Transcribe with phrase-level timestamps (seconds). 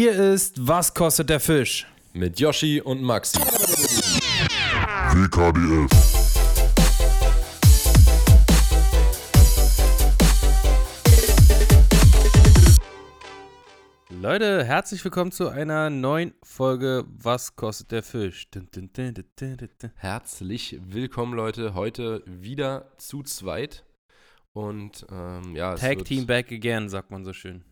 [0.00, 1.84] Hier ist Was kostet der Fisch?
[2.12, 3.40] Mit Yoshi und Maxi.
[5.10, 5.90] WKDF.
[14.10, 18.48] Leute, herzlich willkommen zu einer neuen Folge Was kostet der Fisch?
[18.52, 19.14] Dun, dun, dun.
[19.96, 21.74] Herzlich willkommen, Leute.
[21.74, 23.84] Heute wieder zu zweit.
[24.52, 27.64] Und ähm, ja, es Tag wird, Team back again, sagt man so schön.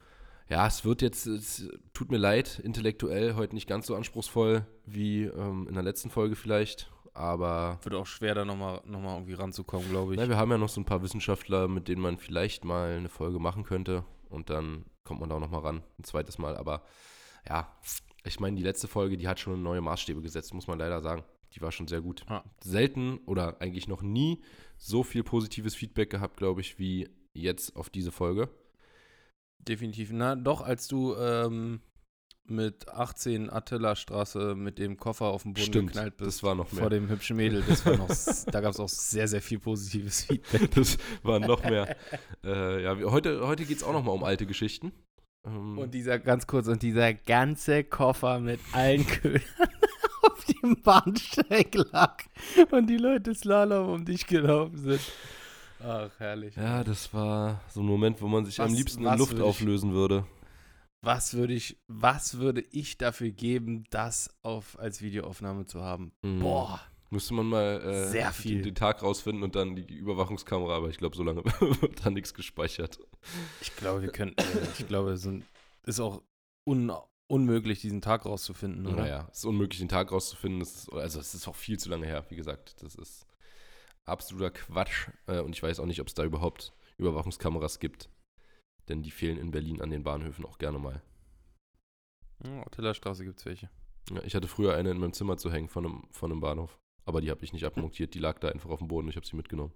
[0.49, 5.25] Ja, es wird jetzt, es tut mir leid, intellektuell heute nicht ganz so anspruchsvoll wie
[5.25, 6.91] ähm, in der letzten Folge vielleicht.
[7.15, 10.21] Aber Wird auch schwer, da nochmal noch mal irgendwie ranzukommen, glaube ich.
[10.21, 13.09] na, wir haben ja noch so ein paar Wissenschaftler, mit denen man vielleicht mal eine
[13.09, 14.05] Folge machen könnte.
[14.29, 16.57] Und dann kommt man da auch nochmal ran, ein zweites Mal.
[16.57, 16.83] Aber
[17.49, 17.75] ja,
[18.25, 21.25] ich meine, die letzte Folge, die hat schon neue Maßstäbe gesetzt, muss man leider sagen.
[21.55, 22.27] Die war schon sehr gut.
[22.29, 22.45] Ja.
[22.63, 24.43] Selten oder eigentlich noch nie
[24.77, 28.51] so viel positives Feedback gehabt, glaube ich, wie jetzt auf diese Folge.
[29.59, 30.11] Definitiv.
[30.13, 31.81] Na, doch, als du ähm,
[32.49, 36.29] mit 18 Attila-Straße mit dem Koffer auf den Boden Stimmt, geknallt bist.
[36.29, 36.91] das war noch vor mehr.
[36.91, 37.65] dem hübschen Mädel.
[37.67, 38.09] Das war noch,
[38.53, 40.71] da gab es auch sehr, sehr viel positives Feedback.
[40.75, 41.97] Das war noch mehr.
[42.45, 44.93] äh, ja, heute heute geht es auch nochmal um alte Geschichten.
[45.45, 49.43] Ähm, Und dieser, ganz kurz, und dieser ganze Koffer mit allen Ködern
[50.23, 52.23] auf dem Bahnsteig lag
[52.71, 55.01] und die Leute Slalom um dich gelaufen sind.
[55.87, 56.57] Ach, herrlich.
[56.57, 59.33] ja, das war so ein Moment, wo man sich am Was- liebsten was in Luft
[59.33, 60.27] würde ich- auflösen würde.
[61.03, 66.13] Was würde ich, was würde ich dafür geben, das auf, als Videoaufnahme zu haben?
[66.23, 66.41] Mhm.
[66.41, 66.81] Boah.
[67.11, 68.63] Müsste man mal äh, Sehr den- viel.
[68.63, 71.45] Den, Tag rausfinden und dann die Überwachungskamera, aber ich glaube, so lange
[71.81, 72.99] wird da nichts gespeichert.
[73.61, 74.43] Ich glaube, wir könnten,
[74.77, 75.29] ich glaube, es
[75.85, 76.23] ist auch
[76.67, 76.91] un,
[77.29, 78.97] unmöglich, diesen Tag rauszufinden, oder?
[79.03, 80.61] Naja, es ist unmöglich, den Tag rauszufinden.
[80.61, 82.75] Ist, also, es ist auch viel zu lange her, wie gesagt.
[82.83, 83.26] Das ist
[84.07, 85.09] absoluter Quatsch.
[85.27, 88.09] Äh, und ich weiß auch nicht, ob es da überhaupt Überwachungskameras gibt.
[88.89, 91.03] Denn die fehlen in Berlin an den Bahnhöfen auch gerne mal.
[92.45, 93.71] Ja, Tillerstraße gibt es welche.
[94.11, 96.79] Ja, ich hatte früher eine in meinem Zimmer zu hängen von einem, von einem Bahnhof.
[97.05, 98.15] Aber die habe ich nicht abmontiert.
[98.15, 99.09] Die lag da einfach auf dem Boden.
[99.09, 99.73] Ich habe sie mitgenommen.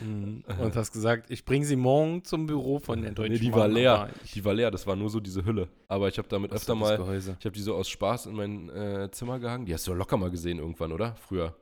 [0.00, 0.44] Mhm.
[0.58, 3.60] Und hast gesagt, ich bringe sie morgen zum Büro von der Deutschen Nee, die Bahn,
[3.60, 4.10] war leer.
[4.34, 4.70] Die war leer.
[4.70, 5.68] Das war nur so diese Hülle.
[5.88, 7.36] Aber ich habe damit öfter mal Gehäuse.
[7.38, 9.66] Ich habe die so aus Spaß in mein äh, Zimmer gehangen.
[9.66, 11.16] Die hast du locker mal gesehen irgendwann, oder?
[11.16, 11.54] Früher.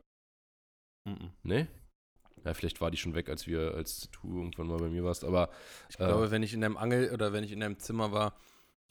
[1.09, 1.31] Mhm.
[1.43, 1.67] Nee?
[2.45, 5.25] Ja, vielleicht war die schon weg, als wir, als du irgendwann mal bei mir warst.
[5.25, 5.51] Aber
[5.91, 6.07] Ich Äh.
[6.07, 8.35] glaube, wenn ich in deinem Angel oder wenn ich in deinem Zimmer war,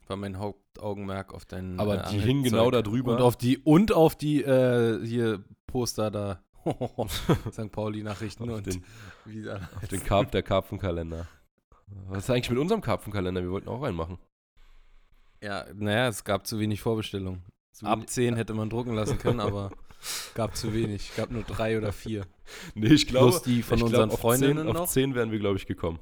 [0.07, 1.79] war mein Hauptaugenmerk auf deinen.
[1.79, 3.13] Aber äh, die hingen genau da drüber.
[3.13, 6.43] Und auf die und auf die äh, hier Poster da.
[7.51, 7.71] St.
[7.71, 8.83] Pauli Nachrichten auf und den,
[9.81, 11.27] auf den Karp, der Karpfenkalender.
[12.09, 13.41] Was ist eigentlich mit unserem Karpfenkalender?
[13.41, 14.17] Wir wollten auch reinmachen.
[15.41, 17.43] Ja, naja, es gab zu wenig Vorbestellungen.
[17.83, 19.71] Ab wenig- 10 hätte man drucken lassen können, aber
[20.35, 21.11] gab zu wenig.
[21.15, 22.25] Gab nur drei oder vier.
[22.75, 24.81] Nee, ich glaube, Plus die von unseren glaub, Freundinnen 10, noch.
[24.83, 25.99] Auf 10 wären wir, glaube ich, gekommen.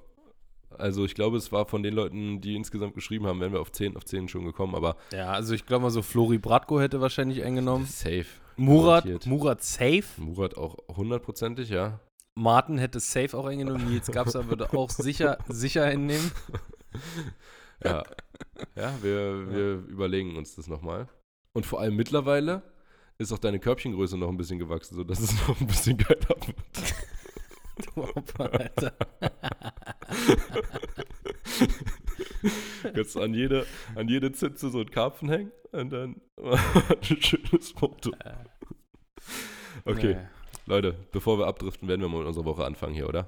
[0.78, 3.72] Also ich glaube, es war von den Leuten, die insgesamt geschrieben haben, wären wir auf
[3.72, 7.02] 10, auf 10 schon gekommen, aber Ja, also ich glaube mal so Flori Bratko hätte
[7.02, 7.86] wahrscheinlich eingenommen.
[7.86, 8.26] safe.
[8.58, 9.26] Murat, Garantiert.
[9.26, 10.04] Murat safe.
[10.18, 12.00] Murat auch hundertprozentig, ja.
[12.36, 13.90] Martin hätte safe auch eingenommen.
[13.90, 16.32] Nils Gabser würde auch sicher, sicher einnehmen.
[17.84, 18.04] Ja,
[18.76, 21.08] ja wir, wir überlegen uns das nochmal.
[21.54, 22.62] Und vor allem mittlerweile
[23.18, 26.96] ist auch deine Körbchengröße noch ein bisschen gewachsen, sodass es noch ein bisschen geiler wird.
[27.94, 28.94] Du Opfer, Alter.
[32.96, 33.66] Jetzt an jede,
[33.96, 38.12] an jede Zitze so ein Karpfen hängen und dann ein schönes Foto.
[39.86, 40.28] Okay, Nee.
[40.68, 43.28] Leute, bevor wir abdriften, werden wir mal mit unserer Woche anfangen hier, oder?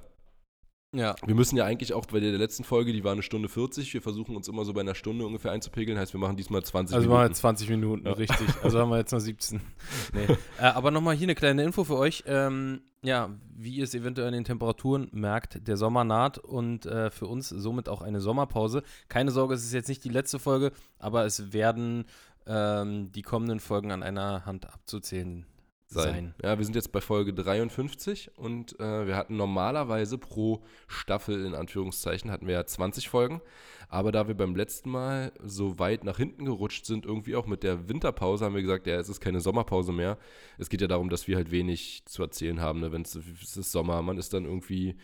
[0.94, 3.94] Ja, Wir müssen ja eigentlich auch bei der letzten Folge, die war eine Stunde 40,
[3.94, 6.96] wir versuchen uns immer so bei einer Stunde ungefähr einzupegeln, heißt wir machen diesmal 20
[6.96, 7.32] also machen wir Minuten.
[7.34, 8.14] jetzt 20 Minuten, Ja.
[8.14, 8.48] richtig.
[8.64, 9.60] Also haben wir jetzt noch 17.
[10.14, 10.24] Nee.
[10.60, 12.24] äh, aber nochmal hier eine kleine Info für euch.
[12.26, 17.12] Ähm, ja, wie ihr es eventuell an den Temperaturen merkt, der Sommer naht und äh,
[17.12, 18.82] für uns somit auch eine Sommerpause.
[19.10, 22.06] Keine Sorge, es ist jetzt nicht die letzte Folge, aber es werden
[22.46, 25.46] ähm, die kommenden Folgen an einer Hand abzuzählen
[25.88, 26.04] sein.
[26.04, 26.34] sein.
[26.44, 31.56] Ja, wir sind jetzt bei Folge 53 und äh, wir hatten normalerweise pro Staffel in
[31.56, 33.42] Anführungszeichen hatten wir ja 20 Folgen,
[33.90, 37.64] aber da wir beim letzten Mal so weit nach hinten gerutscht sind, irgendwie auch mit
[37.64, 40.18] der Winterpause, haben wir gesagt, ja, es ist keine Sommerpause mehr.
[40.58, 42.92] Es geht ja darum, dass wir halt wenig zu erzählen haben, ne?
[42.92, 44.98] wenn es ist Sommer, man ist dann irgendwie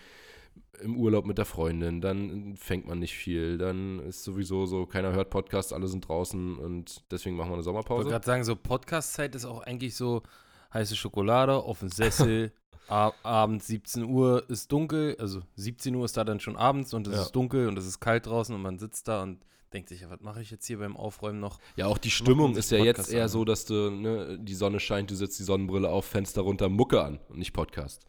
[0.81, 5.13] im Urlaub mit der Freundin, dann fängt man nicht viel, dann ist sowieso so, keiner
[5.13, 8.09] hört Podcasts, alle sind draußen und deswegen machen wir eine Ich wollte Sommerpause.
[8.09, 10.23] gerade sagen, so Podcast-Zeit ist auch eigentlich so
[10.73, 12.51] heiße Schokolade auf dem Sessel.
[12.89, 17.07] Ab, abends 17 Uhr ist dunkel, also 17 Uhr ist da dann schon abends und
[17.07, 17.21] es Ja.
[17.21, 19.39] ist dunkel und es ist kalt draußen und man sitzt da und
[19.71, 21.59] denkt sich, ja, was mache ich jetzt hier beim Aufräumen noch?
[21.77, 23.29] Ja, auch die Stimmung ist ja Podcast jetzt eher an.
[23.29, 27.01] so, dass du, ne, die Sonne scheint, du setzt die Sonnenbrille auf, Fenster runter, Mucke
[27.01, 28.05] an und nicht Podcast.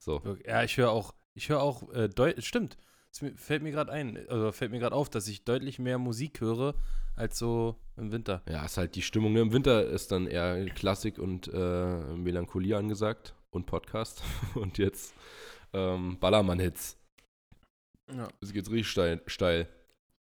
[0.00, 0.22] So.
[0.46, 2.08] Ja, ich höre auch, ich höre auch, äh,
[2.40, 2.78] stimmt,
[3.12, 6.40] Es fällt mir gerade ein, also fällt mir gerade auf, dass ich deutlich mehr Musik
[6.40, 6.74] höre
[7.16, 8.42] als so im Winter.
[8.48, 9.32] Ja, ist halt die Stimmung.
[9.32, 9.40] Ne?
[9.40, 14.22] Im Winter ist dann eher Klassik und äh, Melancholie angesagt und Podcast.
[14.54, 15.14] Und jetzt
[15.72, 16.98] ähm, Ballermann-Hits.
[18.14, 18.28] Ja.
[18.40, 19.20] Es geht richtig steil.
[19.26, 19.68] steil.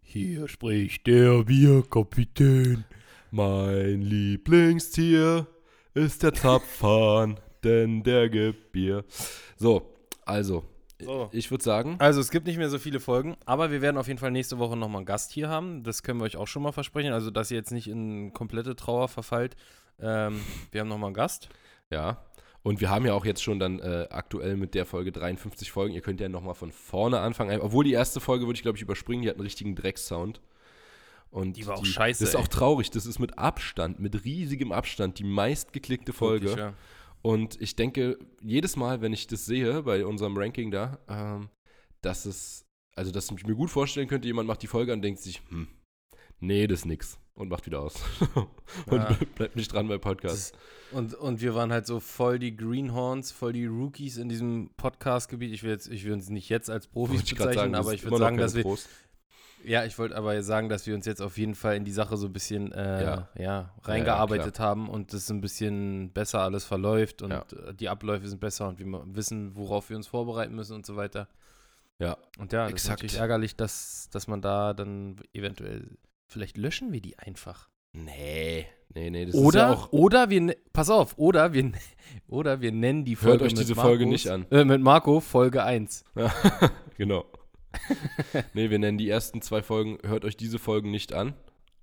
[0.03, 2.85] Hier spricht der Bierkapitän.
[3.31, 5.47] Mein Lieblingstier
[5.95, 9.05] ist der Zapfhahn, denn der gibt Bier.
[9.57, 9.95] So,
[10.25, 10.65] also,
[11.01, 11.29] So.
[11.33, 14.07] ich würde sagen, Also es gibt nicht mehr so viele Folgen, aber wir werden auf
[14.09, 15.83] jeden Fall nächste Woche nochmal einen Gast hier haben.
[15.83, 17.13] Das können wir euch auch schon mal versprechen.
[17.13, 19.57] Also dass ihr jetzt nicht in komplette Trauer verfallt.
[20.01, 20.41] Ähm,
[20.73, 21.49] wir haben nochmal einen Gast.
[21.91, 22.23] ja.
[22.63, 25.95] Und wir haben ja auch jetzt schon dann äh, aktuell mit der Folge 53 Folgen.
[25.95, 27.61] Ihr könnt ja nochmal von vorne anfangen.
[27.61, 29.23] Obwohl die erste Folge würde ich, glaube ich, überspringen.
[29.23, 30.41] Die hat einen richtigen Drecksound.
[31.31, 32.41] Und Die war auch scheiße, Das ist ey.
[32.43, 32.91] auch traurig.
[32.91, 36.47] Das ist mit Abstand, mit riesigem Abstand die meistgeklickte Folge.
[36.47, 36.73] Wirklich, ja.
[37.23, 41.49] Und ich denke, jedes Mal, wenn ich das sehe bei unserem Ranking da, ähm,
[42.03, 45.03] dass es, also dass ich mir gut vorstellen könnte, jemand macht die Folge an und
[45.03, 45.69] denkt sich, hm,
[46.41, 47.19] nee, das ist nix.
[47.35, 47.97] Und macht wieder aus.
[48.87, 49.19] und Ja.
[49.35, 50.57] bleibt nicht dran bei Podcast.
[50.91, 55.53] Und, und wir waren halt so voll die Greenhorns, voll die Rookies in diesem Podcast-Gebiet.
[55.53, 58.17] Ich will, jetzt, ich will uns nicht jetzt als Profis bezeichnen, das aber ich würde
[58.17, 58.65] sagen, dass wir.
[59.65, 62.17] Ja, ich wollte aber sagen, dass wir uns jetzt auf jeden Fall in die Sache
[62.17, 63.29] so ein bisschen äh, Ja.
[63.39, 63.71] ja.
[63.83, 67.45] reingearbeitet haben und das ein bisschen besser alles verläuft und Ja.
[67.69, 70.97] äh, die Abläufe sind besser und wir wissen, worauf wir uns vorbereiten müssen und so
[70.97, 71.29] weiter.
[71.99, 72.75] Ja, Und ja, das Exakt.
[72.75, 77.69] ist natürlich ärgerlich, dass, dass man da dann eventuell, vielleicht löschen wir die einfach.
[77.95, 81.63] nee, nee, nee, das Oder, ist ja auch, oder wir, ne- pass auf, oder wir,
[81.65, 81.73] ne-
[82.29, 84.47] oder wir nennen die Folge Hört euch diese Folge Markus- nicht an.
[84.51, 86.05] Äh, mit Marco Folge 1.
[86.99, 87.25] genau.
[88.55, 91.35] nee, wir nennen die ersten zwei Folgen, hört euch diese Folgen nicht an.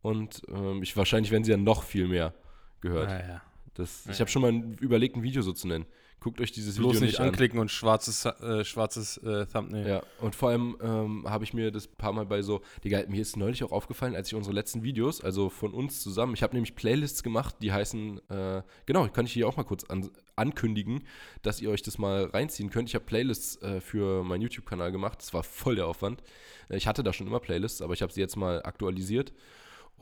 [0.02, 2.34] Und ähm, ich, wahrscheinlich werden sie ja noch viel mehr
[2.82, 3.10] gehört.
[3.10, 3.42] Naja.
[3.76, 4.12] Das, Ja.
[4.12, 5.86] ich habe schon mal überlegt, ein Video so zu nennen.
[6.24, 7.28] Guckt euch dieses Bloß Video nicht an.
[7.28, 9.86] anklicken und schwarzes, äh, schwarzes äh, Thumbnail.
[9.86, 13.22] Ja, und vor allem ähm, habe ich mir das paar Mal bei so, Digga, mir
[13.22, 16.54] ist neulich auch aufgefallen, als ich unsere letzten Videos, also von uns zusammen, ich habe
[16.54, 21.04] nämlich Playlists gemacht, die heißen, äh, genau, kann ich hier auch mal kurz an, ankündigen,
[21.42, 22.88] dass ihr euch das mal reinziehen könnt.
[22.88, 26.24] Ich habe Playlists äh, für meinen YouTube-Kanal gemacht, das war voll der Aufwand.
[26.70, 29.34] Äh, Ich hatte da schon immer Playlists, aber ich habe sie jetzt mal aktualisiert.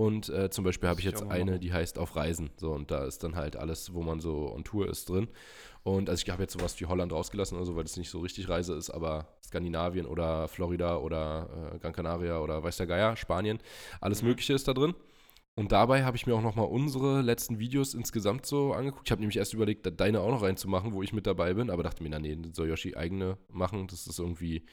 [0.01, 2.49] Und äh, zum Beispiel habe ich jetzt eine, die heißt Auf Reisen.
[2.57, 5.27] So, und da ist dann halt alles, wo man so on Tour ist, drin.
[5.83, 8.19] Und also ich habe jetzt sowas wie Holland rausgelassen oder so, weil das nicht so
[8.19, 13.15] richtig Reise ist, aber Skandinavien oder Florida oder äh, Gran Canaria oder weiß der Geier,
[13.15, 13.59] Spanien,
[13.99, 14.27] alles Mhm.
[14.29, 14.95] Mögliche ist da drin.
[15.55, 19.07] Und dabei habe ich mir auch nochmal unsere letzten Videos insgesamt so angeguckt.
[19.07, 21.83] Ich habe nämlich erst überlegt, deine auch noch reinzumachen, wo ich mit dabei bin, aber
[21.83, 23.87] dachte mir, na nee, soll Yoshi eigene machen.
[23.87, 24.63] Das ist irgendwie,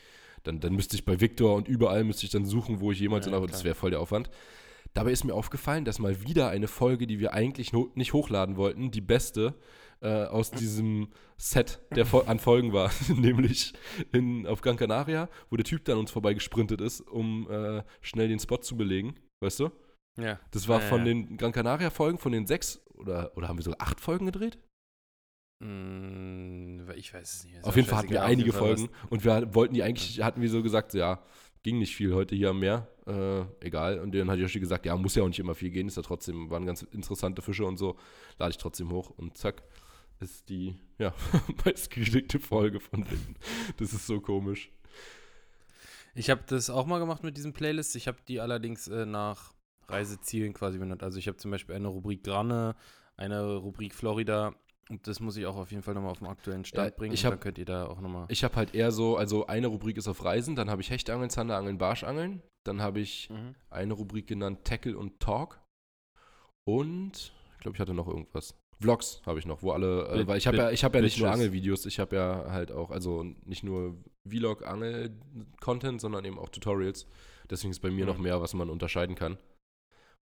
[0.45, 3.25] dann, dann müsste ich bei Victor und überall müsste ich dann suchen, wo ich jemals
[3.25, 4.31] Ja, bin, aber das wäre voll der Aufwand.
[4.95, 8.91] Dabei ist mir aufgefallen, dass mal wieder eine Folge, die wir eigentlich nicht hochladen wollten,
[8.91, 9.55] die beste
[10.01, 13.75] äh, aus diesem Set der Fol an Folgen war, nämlich
[14.13, 18.29] in, auf Gran Canaria, wo der Typ dann uns vorbei gesprintet ist, um äh, schnell
[18.29, 19.71] den Spot zu belegen, weißt du?
[20.21, 20.41] Ja.
[20.51, 21.05] Das war Ja, von ja.
[21.07, 24.59] den Gran Canaria Folgen, von den sechs oder, oder haben wir sogar acht Folgen gedreht?
[25.65, 27.65] Mm, ich weiß es nicht.
[27.65, 30.63] Auf jeden Fall hatten wir einige Folgen und wir wollten die eigentlich, hatten wir so
[30.63, 31.23] gesagt, so, ja,
[31.63, 33.99] ging nicht viel heute hier am Meer, äh, egal.
[34.01, 36.03] Und dann hat Yoshi gesagt, ja, muss ja auch nicht immer viel gehen, ist ja
[36.03, 37.97] trotzdem, waren ganz interessante Fische und so,
[38.39, 39.63] lade ich trotzdem hoch und zack,
[40.21, 41.15] ist die, ja,
[41.65, 43.37] meistgeklickte Folge von denen.
[43.77, 44.71] Das ist so komisch.
[46.15, 47.95] Ich habe das auch mal gemacht mit diesen Playlists.
[47.95, 49.55] Ich habe die allerdings äh, nach
[49.89, 51.03] Reisezielen quasi benannt.
[51.03, 52.75] Also ich habe zum Beispiel eine Rubrik Granne,
[53.17, 54.55] eine Rubrik Florida.
[54.91, 57.13] Und das muss ich auch auf jeden Fall nochmal auf den aktuellen Stand Ja, bringen.
[57.13, 58.27] ich hab- dann könnt ihr da auch nochmal.
[58.31, 61.29] Ich habe halt eher so, also eine Rubrik ist auf Reisen, dann habe ich Hechtangeln,
[61.31, 63.55] Zanderangeln, Barschangeln, dann habe ich Mhm.
[63.71, 65.61] eine Rubrik genannt Tackle und Talk.
[66.67, 68.55] Und ich glaube, ich hatte noch irgendwas.
[68.81, 71.19] Vlogs habe ich noch, wo alle, äh, weil ich habe ja, ich habe ja nicht
[71.19, 71.31] nur.
[71.31, 73.97] Angelvideos, ich habe ja halt auch, also nicht nur
[74.29, 77.07] Vlog-Angel-Content, sondern eben auch Tutorials.
[77.51, 78.11] Deswegen ist bei mir Mhm.
[78.13, 79.37] noch mehr, was man unterscheiden kann.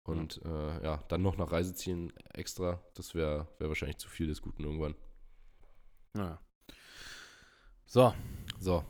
[0.03, 4.41] Und äh, ja, dann noch nach Reisezielen extra, das wäre wär wahrscheinlich zu viel des
[4.41, 4.95] Guten irgendwann.
[6.15, 6.39] Ja.
[7.85, 8.13] So.
[8.59, 8.83] So.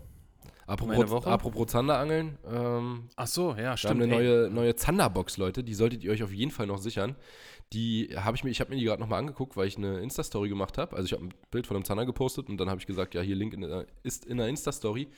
[0.66, 4.02] Apropos, apropos Zanderangeln, ähm, Ach so, ja, Wir haben stimmt.
[4.04, 4.18] eine ey.
[4.18, 5.62] neue, neue Zanderbox, Leute.
[5.64, 7.16] Die solltet ihr euch auf jeden Fall noch sichern.
[7.74, 10.48] Die habe ich mir, ich habe mir die gerade nochmal angeguckt, weil ich eine Insta-Story
[10.48, 10.96] gemacht habe.
[10.96, 13.22] Also ich habe ein Bild von einem Zander gepostet und dann habe ich gesagt, ja,
[13.22, 15.10] hier Link in, der- ist in der Insta-Story.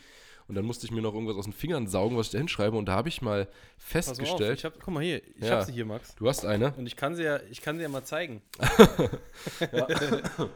[0.47, 2.77] Und dann musste ich mir noch irgendwas aus den Fingern saugen, was ich da hinschreibe.
[2.77, 3.47] Und da habe ich mal mal auf,
[3.77, 5.57] festgestellt, ich hab, guck mal hier, ich Ja.
[5.57, 6.13] hab sie hier, Max.
[6.15, 6.73] du hast eine.
[6.75, 8.41] Und ich kann sie ja, ich kann sie ja mal zeigen.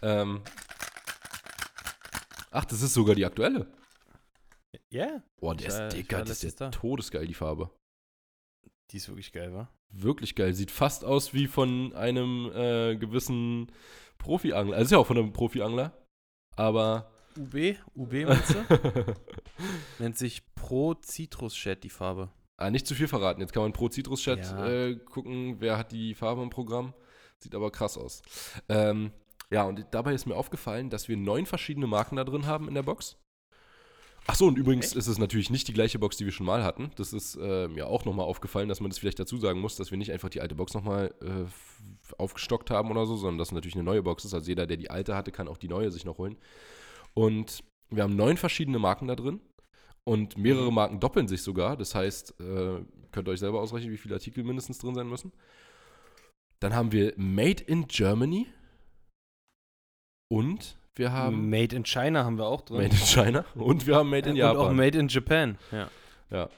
[0.00, 0.42] Ähm,
[2.52, 3.66] ach, das ist sogar die aktuelle.
[4.90, 7.70] Ja, Boah, der Ich ist dicker, das ist ja todesgeil, die Farbe.
[8.90, 9.68] die ist wirklich geil, wa?
[9.90, 10.54] Wirklich geil.
[10.54, 13.72] Sieht fast aus wie von einem äh, gewissen
[14.18, 14.76] Profi-Angler.
[14.76, 15.92] Also ist ja auch von einem Profi-Angler.
[16.56, 19.14] Aber UB, UB meinst du?
[19.98, 22.30] Nennt sich Pro Citrus Chat die Farbe.
[22.56, 23.40] Ah, nicht zu viel verraten.
[23.40, 24.66] Jetzt kann man pro Citrus-Chat Ja.
[24.68, 26.92] äh, gucken, wer hat die Farbe im Programm.
[27.38, 28.20] Sieht aber krass aus.
[28.68, 29.12] Ähm,
[29.48, 32.74] ja, und dabei ist mir aufgefallen, dass wir neun verschiedene Marken da drin haben in
[32.74, 33.16] der Box.
[34.26, 34.96] Ach so, und übrigens Echt?
[34.96, 36.90] ist es natürlich nicht die gleiche Box, die wir schon mal hatten.
[36.96, 39.92] Das ist äh, mir auch nochmal aufgefallen, dass man das vielleicht dazu sagen muss, dass
[39.92, 43.52] wir nicht einfach die alte Box nochmal äh, aufgestockt haben oder so, sondern dass es
[43.52, 44.34] natürlich eine neue Box ist.
[44.34, 46.36] Also jeder, der die alte hatte, kann auch die neue sich noch holen.
[47.14, 49.40] Und wir haben neun verschiedene Marken da drin.
[50.04, 50.72] Und mehrere.
[50.72, 51.76] Marken doppeln sich sogar.
[51.76, 52.80] Das heißt, äh,
[53.12, 55.32] könnt ihr euch selber ausrechnen, wie viele Artikel mindestens drin sein müssen.
[56.60, 58.46] Dann haben wir Made in Germany.
[60.30, 62.78] Und wir haben Made in China haben wir auch drin.
[62.78, 63.44] Made in China.
[63.54, 64.76] Und wir haben Made in Ja, Und auch Japan.
[64.76, 65.58] Made in Japan.
[65.72, 65.90] Ja.
[66.30, 66.48] Ja.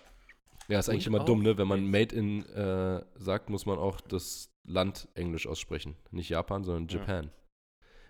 [0.68, 1.58] Ja, ist eigentlich Und immer dumm, ne?
[1.58, 5.96] Wenn man Made- in äh, sagt, muss man auch das Land Englisch aussprechen.
[6.12, 7.00] Nicht Japan, sondern Ja.
[7.00, 7.30] Japan.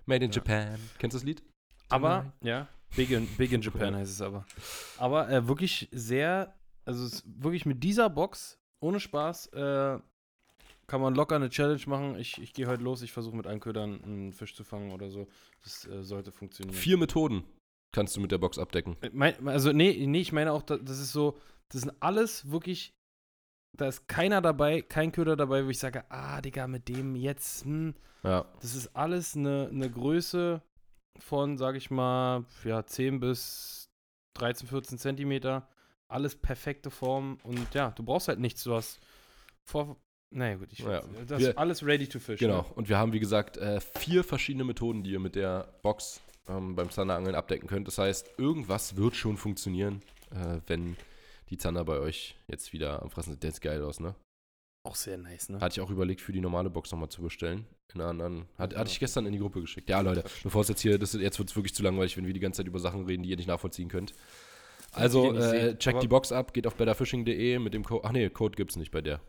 [0.06, 0.36] Made in Ja.
[0.36, 0.78] Japan.
[0.98, 1.42] Kennst du das Lied?
[1.90, 2.66] Aber, ja,
[2.96, 4.44] Big in, Big in Japan heißt es aber.
[4.98, 6.54] Aber äh, wirklich sehr,
[6.84, 9.98] also es ist wirklich mit dieser Box, ohne Spaß, äh,
[10.86, 12.18] kann man locker eine Challenge machen.
[12.18, 15.28] Ich, ich gehe heute los, ich versuche mit Einködern einen Fisch zu fangen oder so.
[15.62, 16.74] Das äh, sollte funktionieren.
[16.76, 17.44] Vier Methoden
[17.92, 18.96] kannst du mit der Box abdecken.
[19.02, 22.50] Äh, Mein, also, nee, nee, ich meine auch, da- das ist so, das sind alles
[22.50, 22.92] wirklich,
[23.76, 27.64] da ist keiner dabei, kein Köder dabei, wo ich sage, ah, Digga, mit dem jetzt,
[27.64, 27.94] hm,
[28.24, 28.46] Ja.
[28.60, 30.60] das ist alles eine, eine Größe
[31.18, 33.88] von, sage ich mal, ja, 10 bis
[34.34, 35.68] 13, 14 Zentimeter.
[36.08, 38.64] Alles perfekte Form und ja, du brauchst halt nichts.
[38.64, 38.98] Du hast
[39.64, 39.96] vor.
[40.32, 42.38] Naja, gut, ich Ja, das wir- ist alles ready to fish.
[42.40, 42.62] Genau.
[42.62, 42.68] Ne?
[42.76, 46.74] Und wir haben, wie gesagt, äh, vier verschiedene Methoden, die ihr mit der Box ähm,
[46.76, 47.86] beim Zanderangeln abdecken könnt.
[47.88, 50.96] Das heißt, irgendwas wird schon funktionieren, äh, wenn
[51.48, 53.42] die Zander bei euch jetzt wieder am Fressen sind.
[53.42, 54.14] Der sieht geil aus, ne?
[54.82, 55.60] Auch sehr nice, ne?
[55.60, 57.66] Hatte ich auch überlegt, für die normale Box nochmal zu bestellen.
[57.94, 58.48] In einer anderen.
[58.56, 58.78] Hat, Ja.
[58.78, 59.90] hatte ich gestern in die Gruppe geschickt.
[59.90, 62.32] Ja, Leute, bevor es jetzt hier, das, jetzt wird es wirklich zu langweilig, wenn wir
[62.32, 64.14] die ganze Zeit über Sachen reden, die ihr nicht nachvollziehen könnt.
[64.92, 68.04] Also, äh, checkt die Box ab, geht auf betterfishing.de mit dem Code.
[68.04, 69.20] Ach nee, Code gibt's nicht bei der.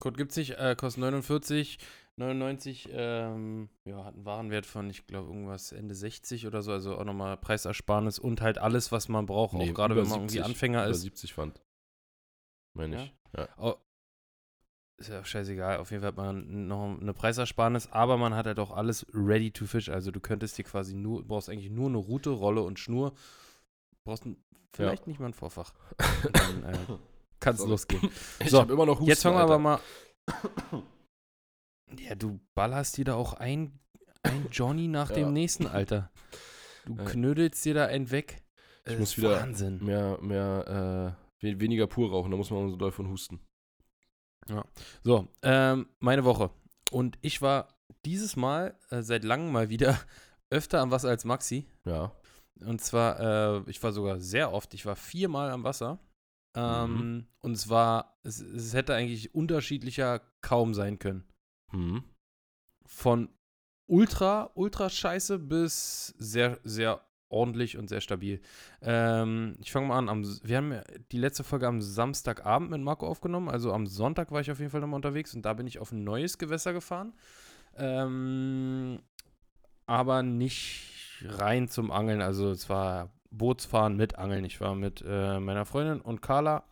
[0.00, 1.78] Code gibt's nicht, äh, kostet 49,
[2.16, 6.96] 99, ähm, ja, hat einen Warenwert von, ich glaube, irgendwas Ende 60 oder so, also
[6.98, 10.34] auch nochmal Preisersparnis und halt alles, was man braucht, Nee, auch gerade wenn man irgendwie
[10.34, 11.02] 70, Anfänger Über ist.
[11.02, 11.62] 70 Pfand.
[12.74, 13.14] Meine ich.
[13.36, 13.48] Ja.
[13.58, 13.74] Oh,
[14.98, 18.46] ist ja auch scheißegal, auf jeden Fall hat man noch eine Preisersparnis, aber man hat
[18.46, 21.88] halt auch alles ready to fish, also du könntest dir quasi nur, brauchst eigentlich nur
[21.88, 23.12] eine Route, Rolle und Schnur,
[24.04, 24.36] brauchst n-
[24.72, 25.74] vielleicht nicht mal ein Vorfach.
[26.32, 26.76] Dann äh,
[27.40, 27.70] kann es Sorry.
[27.70, 28.10] losgehen.
[28.40, 29.80] Ich So, habe immer noch Husten, Jetzt fangen wir aber mal.
[31.98, 33.78] Ja, du ballerst dir da auch ein,
[34.22, 35.16] ein Johnny nach Ja.
[35.16, 36.10] dem nächsten, Alter.
[36.84, 37.04] Du Ja.
[37.04, 38.42] knödelst dir da einen weg.
[38.84, 39.84] Ich Das muss wieder Wahnsinn.
[39.84, 43.40] Mehr, mehr, äh, we- weniger pur rauchen, da muss man so doll von husten.
[45.02, 46.50] So, ähm, meine Woche.
[46.90, 47.68] Und ich war
[48.04, 49.98] dieses Mal äh, seit langem mal wieder
[50.50, 51.66] öfter am Wasser als Maxi.
[51.84, 52.12] Ja.
[52.64, 55.98] Und zwar, äh, ich war sogar sehr oft, ich war viermal am Wasser.
[56.54, 61.24] Ähm, Und es war, es, es hätte eigentlich unterschiedlicher kaum sein können.
[61.70, 62.04] Hm.
[62.84, 63.28] von
[63.86, 68.40] ultra, ultra scheiße bis sehr, sehr ordentlich und sehr stabil.
[68.82, 70.08] Ähm, ich fange mal an.
[70.08, 70.80] Am, wir haben
[71.12, 73.48] die letzte Folge am Samstagabend mit Marco aufgenommen.
[73.48, 75.92] Also am Sonntag war ich auf jeden Fall nochmal unterwegs und da bin ich auf
[75.92, 77.14] ein neues Gewässer gefahren.
[77.76, 79.00] Ähm,
[79.86, 82.22] aber nicht rein zum Angeln.
[82.22, 84.44] Also es war Bootsfahren mit Angeln.
[84.44, 86.64] Ich war mit äh, meiner Freundin und Carla.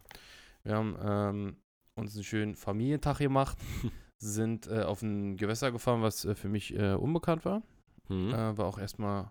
[0.63, 1.57] Wir haben ähm,
[1.95, 3.59] uns einen schönen Familientag gemacht
[4.19, 7.63] sind äh, auf ein Gewässer gefahren, was äh, für mich äh, unbekannt war.
[8.09, 8.31] Hm.
[8.31, 9.31] Äh, war auch erstmal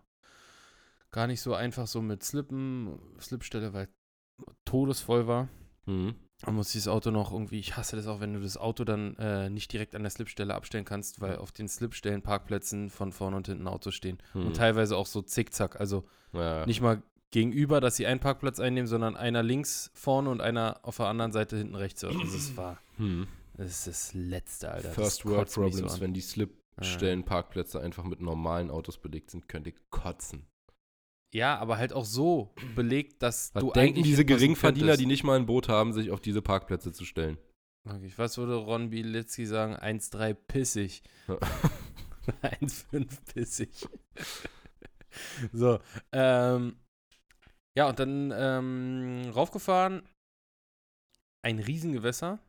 [1.14, 3.88] gar nicht so einfach so mit Slippen, Slipstelle, weil
[4.66, 5.48] todesvoll war.
[5.86, 6.16] Hm.
[6.46, 9.16] Man muss dieses Auto noch irgendwie, ich hasse das auch, wenn du das Auto dann
[9.16, 13.38] äh, nicht direkt an der Slipstelle abstellen kannst, weil auf den Slipstellen Parkplätzen von vorne
[13.38, 14.18] und hinten Autos stehen.
[14.34, 14.48] Hm.
[14.48, 15.80] Und teilweise auch so zickzack.
[15.80, 16.04] Also
[16.34, 16.66] ja.
[16.66, 17.02] nicht mal
[17.32, 21.32] gegenüber, dass sie einen Parkplatz einnehmen, sondern einer links vorne und einer auf der anderen
[21.32, 22.04] Seite hinten rechts.
[22.04, 23.28] Also es war, Hm.
[23.56, 24.90] das ist das Letzte, Alter.
[24.90, 26.02] Das First World so Problems, an.
[26.02, 30.46] wenn die Slipstellen Parkplätze einfach mit normalen Autos belegt sind, könnt ihr kotzen.
[31.34, 35.24] Ja, aber halt auch so belegt, dass Was du denken eigentlich diese Geringverdiener, die nicht
[35.24, 37.40] mal ein Boot haben, sich auf diese Parkplätze zu stellen?
[37.86, 39.76] Okay, was würde Ron Bielitzki sagen?
[39.76, 41.02] 1,3 pissig.
[41.28, 41.36] Ja.
[42.44, 43.70] 1,5 pissig.
[45.54, 45.80] so,
[46.12, 46.78] ähm,
[47.76, 50.08] ja, und dann ähm, raufgefahren.
[51.42, 52.40] Ein Riesengewässer.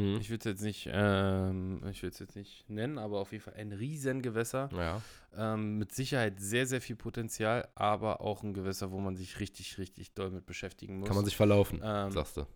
[0.00, 0.20] Hm.
[0.20, 3.44] Ich will es jetzt nicht, ähm, ich will es jetzt nicht nennen, aber auf jeden
[3.44, 4.70] Fall ein Riesengewässer.
[4.72, 5.02] Ja.
[5.36, 9.78] Ähm, mit Sicherheit sehr, sehr viel Potenzial, aber auch ein Gewässer, wo man sich richtig,
[9.78, 11.08] richtig doll mit beschäftigen muss.
[11.08, 12.46] Kann man sich verlaufen, ähm, sagst du.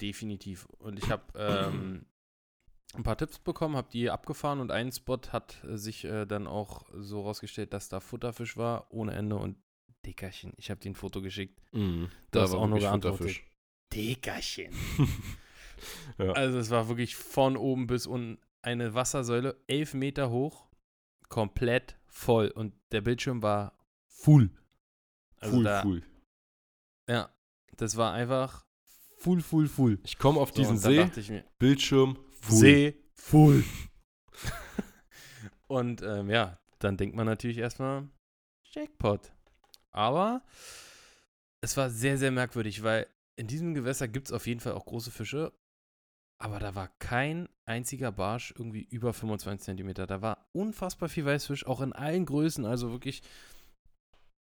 [0.00, 0.66] Definitiv.
[0.78, 2.06] Und ich habe ähm,
[2.94, 6.46] ein paar Tipps bekommen, habe die abgefahren und ein Spot hat äh, sich äh, dann
[6.46, 9.56] auch so rausgestellt, dass da Futterfisch war ohne Ende und
[10.06, 10.52] Dickerchen.
[10.56, 11.60] Ich habe dir ein Foto geschickt.
[11.72, 13.18] Du hast war auch nur geantwortet.
[13.18, 13.44] Futterfisch.
[13.92, 14.72] Dickerchen.
[16.18, 16.32] Ja.
[16.32, 20.68] Also es war wirklich von oben bis unten eine Wassersäule, elf Meter hoch,
[21.28, 22.48] komplett voll.
[22.48, 24.50] Und der Bildschirm war full.
[25.40, 26.02] Also Full, da, full.
[27.08, 27.34] Ja,
[27.76, 28.64] das war einfach
[29.18, 29.98] full, full, full.
[30.04, 32.58] Ich komme auf So, diesen dann See, mir, Bildschirm, full.
[32.58, 33.64] See full.
[35.66, 38.08] und ähm, ja, dann denkt man natürlich erstmal
[38.64, 39.32] Jackpot.
[39.90, 40.42] Aber
[41.60, 44.84] es war sehr, sehr merkwürdig, weil in diesem Gewässer gibt es auf jeden Fall auch
[44.84, 45.52] große Fische.
[46.42, 50.08] Aber da war kein einziger Barsch irgendwie über 25 Zentimeter.
[50.08, 52.64] Da war unfassbar viel Weißfisch, auch in allen Größen.
[52.64, 53.22] Also wirklich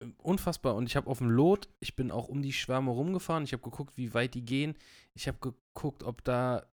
[0.00, 0.74] äh, unfassbar.
[0.74, 3.44] Und ich habe auf dem Lot, ich bin auch um die Schwärme rumgefahren.
[3.44, 4.74] Ich habe geguckt, wie weit die gehen.
[5.14, 6.66] Ich habe geguckt, ob da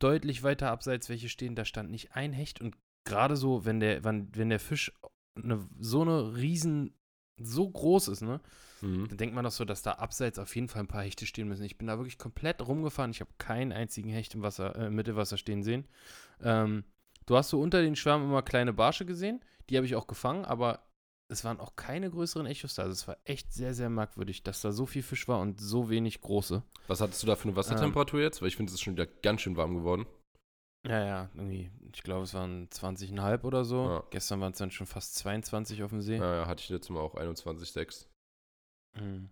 [0.00, 1.54] deutlich weiter abseits welche stehen.
[1.54, 2.60] Da stand nicht ein Hecht.
[2.60, 4.92] Und gerade so, wenn der, wenn, wenn der Fisch
[5.36, 6.98] eine, so eine riesen,
[7.36, 8.40] so groß ist, ne?
[8.80, 9.08] Mhm.
[9.08, 11.48] Dann denkt man doch so, dass da abseits auf jeden Fall ein paar Hechte stehen
[11.48, 11.64] müssen.
[11.64, 13.10] Ich bin da wirklich komplett rumgefahren.
[13.10, 15.86] Ich habe keinen einzigen Hecht im Wasser, äh, im Mittelwasser stehen sehen.
[16.42, 16.84] Ähm,
[17.26, 19.40] du hast so unter den Schwärmen immer kleine Barsche gesehen.
[19.70, 20.86] Die habe ich auch gefangen, aber
[21.28, 22.82] es waren auch keine größeren Echos da.
[22.82, 25.88] Also es war echt sehr, sehr merkwürdig, dass da so viel Fisch war und so
[25.88, 26.62] wenig große.
[26.86, 28.42] Was hattest du da für eine Wassertemperatur jetzt?
[28.42, 30.06] Weil ich finde, es ist schon wieder ganz schön warm geworden.
[30.86, 33.88] Ja, ja, irgendwie, ich glaube, es waren 20,5 oder so.
[33.88, 34.04] Ja.
[34.10, 36.16] Gestern waren es dann schon fast 22 auf dem See.
[36.18, 38.06] Ja, ja, hatte ich letztes Mal auch 21,6.
[39.00, 39.30] Mhm.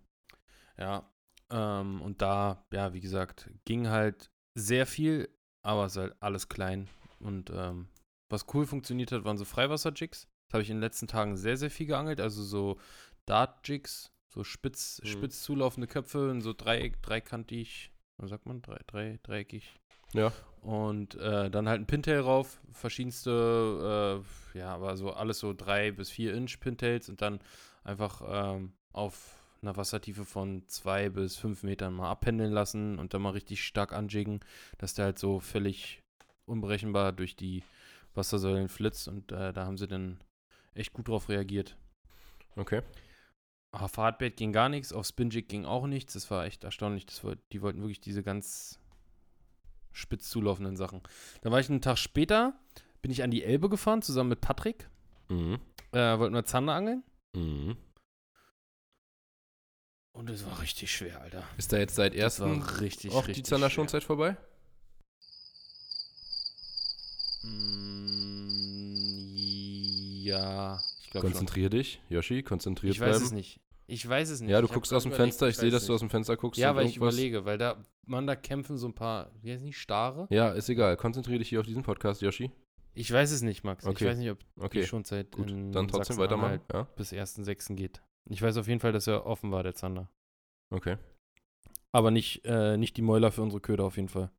[0.77, 1.07] Ja,
[1.51, 5.29] ähm, und da, ja, wie gesagt, ging halt sehr viel,
[5.61, 6.89] aber es ist halt alles klein.
[7.19, 7.87] Und ähm,
[8.29, 10.27] was cool funktioniert hat, waren so Freiwasser-Jigs.
[10.47, 12.19] Das habe ich in den letzten Tagen sehr, sehr viel geangelt.
[12.19, 12.79] Also so
[13.27, 15.07] Dart-Jigs, so spitz, Mhm.
[15.07, 18.61] spitz zulaufende Köpfe, in so dreieck, dreikantig, was sagt man?
[18.63, 19.75] Drei, drei, dreieckig.
[20.13, 20.31] Ja.
[20.63, 24.23] Und äh, dann halt ein Pintail rauf, verschiedenste,
[24.55, 27.41] äh, ja, aber so alles so drei bis vier Inch Pintails und dann
[27.83, 33.21] einfach ähm, auf einer Wassertiefe von zwei bis fünf Metern mal abpendeln lassen und dann
[33.21, 34.39] mal richtig stark anjiggen,
[34.77, 36.01] dass der halt so völlig
[36.45, 37.63] unberechenbar durch die
[38.13, 40.17] Wassersäulen flitzt und äh, da haben sie dann
[40.75, 41.75] echt gut drauf reagiert.
[42.55, 42.83] Okay.
[43.73, 46.13] Auf Hardbait ging gar nichts, auf Spinjig ging auch nichts.
[46.13, 47.05] Das war echt erstaunlich.
[47.05, 47.21] Das
[47.51, 48.79] die wollten wirklich diese ganz
[49.93, 51.01] spitz zulaufenden Sachen.
[51.41, 52.53] Dann war ich einen Tag später,
[53.01, 54.89] bin ich an die Elbe gefahren, zusammen mit Patrick.
[55.29, 55.59] Mhm.
[55.91, 57.03] Äh, wollten wir Zander angeln.
[57.35, 57.77] Mhm.
[60.15, 61.43] Und es war richtig schwer, Alter.
[61.57, 64.37] Ist da jetzt seit Das war ersten richtig, auch richtig die Zanderschonzeit vorbei?
[68.93, 71.33] Mm, ja, ich glaube schon.
[71.33, 73.25] Konzentrier dich, Yoshi, konzentriert Ich weiß bleiben.
[73.25, 73.59] es nicht.
[73.85, 74.49] Ich weiß es nicht.
[74.49, 76.37] Ja, du Ich guckst aus dem überlegt, Fenster, ich sehe, dass du aus dem Fenster
[76.37, 76.59] guckst.
[76.59, 79.63] Ja, weil ich irgendwas- überlege, weil da, man, da kämpfen so ein paar, wie heißt
[79.63, 80.27] nicht, Stare?
[80.29, 80.95] Ja, ist egal.
[80.97, 82.51] Konzentrier dich hier auf diesen Podcast, Yoshi.
[82.93, 83.85] Ich weiß es nicht, Max.
[83.85, 84.03] Okay.
[84.05, 85.49] Ich weiß nicht, ob die Okay, Schonzeit gut.
[85.49, 86.61] in Dann trotzdem weitermachen.
[86.71, 87.75] Ja, bis 1.6.
[87.75, 88.01] geht.
[88.29, 90.09] Ich weiß auf jeden Fall, dass er offen war, der Zander.
[90.73, 90.97] okay.
[91.91, 94.31] Aber nicht, äh, nicht die Mäuler für unsere Köder auf jeden Fall.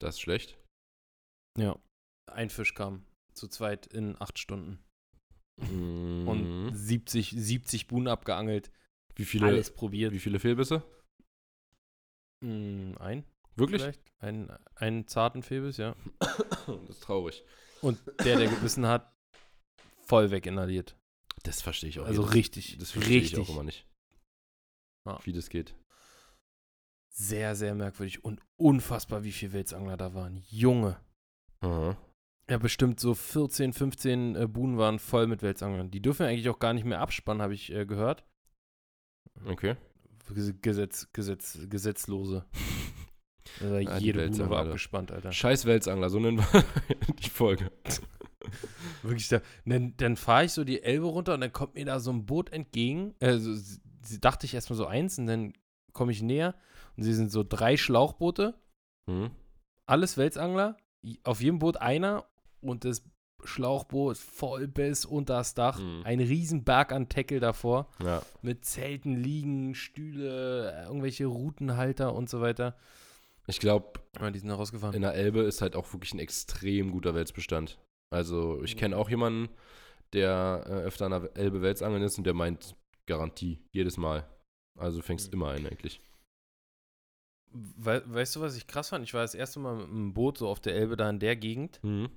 [0.00, 0.58] Das ist schlecht.
[1.58, 1.76] Ja.
[2.30, 4.78] Ein Fisch kam zu zweit in acht Stunden.
[5.56, 6.28] Mhm.
[6.28, 8.70] Und 70, 70 Buhnen abgeangelt.
[9.20, 10.12] Wie viele, Alles probiert.
[10.12, 10.82] wie viele Fehlbisse?
[12.42, 13.82] Mm, ein Wirklich?
[13.82, 14.00] vielleicht?
[14.18, 15.94] Ein, einen zarten Fehlbiss, ja.
[16.66, 17.44] Das ist traurig.
[17.82, 19.12] Und der, der gebissen hat,
[20.06, 20.96] voll weginhaliert.
[21.42, 22.34] Das verstehe ich auch Also nicht.
[22.34, 22.78] richtig.
[22.78, 23.38] Das verstehe richtig.
[23.38, 23.86] ich auch immer nicht.
[25.06, 25.18] Ja.
[25.24, 25.74] Wie das geht.
[27.12, 30.36] Sehr, sehr merkwürdig und unfassbar, wie viele Welsangler da waren.
[30.48, 30.98] Junge.
[31.60, 31.96] Aha.
[32.48, 35.90] Ja, bestimmt so 14, 15 äh, Buhnen waren voll mit Welsanglern.
[35.90, 38.24] Die dürfen eigentlich auch gar nicht mehr abspannen, habe ich äh, gehört.
[39.46, 39.76] Okay.
[40.28, 42.44] Ges- Gesetz, Gesetz, Gesetzlose.
[43.60, 44.70] Also Ah, jede Welsangler, war Alter.
[44.70, 45.32] abgespannt, Alter.
[45.32, 46.64] Scheiß Welsangler, so nennen wir
[47.18, 47.72] die Folge.
[49.02, 51.98] Wirklich, da, dann, dann fahre ich so die Elbe runter und dann kommt mir da
[52.00, 53.14] so ein Boot entgegen.
[53.20, 55.52] So, sie- sie dachte ich erstmal so eins und dann
[55.92, 56.54] komme ich näher
[56.96, 58.54] und sie sind so drei Schlauchboote,
[59.08, 59.30] Mhm.
[59.86, 60.76] alles Welsangler,
[61.24, 62.26] auf jedem Boot einer
[62.60, 63.02] und das
[63.44, 65.78] Schlauchboot voll bis unter das Dach.
[65.78, 66.02] Mhm.
[66.04, 68.22] Ein riesen Berg an Tackle davor Ja.
[68.42, 72.76] mit Zelten, Liegen, Stühle, äh, irgendwelche Routenhalter und so weiter.
[73.46, 74.94] Ich glaube, Ja, die sind rausgefahren.
[74.94, 77.78] in der Elbe ist halt auch wirklich ein extrem guter Welsbestand.
[78.10, 79.48] Also, ich kenne auch jemanden,
[80.12, 82.74] der äh, öfter an der Elbe Welsangeln ist und der meint
[83.06, 84.26] Garantie, jedes Mal.
[84.78, 85.34] Also, fängst Mhm.
[85.34, 86.00] immer ein eigentlich.
[87.52, 89.04] We weißt du, was ich krass fand?
[89.04, 91.34] Ich war das erste Mal mit einem Boot so auf der Elbe da in der
[91.34, 91.80] Gegend.
[91.82, 92.08] Mhm.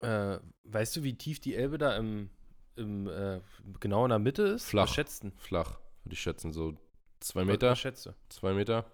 [0.00, 2.30] Äh, weißt du, wie tief die Elbe da im,
[2.76, 3.40] im äh,
[3.80, 4.64] genau in der Mitte ist?
[4.64, 4.96] Flach.
[4.96, 5.30] Was du?
[5.36, 6.52] Flach, würde ich schätzen.
[6.52, 6.74] So
[7.20, 8.14] zwei Meter, was schätzt du?
[8.28, 8.90] zwei Meter.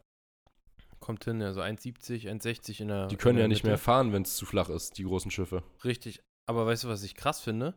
[0.98, 3.84] Kommt hin, ja, so 1,70, 1,60 in der Die können der ja nicht mehr Mitte.
[3.84, 5.62] fahren, wenn es zu flach ist, die großen Schiffe.
[5.84, 6.20] Richtig.
[6.48, 7.74] Aber weißt du, was ich krass finde?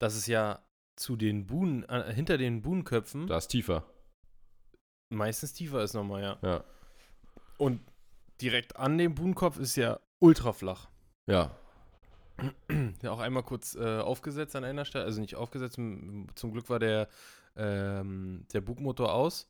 [0.00, 0.62] Das ist ja
[0.96, 3.84] zu den Buhnen, äh, hinter den Buhnenköpfen Da ist tiefer.
[5.08, 6.38] meistens tiefer ist nochmal, ja.
[6.42, 6.64] Ja.
[7.58, 7.80] Und
[8.40, 10.88] direkt an dem Buhnenkopf ist ja ultra flach.
[11.26, 11.56] Ja.
[13.02, 16.78] Ja, auch einmal kurz äh, aufgesetzt an einer Stelle, also nicht aufgesetzt, zum Glück war
[16.78, 17.08] der,
[17.56, 19.48] ähm, der Bugmotor aus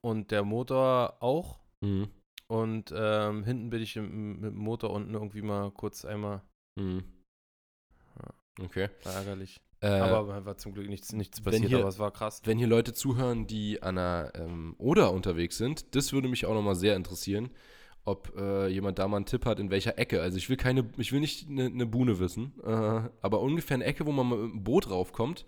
[0.00, 1.60] und der Motor auch.
[1.80, 2.08] Mhm.
[2.48, 6.42] Und ähm, hinten bin ich im, mit dem Motor unten irgendwie mal kurz einmal
[6.76, 7.04] Mhm.
[8.60, 8.88] Okay.
[9.04, 9.60] war ärgerlich.
[9.80, 12.42] Äh, aber war zum Glück nichts, nichts passiert, hier- aber es war krass.
[12.44, 16.52] wenn hier Leute zuhören, die an der ähm, Oder unterwegs sind, das würde mich auch
[16.54, 17.50] nochmal sehr interessieren,
[18.04, 20.22] ob äh, jemand da mal einen Tipp hat, in welcher Ecke.
[20.22, 23.84] Also ich will keine, ich will nicht eine ne Buhne wissen, äh, aber ungefähr eine
[23.84, 25.44] Ecke, wo man mit dem Boot raufkommt,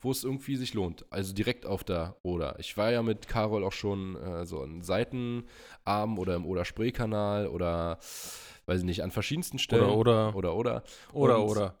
[0.00, 1.04] wo es irgendwie sich lohnt.
[1.10, 2.58] Also direkt auf der Oder.
[2.58, 7.98] Ich war ja mit Carol auch schon äh, so an Seitenarm oder im Oder-Spree-Kanal oder
[8.66, 9.90] weiß ich nicht, an verschiedensten Stellen.
[9.90, 10.82] Oder, oder, Oder, oder.
[11.12, 11.74] oder, Und oder.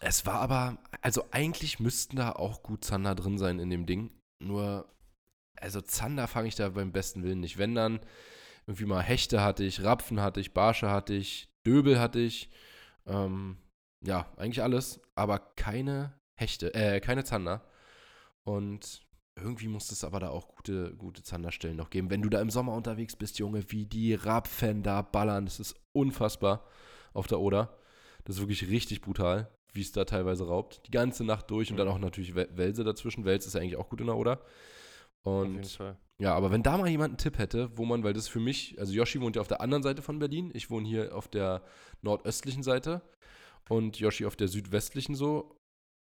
[0.00, 4.10] Es war aber, also eigentlich müssten da auch gut Zander drin sein in dem Ding.
[4.40, 4.86] Nur,
[5.56, 7.58] also Zander fange ich da beim besten Willen nicht.
[7.58, 8.00] Wenn dann
[8.66, 12.50] irgendwie mal Hechte hatte ich, Rapfen hatte ich, Barsche hatte ich, Döbel hatte ich.
[13.06, 13.58] Ähm,
[14.02, 17.66] ja, eigentlich alles, aber keine Hechte, äh, keine Zander.
[18.44, 19.02] Und
[19.36, 22.10] irgendwie muss es aber da auch gute, gute Zanderstellen noch geben.
[22.10, 25.74] Wenn du da im Sommer unterwegs bist, Junge, wie die Rapfen da ballern, das ist
[25.92, 26.64] unfassbar
[27.12, 27.76] auf der Oder.
[28.24, 30.86] Das ist wirklich richtig brutal, wie es da teilweise raubt.
[30.86, 33.24] Die ganze Nacht durch und dann auch natürlich Wel- Welse dazwischen.
[33.24, 34.40] Wels ist ja eigentlich auch gut in der Oder.
[35.24, 35.96] Auf jeden Und Fall.
[36.18, 38.78] Ja, aber wenn da mal jemand einen Tipp hätte, wo man, weil das für mich,
[38.78, 41.62] also Yoshi wohnt ja auf der anderen Seite von Berlin, ich wohne hier auf der
[42.02, 43.02] nordöstlichen Seite
[43.68, 45.56] und Yoshi auf der südwestlichen so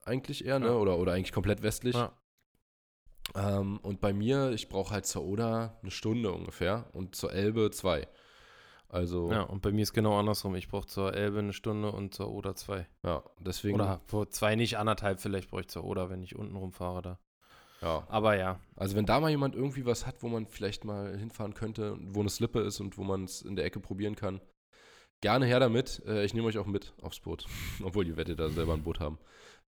[0.05, 0.66] eigentlich eher, ne?
[0.66, 0.75] Ja.
[0.77, 1.94] Oder, oder eigentlich komplett westlich.
[1.94, 2.12] Ja.
[3.35, 7.71] Ähm, und bei mir, ich brauche halt zur Oder eine Stunde ungefähr und zur Elbe
[7.71, 8.09] zwei.
[8.88, 10.55] Also, Ja, und bei mir ist genau andersrum.
[10.55, 12.87] Ich brauche zur Elbe eine Stunde und zur Oder zwei.
[13.05, 16.57] ja, deswegen, Oder vor zwei nicht, anderthalb vielleicht brauche ich zur Oder, wenn ich unten
[16.57, 17.18] rumfahre da.
[17.80, 18.06] Ja.
[18.08, 21.54] Aber ja, Also wenn da mal jemand irgendwie was hat, wo man vielleicht mal hinfahren
[21.54, 24.40] könnte, wo eine Slippe ist und wo man es in der Ecke probieren kann,
[25.20, 26.02] gerne her damit.
[26.06, 27.46] Äh, ich nehme euch auch mit aufs Boot.
[27.82, 29.18] Obwohl ihr werdet da selber ein Boot haben,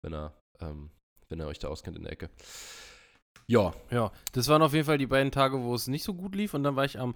[0.02, 0.90] wenn er, ähm,
[1.28, 2.30] wenn er euch da auskennt in der Ecke.
[3.46, 4.10] Ja, ja.
[4.32, 6.52] Das waren auf jeden Fall die beiden Tage, wo es nicht so gut lief.
[6.54, 7.14] Und dann war ich am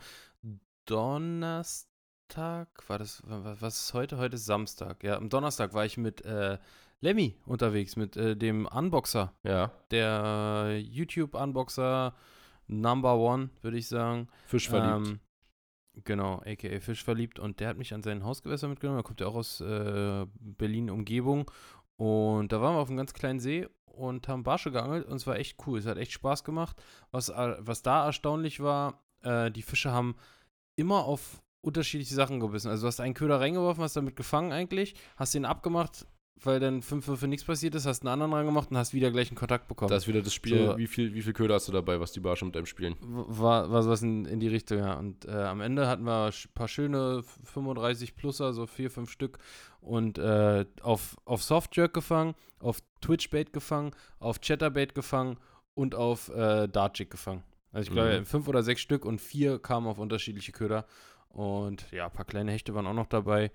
[0.87, 4.19] Donnerstag, war das, wa- was ist heute?
[4.19, 5.05] Heute ist Samstag.
[5.05, 6.59] Ja, am Donnerstag war ich mit äh,
[7.03, 9.33] Lemmy unterwegs, mit äh, dem Unboxer.
[9.43, 12.15] ja, Der YouTube-Unboxer
[12.69, 14.29] Number One, würde ich sagen.
[14.47, 15.09] Fisch verliebt.
[15.09, 15.21] Ähm,
[16.05, 17.41] genau, aka Fisch verliebt.
[17.41, 19.01] Und der hat mich an sein Hausgewässer mitgenommen.
[19.01, 21.51] Er kommt ja auch aus äh, Berlin-Umgebung.
[21.97, 25.05] Und da waren wir auf einem ganz kleinen See und haben Barsche geangelt.
[25.05, 25.81] Und es war echt cool.
[25.81, 26.81] Es hat echt Spaß gemacht.
[27.11, 30.15] Was, äh, was da erstaunlich war, äh, die Fische haben
[30.77, 32.69] immer auf unterschiedliche Sachen gebissen.
[32.69, 36.83] Also du hast einen Köder reingeworfen, hast damit gefangen eigentlich, hast den abgemacht, weil dann
[36.83, 39.69] fünf für nichts passiert ist, hast einen anderen reingemacht und hast wieder gleich einen Kontakt
[39.69, 39.91] bekommen.
[39.91, 42.13] das ist wieder das Spiel, so- wie, viel, wie viel Köder hast du dabei, was
[42.13, 42.97] die Barsche mit einem spielen?
[43.01, 44.95] war, war sowas in, in die Richtung, ja.
[44.95, 49.39] Und äh, am Ende hatten wir ein paar schöne 35 Pluser, so vier, fünf Stück.
[49.81, 55.37] Und äh, auf, auf Softjerk gefangen, auf Twitchbait gefangen, auf Chatterbait gefangen
[55.75, 57.43] und auf äh, Dartjig gefangen.
[57.73, 58.25] Also ich glaube, Mhm.
[58.27, 60.87] fünf oder sechs Stück und vier kamen auf unterschiedliche Köder.
[61.31, 63.51] Und ja, ein paar kleine Hechte waren auch noch dabei.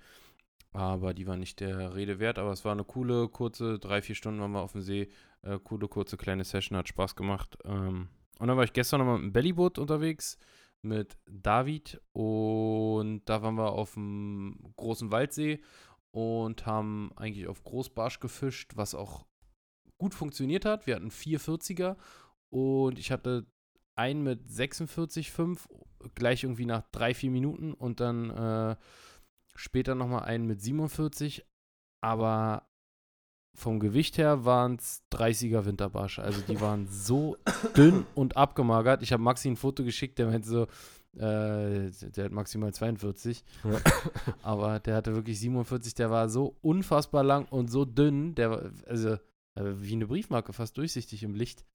[0.74, 2.40] Aber die waren nicht der Rede wert.
[2.40, 5.10] Aber es war eine coole, kurze, drei, vier Stunden waren wir auf dem See.
[5.42, 7.58] Äh, coole, kurze, kleine Session, hat Spaß gemacht.
[7.66, 10.38] Ähm, und dann war ich gestern nochmal mit dem Bellyboot unterwegs
[10.82, 12.02] mit David.
[12.14, 15.62] Und da waren wir auf dem großen Waldsee
[16.12, 19.26] und haben eigentlich auf Großbarsch gefischt, was auch
[19.98, 20.88] gut funktioniert hat.
[20.88, 21.96] Wir hatten vier 40er
[22.50, 23.46] und ich hatte
[23.96, 25.68] einen mit 46,5,
[26.14, 28.76] gleich irgendwie nach drei, vier Minuten und dann äh,
[29.58, 31.46] später nochmal einen mit 47,
[32.02, 32.64] aber
[33.56, 36.22] vom Gewicht her waren es 30er Winterbarsche.
[36.22, 37.38] Also die waren so
[37.76, 39.02] dünn und abgemagert.
[39.02, 40.64] Ich habe Maxi ein Foto geschickt, der meinte so,
[41.20, 43.44] äh, der hat maximal 42.
[43.64, 43.80] Ja.
[44.44, 48.62] Aber der hatte wirklich 47, der war so unfassbar lang und so dünn, der war,
[48.86, 49.20] also äh,
[49.64, 51.66] wie eine Briefmarke, fast durchsichtig im Licht.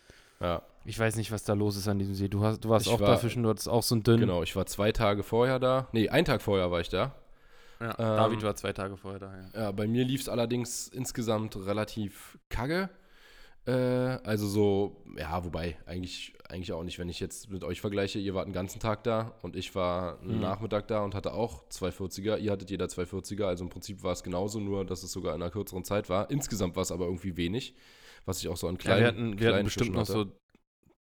[0.40, 2.29] Ja, Ich weiß nicht, was da los ist an diesem See.
[2.29, 4.21] Du, hast, du warst Ich auch war- da fischen, du hattest auch so einen dünnen.
[4.21, 4.42] genau.
[4.45, 5.88] Ich war zwei Tage vorher da.
[5.92, 7.14] Nee, einen Tag vorher war ich da.
[7.83, 9.51] Ja, Ähm, David war zwei Tage vorher da, ja.
[9.55, 12.88] Ja, bei mir lief es allerdings insgesamt relativ kacke.
[13.66, 18.18] Äh, also so, ja, wobei, eigentlich, eigentlich auch nicht, wenn ich jetzt mit euch vergleiche.
[18.18, 20.40] Ihr wart einen ganzen Tag da und ich war einen Mhm.
[20.40, 22.38] Nachmittag da und hatte auch 240er.
[22.38, 25.42] Ihr hattet jeder 240er, also im Prinzip war es genauso, nur dass es sogar in
[25.42, 26.31] einer kürzeren Zeit war.
[26.31, 27.75] Insgesamt war es aber irgendwie wenig,
[28.25, 30.27] was ich auch so an Ja, kleinen wir hatten, wir hatten bestimmt noch so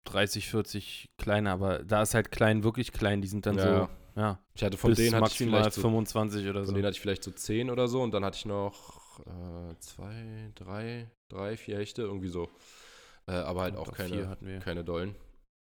[0.04, 3.22] 30, 40 kleine, aber da ist halt klein, wirklich klein.
[3.22, 5.80] Die sind dann Ja, so, ja, Ich hatte von bis denen hatte ich vielleicht so
[5.82, 6.72] 25 oder Von so.
[6.74, 10.50] denen hatte ich vielleicht so 10 oder so und dann hatte ich noch äh, zwei,
[10.54, 12.48] drei, drei, vier Hechte, irgendwie so.
[13.26, 15.14] Äh, aber halt Und auch keine, keine Dollen.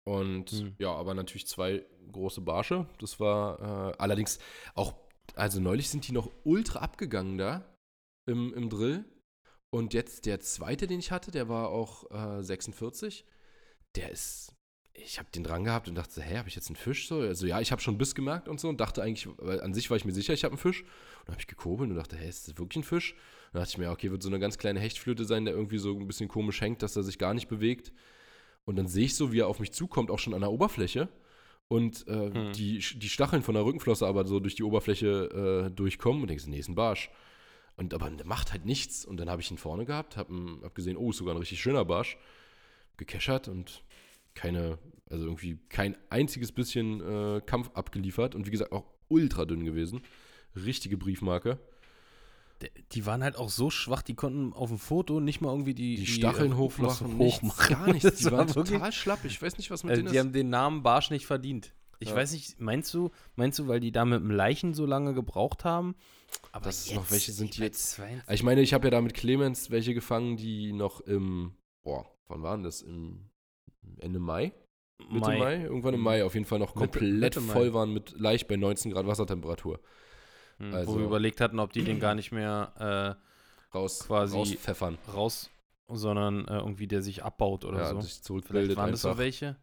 [0.07, 0.75] Und Hm.
[0.79, 2.87] ja, aber natürlich zwei große Barsche.
[2.99, 4.39] Das war äh, allerdings
[4.73, 4.93] auch,
[5.35, 7.63] also neulich sind die noch ultra abgegangen da
[8.27, 9.05] im, im Drill.
[9.71, 13.25] Und jetzt der zweite, den ich hatte, der war auch äh, 46.
[13.95, 14.55] Der ist,
[15.03, 17.19] ich habe den dran gehabt und dachte, so, hä, habe ich jetzt einen Fisch so?
[17.19, 19.89] Also ja, ich habe schon Biss gemerkt und so und dachte eigentlich, weil an sich
[19.89, 20.81] war ich mir sicher, ich habe einen Fisch.
[20.81, 23.13] Und dann habe ich gekurbelt und dachte, hä, ist das wirklich ein Fisch?
[23.13, 23.19] Und
[23.53, 25.95] dann dachte ich mir, okay, wird so eine ganz kleine Hechtflöte sein, der irgendwie so
[25.97, 27.91] ein bisschen komisch hängt, dass er sich gar nicht bewegt.
[28.65, 31.09] Und dann sehe ich so, wie er auf mich zukommt, auch schon an der Oberfläche.
[31.67, 32.53] Und äh, Hm.
[32.53, 36.47] die, die Stacheln von der Rückenflosse aber so durch die Oberfläche äh, durchkommen und denkst,
[36.47, 37.09] nee, ist ein Barsch.
[37.77, 39.05] Und aber der macht halt nichts.
[39.05, 40.33] Und dann habe ich ihn vorne gehabt, habe
[40.63, 42.17] hab gesehen, oh, ist sogar ein richtig schöner Barsch.
[42.97, 43.83] Gekeschert und
[44.39, 44.77] keine,
[45.09, 48.35] also irgendwie kein einziges bisschen äh, Kampf abgeliefert.
[48.35, 50.01] Und wie gesagt, auch ultra dünn gewesen.
[50.55, 51.59] Richtige Briefmarke.
[52.91, 55.95] Die waren halt auch so schwach, die konnten auf dem Foto nicht mal irgendwie die,
[55.95, 57.69] Die Stacheln äh, hochmachen, Flossen nichts, hochmachen.
[57.75, 58.03] gar nichts.
[58.03, 59.23] Das Die war waren wirklich- total schlapp.
[59.23, 60.23] Ich weiß nicht, was mit Also denen die ist.
[60.25, 61.73] haben den Namen Barsch nicht verdient.
[61.99, 62.15] Ich Ja.
[62.15, 65.63] weiß nicht, meinst du, meinst du, weil die da mit dem Leichen so lange gebraucht
[65.63, 65.95] haben?
[66.51, 69.01] Aber Dass es noch welche sind, die jetzt- 22 Ich meine, ich habe ja da
[69.01, 72.81] mit Clemens welche gefangen, die noch im, boah, wann waren das?
[72.81, 73.28] Im
[73.99, 74.53] Ende Mai?
[75.09, 75.61] Mitte Mai?
[75.63, 76.03] Irgendwann im Mhm.
[76.05, 77.53] Mai auf jeden Fall noch Mitte- komplett Mitte Mai.
[77.53, 79.79] voll waren mit leicht bei 19 Grad Wassertemperatur.
[80.57, 83.17] Hm, Also- wo wir überlegt hatten, ob die den gar nicht mehr
[83.73, 84.97] Raus, Quasi- rauspfeffern.
[85.07, 85.49] äh, raus,
[85.87, 88.01] sondern äh, irgendwie der sich abbaut oder ja, so.
[88.01, 89.17] sich Vielleicht zurückbildet waren das einfach.
[89.17, 89.55] so welche.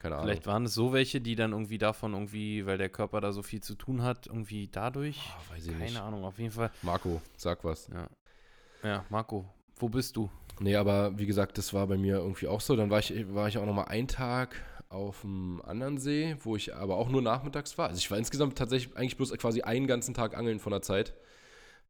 [0.00, 0.26] Keine Ahnung.
[0.26, 3.42] Vielleicht waren es so welche, die dann irgendwie davon irgendwie, weil der Körper da so
[3.42, 5.18] viel zu tun hat, irgendwie dadurch.
[5.18, 6.00] Ah, weiß ich Keine nicht.
[6.00, 6.70] Ahnung, auf jeden Fall.
[6.82, 7.88] Marco, sag was.
[7.88, 8.08] Ja.
[8.84, 9.44] Ja, Marco,
[9.76, 10.30] wo bist du?
[10.60, 12.74] Nee, aber wie gesagt, das war bei mir irgendwie auch so.
[12.76, 14.56] Dann war ich, war ich auch noch mal einen Tag
[14.88, 17.88] auf dem anderen See, wo ich aber auch nur nachmittags war.
[17.88, 21.14] Also ich war insgesamt tatsächlich eigentlich bloß quasi einen ganzen Tag angeln von der Zeit,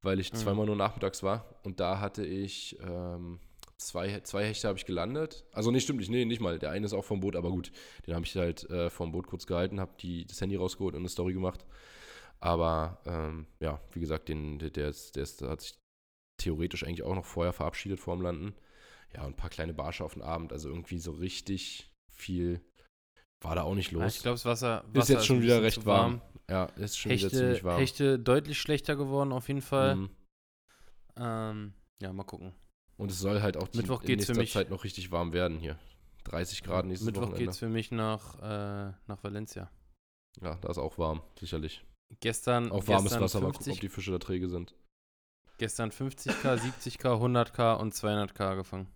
[0.02, 0.36] weil ich Mhm.
[0.36, 1.46] zweimal nur nachmittags war.
[1.62, 3.38] Und da hatte ich ähm,
[3.76, 5.44] zwei, zwei Hechte habe ich gelandet.
[5.52, 6.58] Also nee, stimmt nicht, nee, nicht mal.
[6.58, 7.70] Der eine ist auch vom Boot, aber gut.
[8.06, 9.92] Den habe ich halt äh, vom Boot kurz gehalten, habe
[10.26, 11.64] das Handy rausgeholt und eine Story gemacht.
[12.40, 15.74] Aber ähm, ja, wie gesagt, den, der, der, ist, der ist, der hat sich
[16.38, 18.54] theoretisch eigentlich auch noch vorher verabschiedet vorm Landen.
[19.14, 20.52] Ja, und ein paar kleine Barsche auf den Abend.
[20.52, 22.60] Also irgendwie so richtig viel
[23.40, 24.16] war da auch nicht Ah, los.
[24.16, 26.20] ich glaube, das Wasser, ist Wasser jetzt schon ein wieder recht zu warm.
[26.50, 27.78] ja, ist schon wieder Hechte, ziemlich warm.
[27.78, 29.96] Hechte deutlich schlechter geworden, auf jeden Fall.
[29.96, 30.10] Mhm.
[31.16, 32.52] Ähm, ja, mal gucken.
[32.96, 35.10] Und es soll halt auch die, Mittwoch in geht's für nächster mich- Zeit noch richtig
[35.12, 35.78] warm werden hier.
[36.24, 37.44] 30 Grad nächstes Mittwoch Wochenende.
[37.44, 39.70] geht es für mich nach, äh, nach Valencia.
[40.42, 41.84] Ja, da ist auch warm, sicherlich.
[42.20, 44.74] Gestern, Auch warmes gestern Wasser, mal gucken, 50, ob die Fische da träge sind.
[45.58, 48.88] Gestern 50k, 70k, 100k und 200k gefangen.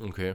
[0.00, 0.34] Okay.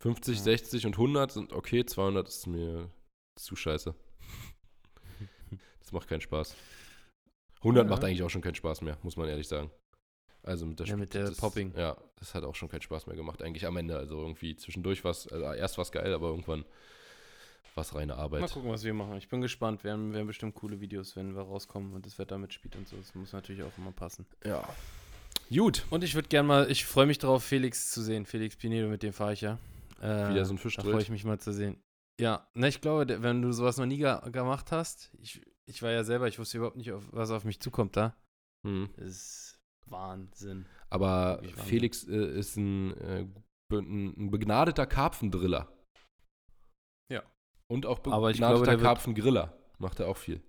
[0.00, 0.42] 50, Ja.
[0.42, 2.90] 60 und 100 sind okay, 200 ist mir
[3.36, 3.94] zu scheiße.
[5.80, 6.56] Das macht keinen Spaß.
[7.58, 7.90] 100 Ja.
[7.90, 9.70] macht eigentlich auch schon keinen Spaß mehr, muss man ehrlich sagen.
[10.42, 11.72] Also mit der, Ja, mit der das, Popping.
[11.76, 13.96] Ja, das hat auch schon keinen Spaß mehr gemacht, eigentlich am Ende.
[13.96, 16.64] Also irgendwie zwischendurch was, also erst war es geil, aber irgendwann
[17.76, 18.40] war es reine Arbeit.
[18.40, 19.16] Mal gucken, was wir machen.
[19.16, 19.84] Ich bin gespannt.
[19.84, 22.88] Wir haben, wir haben bestimmt coole Videos, wenn wir rauskommen und das Wetter mitspielt und
[22.88, 22.96] so.
[22.96, 24.26] Das muss natürlich auch immer passen.
[24.44, 24.66] Ja.
[25.50, 25.84] Gut.
[25.90, 28.24] Und ich würde gerne mal, ich freue mich darauf, Felix zu sehen.
[28.24, 29.58] Felix Pinedo, mit dem fahre ich ja.
[30.00, 31.76] Äh, Wie der so ein Fisch Da freue ich mich mal zu sehen.
[32.18, 35.90] Ja, ne, ich glaube, wenn du sowas noch nie ge gemacht hast, ich, ich war
[35.90, 38.16] ja selber, ich wusste überhaupt nicht, auf, was auf mich zukommt da.
[38.66, 38.88] Hm.
[38.96, 40.64] Das ist Wahnsinn.
[40.88, 41.42] Aber.
[41.66, 43.26] Felix äh, ist ein, äh,
[43.70, 45.68] ein begnadeter Karpfendriller.
[47.68, 49.52] Und auch Aber ich begnadeter glaube, der Karpfengriller.
[49.78, 50.40] Macht er auch viel.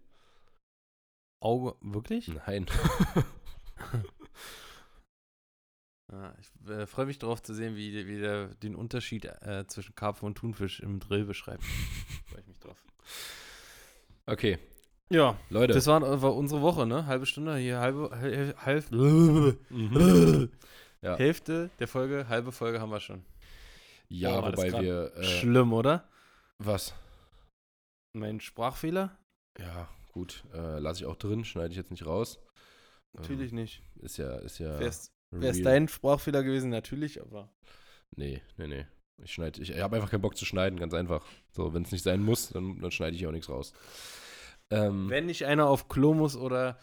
[1.42, 2.28] Auge, wirklich?
[2.28, 2.66] Nein.
[6.12, 9.66] Ja, ich äh, freue mich darauf zu sehen, wie, der- wie der den Unterschied äh,
[9.68, 11.64] zwischen Karpfen und Thunfisch im Drill beschreibt.
[12.30, 12.82] freue ich mich drauf.
[14.26, 14.58] Okay,
[15.10, 15.74] Ja, Leute.
[15.74, 17.06] das war, war unsere Woche, ne?
[17.08, 18.10] Halbe Stunde, hier halbe,
[18.66, 20.50] halb, Mhm.
[21.02, 21.16] Ja.
[21.18, 23.24] Hälfte der Folge, halbe Folge haben wir schon.
[24.10, 25.14] ja, das wobei wir.
[25.16, 26.08] Äh, Schlimm, oder?
[26.58, 26.94] was?
[28.14, 29.18] Mein Sprachfehler?
[29.60, 30.44] Ja, gut.
[30.54, 32.40] Äh, Lasse ich auch drin, schneide ich jetzt nicht raus.
[33.14, 33.82] Natürlich nicht.
[33.98, 34.36] Ähm, ist ja.
[34.38, 36.70] Ist ja Wäre es dein Sprachfehler gewesen?
[36.70, 37.50] Natürlich, aber.
[38.16, 38.86] Nee, nee, nee.
[39.24, 39.62] Ich schneide.
[39.62, 41.26] Ich, ich habe einfach keinen Bock zu schneiden, ganz einfach.
[41.52, 43.74] So, wenn es nicht sein muss, dann, dann schneide ich auch nichts raus.
[44.70, 46.78] Ähm, Wenn nicht einer auf Klo muss oder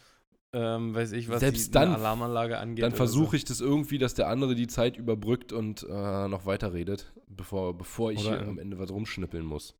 [0.53, 2.83] ähm, weiß ich was, Selbst die, dann- Alarmanlage angeht.
[2.83, 3.37] Dann versuche so.
[3.37, 8.11] ich das irgendwie, dass der andere die Zeit überbrückt und äh, noch weiterredet, bevor, bevor
[8.11, 9.75] ich Oder am Ende was rumschnippeln muss.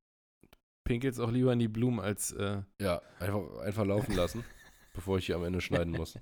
[0.86, 2.32] Pinkelst auch lieber in die Blumen als.
[2.32, 4.46] Äh, Ja, einfach, einfach laufen lassen,
[4.94, 6.18] bevor ich hier am Ende schneiden muss.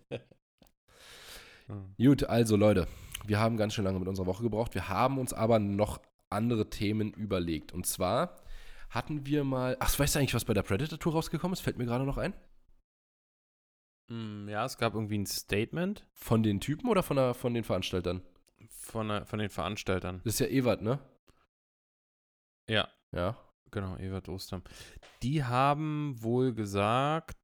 [1.97, 2.87] Gut, also Leute,
[3.25, 4.73] wir haben ganz schön lange mit unserer Woche gebraucht.
[4.73, 7.71] Wir haben uns aber noch andere Themen überlegt.
[7.73, 8.35] Und zwar
[8.89, 9.77] hatten wir mal.
[9.79, 11.61] Ach, weißt du eigentlich, was bei der Predator Tour rausgekommen ist?
[11.61, 12.33] Fällt mir gerade noch ein.
[14.09, 17.63] Mm, ja, es gab irgendwie ein Statement Von den Typen oder von, der, von den
[17.63, 18.21] Veranstaltern?
[18.69, 20.19] von, der- von den Veranstaltern.
[20.25, 20.99] Das ist ja Ewart, ne?
[22.69, 23.37] Ja, Ja.
[23.73, 24.63] Genau, Ewart Ostern.
[25.21, 27.37] Die haben wohl gesagt,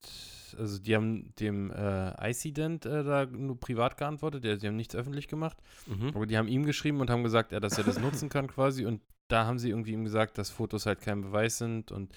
[0.57, 4.95] also die haben dem äh, Icident äh, da nur privat geantwortet, die, die haben nichts
[4.95, 6.11] öffentlich gemacht, Mhm.
[6.15, 8.85] aber die haben ihm geschrieben und haben gesagt, ja, dass er das nutzen kann quasi
[8.85, 12.13] und da haben sie irgendwie ihm gesagt, dass Fotos halt kein Beweis sind und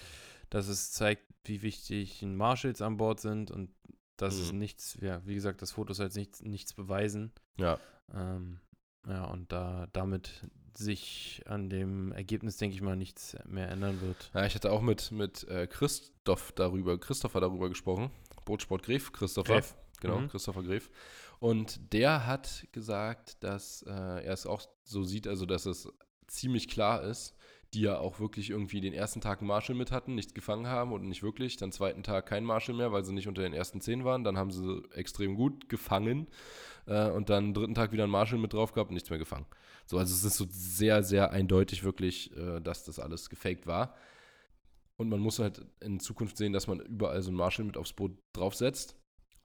[0.49, 3.69] dass es zeigt, wie wichtig Marshalls an Bord sind und
[4.17, 4.59] dass es Mhm.
[4.59, 7.31] nichts, ja, wie gesagt, dass Fotos halt nichts, nichts beweisen.
[7.57, 7.77] Ja.
[8.13, 8.59] Ähm,
[9.07, 14.31] ja, und da damit sich an dem Ergebnis, denke ich mal, nichts mehr ändern wird.
[14.33, 18.11] Ja, ich hatte auch mit, mit äh, Christoph darüber, Christopher darüber gesprochen.
[18.45, 19.55] Bootsport Gref, Christopher.
[19.55, 19.75] Gref.
[20.01, 20.27] Genau, Mhm.
[20.29, 20.89] Christopher Gref.
[21.39, 25.87] Und der hat gesagt, dass äh, er es auch so sieht, also dass es
[26.27, 27.35] ziemlich klar ist,
[27.73, 30.91] die ja auch wirklich irgendwie den ersten Tag einen Marshall mit hatten, nichts gefangen haben
[30.93, 31.57] und nicht wirklich.
[31.57, 34.23] Dann zweiten Tag kein Marshall mehr, weil sie nicht unter den ersten zehn waren.
[34.23, 36.27] Dann haben sie extrem gut gefangen
[36.85, 39.45] äh, und dann dritten Tag wieder einen Marshall mit drauf gehabt und nichts mehr gefangen.
[39.85, 43.95] So, also es ist so sehr, sehr eindeutig wirklich, äh, dass das alles gefaked war.
[44.95, 47.93] Und man muss halt in Zukunft sehen, dass man überall so einen Marshall mit aufs
[47.93, 48.95] Boot draufsetzt.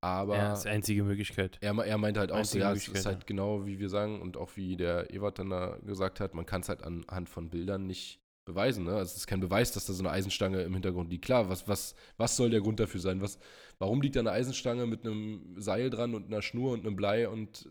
[0.01, 1.59] Aber ja, das ist die einzige Möglichkeit.
[1.61, 4.37] er, er meinte halt auch so, ja, es ist halt genau wie wir sagen und
[4.37, 7.87] auch wie der Ewart dann da gesagt hat, man kann es halt anhand von Bildern
[7.87, 8.85] nicht beweisen.
[8.85, 8.93] Ne?
[8.93, 11.25] Also es ist kein Beweis, dass da so eine Eisenstange im Hintergrund liegt.
[11.25, 13.21] Klar, was, was, was soll der Grund dafür sein?
[13.21, 13.41] Was,
[13.79, 17.29] warum liegt da eine Eisenstange mit einem Seil dran und einer Schnur und einem Blei
[17.29, 17.69] und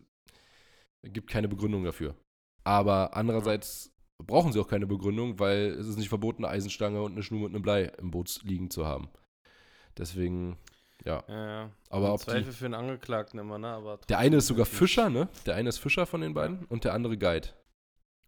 [1.04, 2.16] gibt keine Begründung dafür.
[2.68, 7.14] Aber andererseits brauchen sie auch keine Begründung, weil es ist nicht verboten, eine Eisenstange und
[7.14, 9.10] eine Schnur mit einem Blei im Boot liegen zu haben.
[9.98, 10.58] Deswegen,
[11.06, 11.24] ja.
[11.28, 11.72] Ja, ja.
[11.90, 13.70] Aber Im ob die- Zweifel für einen Angeklagten immer, ne?
[13.70, 15.30] Aber Der eine ist sogar Fischer, ne?
[15.46, 17.48] Der eine ist Fischer von den beiden und der andere Guide.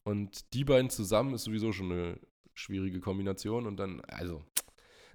[0.06, 2.20] Und die beiden zusammen ist sowieso schon eine
[2.54, 4.42] schwierige Kombination und dann, also,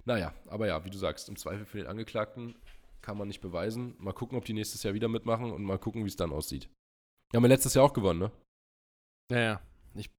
[0.05, 2.55] naja, aber ja, wie du sagst, im Zweifel für den Angeklagten
[3.01, 3.95] kann man nicht beweisen.
[3.97, 6.69] Mal gucken, ob die nächstes Jahr wieder mitmachen und mal gucken, wie es dann aussieht.
[7.31, 8.31] Die haben ja letztes Jahr auch gewonnen, ne?
[9.29, 9.61] Ja, ja.
[9.95, 10.09] Ich,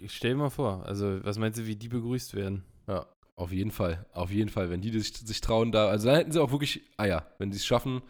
[0.00, 2.64] ich stell dir mal vor, also was meinst du, wie die begrüßt werden?
[2.86, 4.06] Ja, auf jeden Fall.
[4.12, 4.70] Auf jeden Fall.
[4.70, 7.58] Wenn die sich, sich trauen, da, also da hätten sie auch wirklich Eier, wenn sie
[7.58, 8.02] es schaffen,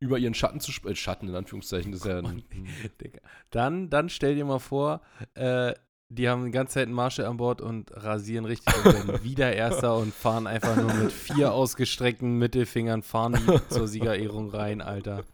[0.00, 0.96] über ihren Schatten zu sprechen.
[0.96, 2.42] Schatten in Anführungszeichen, das ist ja ein.
[3.50, 5.02] Dann, dann stell dir mal vor,
[5.34, 5.74] äh,
[6.08, 9.52] die haben die ganze Zeit einen Marshall an Bord und rasieren richtig und werden wieder
[9.52, 15.24] Erster und fahren einfach nur mit vier ausgestreckten Mittelfingern, fahren zur Siegerehrung rein, Alter.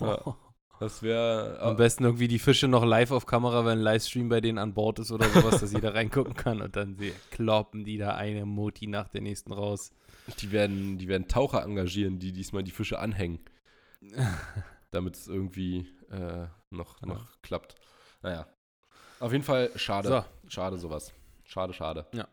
[0.00, 0.36] Ja.
[0.80, 1.58] Das wäre.
[1.60, 4.74] Am besten irgendwie die Fische noch live auf Kamera, wenn ein Livestream bei denen an
[4.74, 8.44] Bord ist oder sowas, dass jeder reingucken kann und dann sie kloppen die da eine
[8.46, 9.92] Moti nach der nächsten raus.
[10.40, 13.40] Die werden, die werden Taucher engagieren, die diesmal die Fische anhängen,
[14.90, 17.14] damit es irgendwie äh, noch, Genau.
[17.14, 17.74] noch klappt.
[18.22, 18.46] Naja.
[19.20, 20.08] Auf jeden Fall schade.
[20.08, 20.24] So.
[20.48, 21.12] Schade sowas.
[21.44, 22.06] Schade, schade.
[22.12, 22.28] Ja.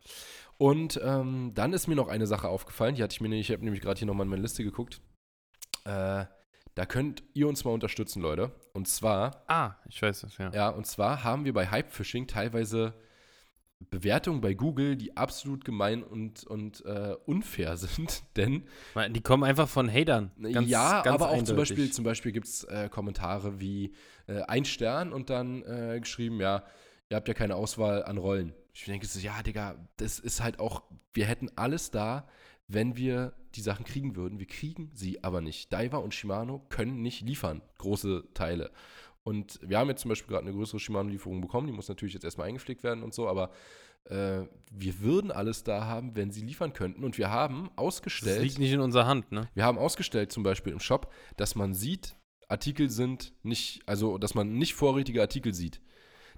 [0.58, 3.54] Und ähm, dann ist mir noch eine Sache aufgefallen, die hatte ich mir nicht, ich
[3.54, 5.02] habe nämlich gerade hier nochmal in meine Liste geguckt.
[5.86, 6.26] Äh,
[6.76, 8.52] da könnt ihr uns mal unterstützen, Leute.
[8.74, 10.52] Und zwar Ah, ich weiß das, ja.
[10.52, 12.94] ja, und zwar haben wir bei Hypefishing teilweise
[13.90, 18.24] Bewertungen bei Google, die absolut gemein und, und äh, unfair sind.
[18.36, 18.64] Denn
[19.12, 20.32] Die kommen einfach von Hatern.
[20.42, 21.58] Ganz, ja, ganz aber auch zum eindeutig.
[21.58, 23.94] Beispiel, zum Beispiel gibt es äh, Kommentare wie
[24.28, 26.64] äh, ein Stern und dann äh, geschrieben, ja,
[27.10, 28.54] ihr habt ja keine Auswahl an Rollen.
[28.74, 30.84] Ich denke so, ja, Digga, das ist halt auch,
[31.14, 32.28] wir hätten alles da,
[32.68, 34.40] wenn wir die Sachen kriegen würden.
[34.40, 35.72] Wir kriegen sie aber nicht.
[35.72, 38.72] Diver und Shimano können nicht liefern, große Teile.
[39.24, 42.24] Und wir haben jetzt zum Beispiel gerade eine größere Shimano-Lieferung bekommen, die muss natürlich jetzt
[42.26, 43.50] erstmal eingepflegt werden und so, aber
[44.06, 47.04] äh, wir würden alles da haben, wenn sie liefern könnten.
[47.04, 48.44] Und wir haben Das ausgestellt.
[48.44, 49.50] liegt nicht in unserer Hand, ne?
[49.56, 52.16] Wir haben ausgestellt zum Beispiel im Shop, dass man sieht,
[52.48, 55.82] Artikel sind nicht, also dass man nicht vorrätige Artikel sieht.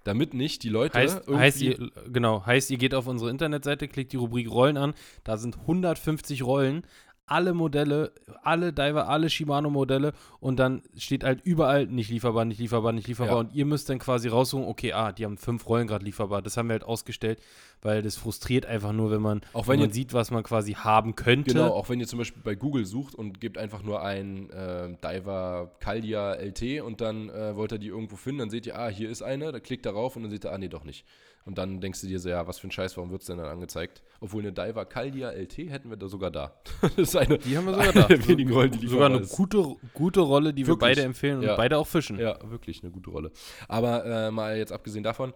[0.08, 1.38] Damit nicht die Leute Heißt, irgendwie.
[1.38, 4.93] heißt ihr, genau, heißt, ihr geht auf unsere Internetseite, klickt die Rubrik Rollen an,
[5.26, 6.84] da sind 150 Rollen,
[7.28, 12.94] alle Modelle, alle Diver, alle Shimano-Modelle und dann steht halt überall nicht lieferbar, nicht lieferbar,
[12.94, 13.40] nicht lieferbar Ja.
[13.42, 16.42] und ihr müsst dann quasi raussuchen, okay, ah, die haben fünf Rollen gerade lieferbar.
[16.42, 17.42] Das haben wir halt ausgestellt,
[17.82, 20.42] weil das frustriert einfach nur, wenn man, Auch wenn wenn man ihr- sieht, was man
[20.44, 21.54] quasi haben könnte.
[21.54, 24.96] Genau, auch wenn ihr zum Beispiel bei Google sucht und gebt einfach nur ein äh,
[25.04, 28.88] Diver Caldia LT und dann äh, wollt ihr die irgendwo finden, dann seht ihr, ah,
[28.88, 31.06] hier ist eine, da klickt darauf und dann seht ihr, ah, nee, doch nicht.
[31.48, 33.38] Und dann denkst du dir so, ja, was für ein Scheiß, warum wird es denn
[33.38, 34.04] dann angezeigt?
[34.19, 36.60] Obwohl eine Diver Caldia LT hätten wir da sogar da.
[36.82, 38.28] das ist eine, Die haben wir sogar eine da.
[38.28, 39.32] wenigen Rollen, die Sogar eine ist.
[39.34, 40.90] gute, gute Rolle, die wir Wirklich.
[40.90, 41.56] beide empfehlen und Ja.
[41.56, 42.19] beide auch fischen.
[42.19, 43.32] Ja, wirklich eine gute Rolle.
[43.69, 45.34] Aber äh, mal jetzt abgesehen davon,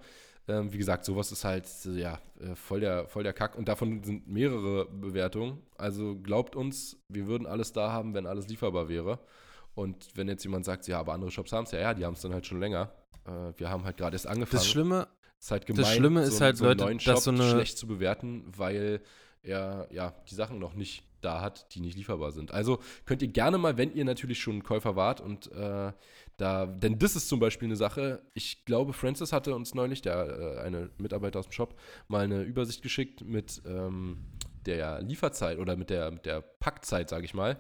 [0.49, 4.03] ähm, wie gesagt, sowas ist halt ja äh, voll, der, voll der Kack und davon
[4.03, 5.59] sind mehrere Bewertungen.
[5.77, 9.19] Also glaubt uns, wir würden alles da haben, wenn alles lieferbar wäre.
[9.75, 12.15] Und wenn jetzt jemand sagt, ja, aber andere Shops haben es ja, ja, die haben
[12.15, 12.91] es dann halt schon länger.
[13.25, 14.57] Äh, wir haben halt gerade erst angefangen.
[14.57, 15.07] Das Schlimme,
[15.41, 17.77] ist halt gemein, Schlimme ist so, halt, so Leute, neuen dass Shop so eine- schlecht
[17.77, 19.01] zu bewerten, weil
[19.43, 22.51] er ja die Sachen noch nicht da hat, die nicht lieferbar sind.
[22.51, 25.91] Also könnt ihr gerne mal, wenn ihr natürlich schon Käufer wart und äh,
[26.37, 30.57] da, denn das ist zum Beispiel eine Sache, ich glaube, Francis hatte uns neulich, der
[30.57, 34.17] äh, eine Mitarbeiter aus dem Shop, mal eine Übersicht geschickt mit ähm,
[34.65, 37.59] der Lieferzeit oder mit der, mit der Packzeit, sage ich mal.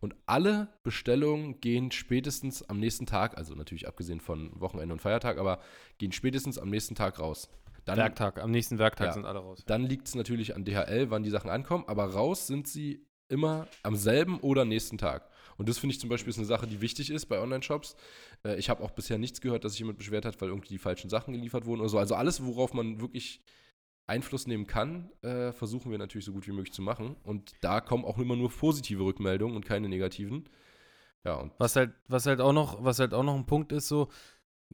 [0.00, 5.38] Und alle Bestellungen gehen spätestens am nächsten Tag, also natürlich abgesehen von Wochenende und Feiertag,
[5.38, 5.60] aber
[5.98, 7.48] gehen spätestens am nächsten Tag raus.
[7.84, 9.12] Dann, Werktag, am nächsten Werktag Ja.
[9.12, 9.62] sind alle raus.
[9.66, 13.66] Dann liegt es natürlich an DHL, wann die Sachen ankommen, aber raus sind sie immer
[13.82, 15.28] am selben oder nächsten Tag.
[15.56, 17.96] Und das finde ich zum Beispiel ist eine Sache, die wichtig ist bei Online-Shops.
[18.44, 20.78] Äh, ich habe auch bisher nichts gehört, dass sich jemand beschwert hat, weil irgendwie die
[20.78, 21.98] falschen Sachen geliefert wurden oder so.
[21.98, 23.40] Also alles, worauf man wirklich
[24.06, 27.16] Einfluss nehmen kann, äh, versuchen wir natürlich so gut wie möglich zu machen.
[27.24, 30.48] Und da kommen auch immer nur positive Rückmeldungen und keine negativen.
[31.24, 33.88] Ja, und Was halt, was halt auch noch, was halt auch noch ein Punkt ist,
[33.88, 34.08] so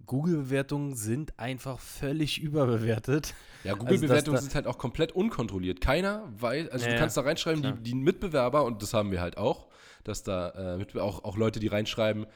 [0.07, 3.35] Google-Bewertungen sind einfach völlig überbewertet.
[3.65, 5.81] Ja, Also, Google-Bewertungen da- sind halt auch komplett unkontrolliert.
[5.81, 9.21] Keiner weiß, also Ja, du kannst da reinschreiben, die, die Mitbewerber, und das haben wir
[9.21, 9.69] halt auch,
[10.05, 12.27] dass da äh, auch, auch Leute, die reinschreiben,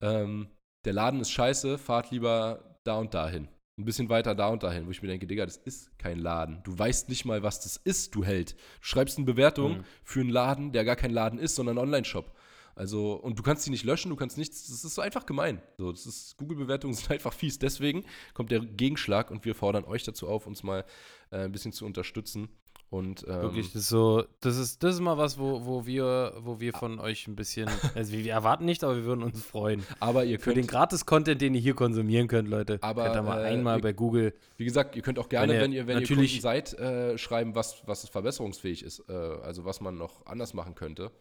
[0.00, 0.48] ähm,
[0.84, 3.48] der Laden ist scheiße, fahrt lieber da und dahin.
[3.80, 6.60] Ein bisschen weiter da und dahin, wo ich mir denke, Digga, das ist kein Laden.
[6.64, 8.52] Du weißt nicht mal, was das ist, du Held.
[8.52, 9.84] Du schreibst eine Bewertung Mhm.
[10.04, 12.32] für einen Laden, der gar kein Laden ist, sondern ein Online-Shop.
[12.76, 15.60] Also, und du kannst die nicht löschen, du kannst nichts, das ist so einfach gemein.
[15.76, 17.58] So, das ist, Google-Bewertungen sind einfach fies.
[17.58, 20.84] Deswegen kommt der Gegenschlag und wir fordern euch dazu auf, uns mal
[21.30, 22.48] äh, ein bisschen zu unterstützen.
[22.90, 26.32] Und ähm, Wirklich, das ist so, das ist, das ist mal was, wo, wo wir,
[26.40, 29.44] wo wir von euch ein bisschen, also wir, wir erwarten nicht, aber wir würden uns
[29.44, 29.84] freuen.
[30.00, 32.78] aber ihr Für den könnt, Gratis-Content, den ihr hier konsumieren könnt, Leute.
[32.82, 34.34] Aber, könnt ihr mal äh, einmal ihr- bei Google.
[34.56, 36.74] wie gesagt, ihr könnt auch gerne, Wenn ihr wenn ihr, wenn ihr natürlich- Kunden seid,
[36.80, 39.04] äh, schreiben, was, was verbesserungsfähig ist.
[39.08, 41.12] Äh, also was man noch anders machen könnte.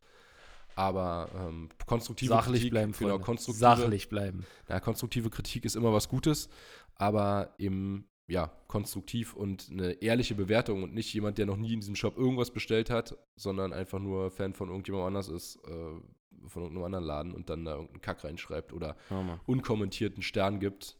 [0.76, 3.26] Aber ähm, konstruktive Sachlich Kritik, bleiben, genau, Freunde.
[3.26, 4.46] konstruktive, Sachlich bleiben.
[4.70, 6.50] Ja, konstruktive Kritik ist immer was Gutes,
[6.96, 11.80] aber eben, ja, konstruktiv und eine ehrliche Bewertung und nicht jemand, der noch nie in
[11.82, 16.62] diesem Shop irgendwas bestellt hat, sondern einfach nur Fan von irgendjemand anders ist, äh, von
[16.64, 19.40] irgendeinem anderen Laden und dann da irgendeinen Kack reinschreibt oder mal.
[19.46, 20.98] unkommentierten Stern gibt.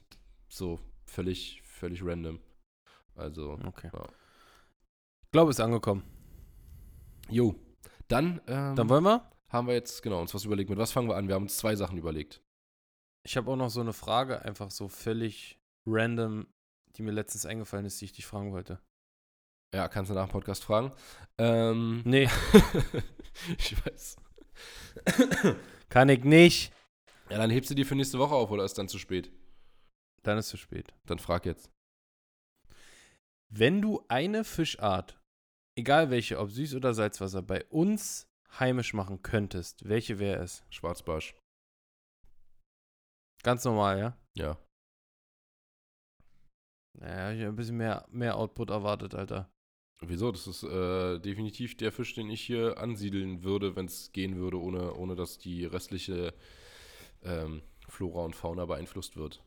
[0.48, 2.40] So völlig, völlig random.
[3.16, 3.90] Also, Okay.
[3.94, 4.08] Ja.
[5.24, 6.04] Ich glaube, ist angekommen.
[7.30, 7.56] jo.
[8.08, 9.30] Dann, ähm, Dann wollen wir?
[9.50, 10.70] haben wir jetzt, genau, uns was überlegt.
[10.72, 11.28] Mit was fangen wir an?
[11.28, 12.42] Wir haben uns zwei Sachen überlegt.
[13.24, 16.48] Ich habe auch noch so eine Frage, einfach so völlig random,
[17.00, 18.80] die mir letztens eingefallen ist, die ich dich fragen wollte.
[19.74, 20.92] Ja, kannst du nach dem Podcast fragen.
[21.38, 22.30] Ähm, Nee,
[23.58, 24.18] ich weiß.
[25.90, 26.74] kann ich nicht.
[27.30, 29.32] Ja, dann hebst du die für nächste Woche auf oder ist dann zu spät?
[30.24, 30.94] Dann ist es spät.
[31.06, 31.72] Dann frag jetzt.
[33.52, 35.20] Wenn du eine Fischart,
[35.78, 38.28] egal welche, ob Süß- oder Salzwasser, bei uns
[38.60, 40.66] heimisch machen könntest, welche wäre es?
[40.70, 41.36] Schwarzbarsch.
[43.44, 44.18] Ganz normal, ja?
[44.36, 44.58] Ja.
[46.98, 49.50] Naja, ich hab ein bisschen mehr, mehr Output erwartet, Alter.
[50.02, 50.32] Wieso?
[50.32, 54.60] Das ist äh, definitiv der Fisch, den ich hier ansiedeln würde, wenn es gehen würde,
[54.60, 56.34] ohne, ohne dass die restliche
[57.24, 59.44] ähm, Flora und Fauna beeinflusst wird.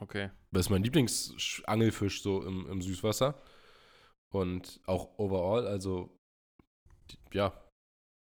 [0.00, 0.30] Okay.
[0.52, 3.40] Das ist mein Lieblingsangelfisch so im, im Süßwasser.
[4.32, 6.16] Und auch overall, also
[7.32, 7.52] ja,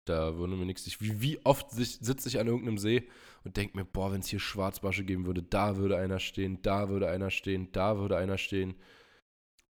[0.05, 0.87] da würde mir nichts.
[0.87, 3.09] Ich- Wie, wie oft sich- sitze ich an irgendeinem See
[3.47, 6.89] und denke mir, boah, wenn es hier Schwarzbarsche geben würde, da würde einer stehen, da
[6.89, 8.75] würde einer stehen, da würde einer stehen.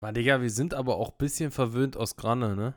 [0.00, 2.74] Mann, Digga, wir sind aber auch ein bisschen verwöhnt aus Granne, ne?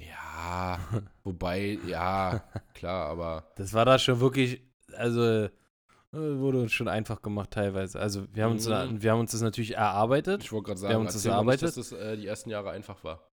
[0.00, 0.78] Ja,
[1.24, 2.42] wobei, ja,
[2.74, 4.62] klar, aber Das war da schon wirklich,
[4.94, 5.50] also äh,
[6.12, 7.98] wurde uns schon einfach gemacht teilweise.
[8.00, 9.02] Also wir haben uns, Mhm.
[9.02, 10.42] wir haben uns das natürlich erarbeitet.
[10.44, 11.62] ich wollte gerade Wir sagen, haben uns das mal nicht, erarbeitet.
[11.64, 13.28] dass das äh, die ersten Jahre einfach war.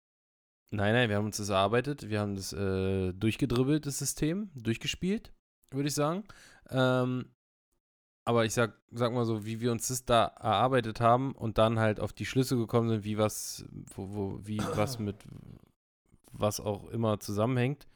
[0.72, 2.08] Nein, nein, wir haben uns das erarbeitet.
[2.08, 5.32] Wir haben das äh, durchgedribbelt, das System, durchgespielt,
[5.72, 6.22] würde ich sagen.
[6.70, 7.26] Ähm,
[8.24, 11.78] aber ich sag, sag mal so, wie wir uns das da erarbeitet haben und dann
[11.78, 13.64] halt auf die Schlüsse gekommen sind, wie was,
[13.94, 15.16] wo, wo, wie was mit
[16.32, 17.86] was auch immer zusammenhängt,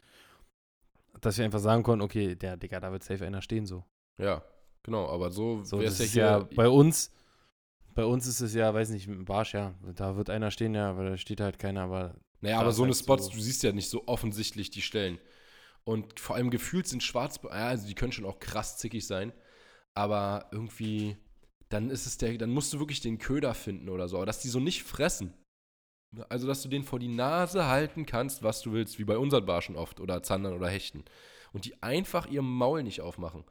[1.21, 3.85] dass wir einfach sagen konnten, okay, der Digga, da wird safe einer stehen so.
[4.19, 4.43] Ja,
[4.83, 6.25] genau, aber so, So, wäre es ja hier.
[6.27, 7.11] ja bei uns,
[7.95, 10.75] bei uns ist es ja, weiß nicht, mit dem Barsch, ja, da wird einer stehen,
[10.75, 13.41] ja, aber da steht halt keiner, aber Naja, aber so eine halt Spots, so- du
[13.41, 15.19] siehst ja nicht so offensichtlich die Stellen.
[15.87, 19.33] Und vor allem gefühlt sind schwarz, also die können schon auch krass zickig sein,
[19.95, 21.17] aber irgendwie,
[21.69, 24.41] dann ist es der, dann musst du wirklich den Köder finden oder so, aber dass
[24.41, 25.35] die so nicht fressen.
[26.29, 29.47] Also, dass du den vor die Nase halten kannst, was du willst, wie bei unseren
[29.47, 31.05] Barschen oft oder Zandern oder Hechten.
[31.53, 33.45] Und die einfach ihr Maul nicht aufmachen.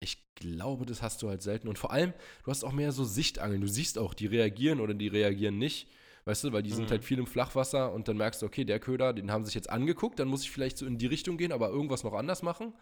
[0.00, 1.68] Ich glaube, das hast du halt selten.
[1.68, 3.60] Und vor allem, du hast auch mehr so Sichtangeln.
[3.60, 5.88] Du siehst auch, die reagieren oder die reagieren nicht.
[6.28, 6.90] Weißt du, weil die sind Mhm.
[6.90, 9.70] halt viel im Flachwasser und dann merkst du, okay, der Köder, den haben sich jetzt
[9.70, 12.74] angeguckt, dann muss ich vielleicht so in die Richtung gehen, aber irgendwas noch anders machen.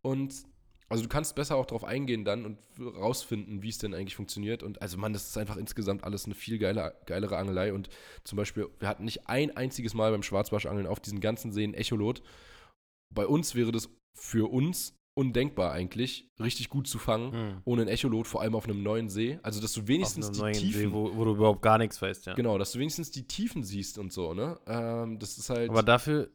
[0.00, 0.32] Und
[0.90, 4.62] Also du kannst besser auch drauf eingehen dann und rausfinden, wie es denn eigentlich funktioniert.
[4.62, 7.72] Und also Mann, das ist einfach insgesamt alles eine viel geiler, geilere Angelei.
[7.72, 7.88] Und
[8.22, 12.22] zum Beispiel, wir hatten nicht ein einziges Mal beim Schwarzbarschangeln auf diesen ganzen Seen Echolot.
[13.12, 17.62] Bei uns wäre das für uns undenkbar eigentlich, richtig gut zu fangen, Hm.
[17.64, 19.38] ohne ein Echolot, vor allem auf einem neuen See.
[19.42, 22.26] Also dass du wenigstens Auf die Tiefen, See, wo, wo du überhaupt gar nichts weißt,
[22.26, 22.34] ja.
[22.34, 24.58] genau, dass du wenigstens die Tiefen siehst und so, ne?
[24.66, 25.70] Ähm, das ist halt.
[25.70, 26.30] Aber dafür,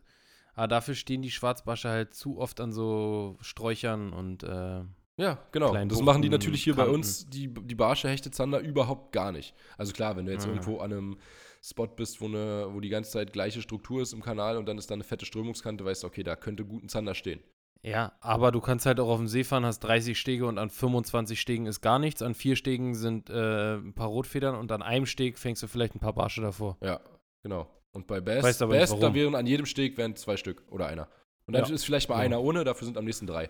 [0.55, 4.81] aber dafür stehen die Schwarzbarsche halt zu oft an so Sträuchern und äh,
[5.17, 5.73] Ja, genau.
[5.73, 6.95] Das machen die Buchten, natürlich hier bei Kanten.
[6.95, 9.53] uns, die, die Barsche, Hechte, Zander, überhaupt gar nicht.
[9.77, 10.49] Also klar, wenn du jetzt Ah.
[10.49, 11.17] irgendwo an einem
[11.61, 14.77] Spot bist, wo, eine, wo die ganze Zeit gleiche Struktur ist im Kanal und dann
[14.77, 17.41] ist da eine fette Strömungskante, weißt du, okay, da könnte gut ein Zander stehen.
[17.81, 20.69] Ja, aber du kannst halt auch auf dem See fahren, hast 30 Stege und an
[20.69, 22.21] 25 Stegen ist gar nichts.
[22.21, 25.95] An vier Stegen sind äh, ein paar Rotfedern und an einem Steg fängst du vielleicht
[25.95, 26.77] ein paar Barsche davor.
[26.81, 26.99] Ja,
[27.43, 27.67] genau.
[27.91, 30.87] Und bei Best, Weißt aber Best da wären an jedem Steg wären zwei Stück oder
[30.87, 31.07] einer.
[31.47, 31.73] Und dann Ja.
[31.73, 32.21] ist vielleicht mal Ja.
[32.21, 33.49] einer ohne, dafür sind am nächsten drei.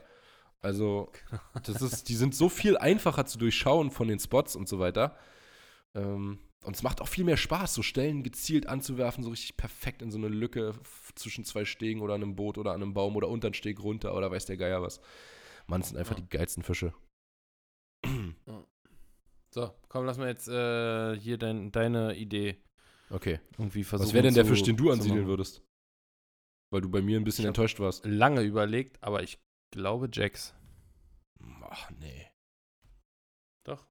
[0.62, 1.12] Also,
[1.66, 5.16] das ist, die sind so viel einfacher zu durchschauen von den Spots und so weiter.
[5.96, 10.02] Ähm, und es macht auch viel mehr Spaß, so Stellen gezielt anzuwerfen, so richtig perfekt
[10.02, 10.74] in so eine Lücke
[11.16, 14.16] zwischen zwei Stegen oder einem Boot oder an einem Baum oder unter einen Steg runter
[14.16, 15.00] oder weiß der Geier was.
[15.68, 16.22] Mann, das sind einfach Ja.
[16.24, 16.94] die geilsten Fische.
[19.52, 22.62] So, komm, lass mal jetzt äh, hier dein, deine Idee
[23.10, 23.40] Okay.
[23.58, 24.08] irgendwie versuchen.
[24.08, 25.64] Was wäre denn der zu- Fisch, den du ansiedeln würdest?
[26.72, 28.06] Weil du bei mir ein bisschen enttäuscht warst.
[28.06, 29.40] Lange überlegt, aber ich
[29.72, 30.54] glaube Jax.
[31.64, 32.28] Ach, nee.
[33.66, 33.88] Doch.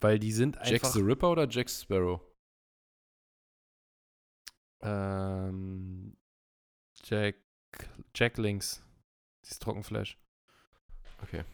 [0.00, 0.92] Weil die sind Jack einfach.
[0.92, 2.20] the Ripper oder Jack Sparrow?
[4.80, 6.16] Ähm,
[7.04, 7.36] Jack.
[8.14, 8.82] Jack Links.
[9.44, 10.18] Dieses Trockenfleisch.
[11.22, 11.44] Okay.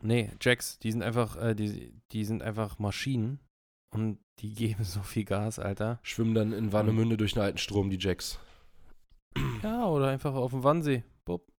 [0.00, 3.38] Nee, Jacks, die sind einfach, äh, die, die sind einfach Maschinen
[3.90, 6.00] und die geben so viel Gas, Alter.
[6.02, 8.38] Schwimmen dann in Warnemünde durch einen alten Strom, die Jacks.
[9.62, 11.04] Ja, oder einfach auf dem Wannsee.
[11.24, 11.50] Bup.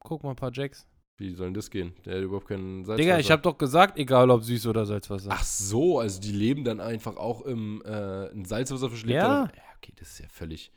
[0.00, 0.86] Guck mal ein paar Jacks.
[1.20, 1.92] Wie soll denn das gehen?
[2.06, 2.96] Der hat überhaupt keinen Salzwasser.
[2.96, 5.28] Digga, ich hab doch gesagt, egal ob süß oder Salzwasser.
[5.30, 9.44] Ach so, also die leben dann einfach auch im äh, in Salzwasserfisch lebt Ja.
[9.44, 10.72] dann- ja, okay, das ist ja völlig,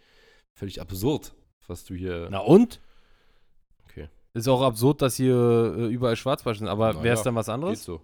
[0.53, 1.33] völlig absurd,
[1.67, 2.27] was du hier.
[2.29, 2.81] Na und?
[3.85, 4.09] Okay.
[4.33, 7.35] Ist auch absurd, dass hier äh, überall Schwarzbarschen sind, aber Na wäre es ja, dann
[7.35, 7.83] was Geht anderes?
[7.85, 8.01] so.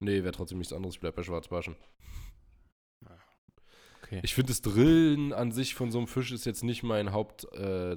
[0.00, 1.76] Nee, wäre trotzdem nichts anderes, ich bleib bei Schwarzbarschen.
[4.02, 4.20] Okay.
[4.24, 7.44] Ich finde, das Drillen an sich von so einem Fisch ist jetzt nicht mein Haupt,
[7.54, 7.96] äh,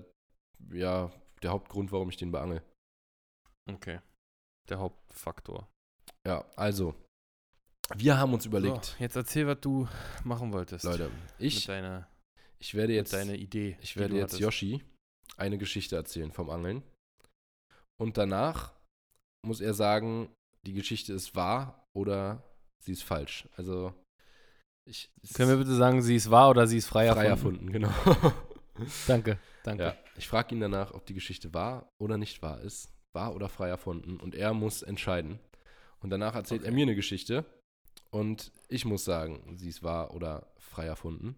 [0.71, 1.11] ja,
[1.41, 2.61] der Hauptgrund, warum ich den beangel.
[3.69, 3.99] Okay.
[4.69, 5.67] Der Hauptfaktor.
[6.25, 6.95] Ja, also,
[7.95, 9.87] wir haben uns überlegt, So, jetzt erzähl, was du
[10.23, 10.85] machen wolltest.
[10.85, 12.07] Leute, mit ich, deiner,
[12.59, 13.77] ich werde jetzt, mit deiner Idee.
[13.81, 14.39] ich werde jetzt hattest.
[14.41, 14.83] Yoshi
[15.37, 16.83] eine Geschichte erzählen vom Angeln.
[17.99, 18.73] Und danach
[19.45, 20.29] muss er sagen,
[20.65, 22.43] die Geschichte ist wahr oder
[22.83, 23.47] sie ist falsch.
[23.55, 23.93] Also,
[24.87, 27.73] ich, Können wir bitte sagen, sie ist wahr oder sie ist frei, frei erfunden?
[27.73, 28.33] erfunden, genau.
[29.07, 29.83] Danke, danke.
[29.83, 32.91] Ja, ich frage ihn danach, ob die Geschichte wahr oder nicht wahr ist.
[33.15, 34.17] Wahr oder frei erfunden.
[34.17, 35.39] Und er muss entscheiden.
[36.01, 36.75] Und danach erzählt er Okay.
[36.75, 37.45] mir eine Geschichte.
[38.11, 41.35] Und ich muss sagen, sie ist wahr oder frei erfunden.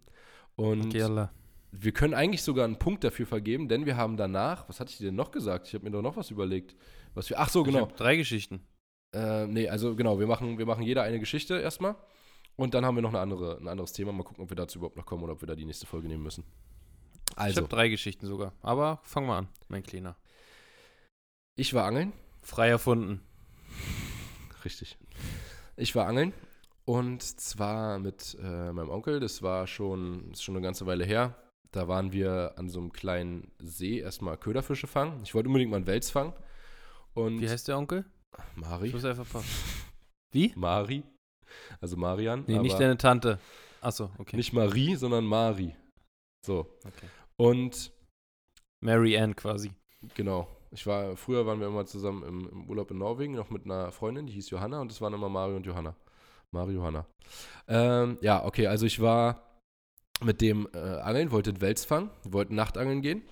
[0.55, 1.27] Und Okay,
[1.71, 4.97] wir können eigentlich sogar einen Punkt dafür vergeben, denn wir haben danach, was hatte ich
[4.97, 5.67] dir denn noch gesagt?
[5.67, 6.75] Ich habe mir doch noch was überlegt.
[7.13, 7.87] Was wir, ach so, Ich genau.
[7.95, 8.61] drei Geschichten.
[9.13, 11.95] Äh, nee, also genau, wir machen, wir machen jeder eine Geschichte erstmal.
[12.55, 14.11] Und dann haben wir noch eine andere, ein anderes Thema.
[14.11, 16.07] Mal gucken, ob wir dazu überhaupt noch kommen oder ob wir da die nächste Folge
[16.07, 16.43] nehmen müssen.
[17.31, 18.53] Ich Also, habe drei Geschichten sogar.
[18.61, 20.15] Aber fang mal an, mein Kleiner.
[21.57, 22.13] Ich war angeln.
[22.41, 23.21] Frei erfunden.
[24.63, 24.97] Richtig.
[25.75, 26.33] Ich war angeln
[26.85, 29.19] und zwar mit äh, meinem Onkel.
[29.19, 31.35] Das war schon, ist schon eine ganze Weile her.
[31.71, 35.19] Da waren wir an so einem kleinen See erstmal Köderfische fangen.
[35.23, 36.33] Ich wollte unbedingt mal einen Wels fangen.
[37.13, 38.05] Und Wie heißt der Onkel?
[38.55, 38.89] Ich Mari.
[38.91, 39.43] muss einfach paar.
[40.31, 40.53] Wie?
[40.55, 41.03] Mari.
[41.81, 42.43] Also Marian.
[42.47, 43.39] Nee, nicht deine Tante.
[43.81, 44.35] Achso, okay.
[44.35, 45.75] nicht Marie, sondern Mari.
[46.45, 46.77] So.
[46.85, 47.07] Okay.
[47.35, 47.91] Und
[48.79, 49.71] Mary Ann quasi.
[50.13, 50.47] Genau.
[50.77, 53.91] Ich war, früher waren wir immer zusammen im, im Urlaub in Norwegen, noch mit einer
[53.91, 55.95] Freundin, die hieß Johanna und es waren immer Mario und Johanna.
[56.51, 57.07] Mario Johanna.
[57.67, 59.57] Ähm, ja, okay, also ich war
[60.23, 63.23] mit dem äh, Angeln, wollte den Wels fangen, wollten Nachtangeln gehen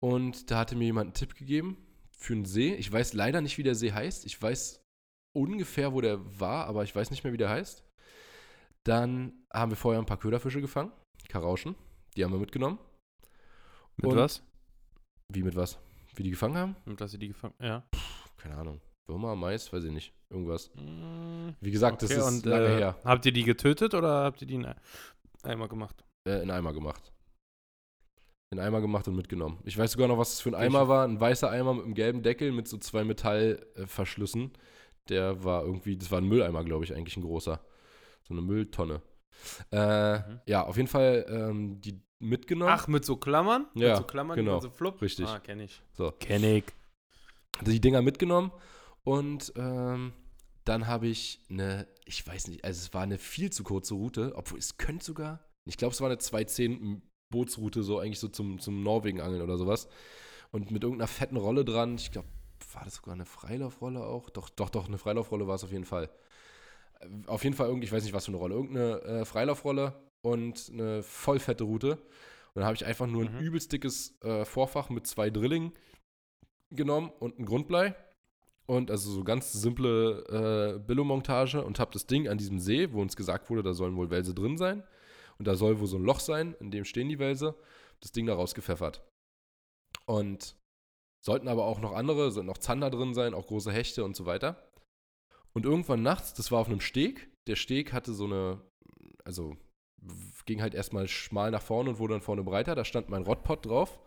[0.00, 1.78] und da hatte mir jemand einen Tipp gegeben
[2.14, 2.74] für einen See.
[2.74, 4.26] Ich weiß leider nicht, wie der See heißt.
[4.26, 4.84] Ich weiß
[5.34, 7.84] ungefähr, wo der war, aber ich weiß nicht mehr, wie der heißt.
[8.84, 10.92] Dann haben wir vorher ein paar Köderfische gefangen,
[11.30, 11.74] Karauschen,
[12.18, 12.78] die haben wir mitgenommen.
[13.96, 14.42] Mit Und- was?
[15.32, 15.78] Wie mit was?
[16.16, 16.76] Wie die gefangen haben?
[16.84, 17.84] Mit was sie die gefangen Ja.
[18.36, 18.80] keine Ahnung.
[19.06, 20.12] Würmer, Mais, weiß ich nicht.
[20.30, 20.70] Irgendwas.
[20.74, 22.96] Mm, Wie gesagt, das okay, ist und, lange äh, her.
[23.04, 24.66] Habt ihr die getötet oder habt ihr die in
[25.44, 26.04] einmal gemacht?
[26.26, 27.12] Äh, in Eimer gemacht.
[28.50, 29.58] In Eimer gemacht und mitgenommen.
[29.64, 30.54] Ich weiß sogar noch, was das für ein?
[30.56, 31.04] Eimer war.
[31.06, 34.52] Ein weißer Eimer mit einem gelben Deckel mit so zwei Metallverschlüssen.
[35.08, 37.60] Der war irgendwie, das war ein Mülleimer, glaube ich, eigentlich ein großer.
[38.26, 39.02] So eine Mülltonne.
[39.70, 40.40] Äh, Mhm.
[40.46, 42.72] Ja, auf jeden Fall ähm, die mitgenommen.
[42.74, 43.66] Ach, mit so Klammern?
[43.74, 44.60] Ja, mit so Klammern, genau.
[44.60, 45.02] so fluppt?
[45.02, 45.26] Richtig.
[45.26, 45.82] Ah, kenn ich.
[45.92, 46.12] So.
[46.18, 46.64] Kenn ich.
[47.58, 48.52] Hatte die Dinger mitgenommen
[49.04, 50.12] und ähm,
[50.64, 54.32] dann habe ich eine, ich weiß nicht, also es war eine viel zu kurze Route,
[54.34, 58.58] obwohl es könnte sogar, ich glaube, es war eine 210 Bootsroute, so eigentlich so zum,
[58.58, 59.88] zum Norwegen-Angeln oder sowas.
[60.52, 62.28] Und mit irgendeiner fetten Rolle dran, ich glaube,
[62.72, 64.30] war das sogar eine Freilaufrolle auch?
[64.30, 66.10] Doch, doch, doch, eine Freilaufrolle war es auf jeden Fall.
[67.00, 69.94] Äh, Auf jeden Fall irgendwie, ich weiß nicht, was für eine Rolle, irgendeine äh, Freilaufrolle
[70.26, 71.92] und eine voll fette Route.
[71.92, 73.40] Und dann habe ich einfach nur ein Mhm.
[73.40, 75.72] übelst dickes äh, Vorfach mit zwei Drillingen
[76.74, 77.94] genommen und ein Grundblei.
[78.68, 80.24] Und also so ganz simple
[80.76, 83.96] äh, Billo-Montage und habe das Ding an diesem See, wo uns gesagt wurde, da sollen
[83.96, 84.82] wohl Wälse drin sein.
[85.38, 87.54] Und da soll wohl so ein Loch sein, in dem stehen die Wälse.
[88.00, 89.06] Das Ding da rausgepfeffert.
[90.06, 90.56] Und
[91.24, 94.26] sollten aber auch noch andere, sollten noch Zander drin sein, auch große Hechte und so
[94.26, 94.68] weiter.
[95.54, 97.30] Und irgendwann nachts, das war auf einem Steg.
[97.46, 98.60] Der Steg hatte so eine,
[99.24, 99.56] also
[100.44, 102.74] ging halt erstmal schmal nach vorne und wurde dann vorne breiter.
[102.74, 103.98] Da stand mein Rotpot drauf.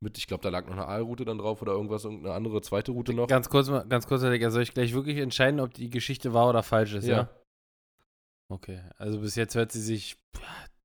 [0.00, 2.90] Mit, ich glaube, da lag noch eine Aalroute dann drauf oder irgendwas, irgendeine andere zweite
[2.90, 3.28] Route noch.
[3.28, 6.32] Ganz kurz, mal- ganz kurz, Herr Decker, soll ich gleich wirklich entscheiden, ob die Geschichte
[6.34, 7.30] wahr oder falsch ist, ja?
[8.48, 10.42] Okay, also bis jetzt hört sie sich ja,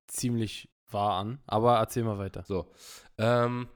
[0.07, 2.43] ziemlich wahr an, aber erzähl mal weiter.
[2.47, 2.71] So.
[3.17, 3.67] Ähm,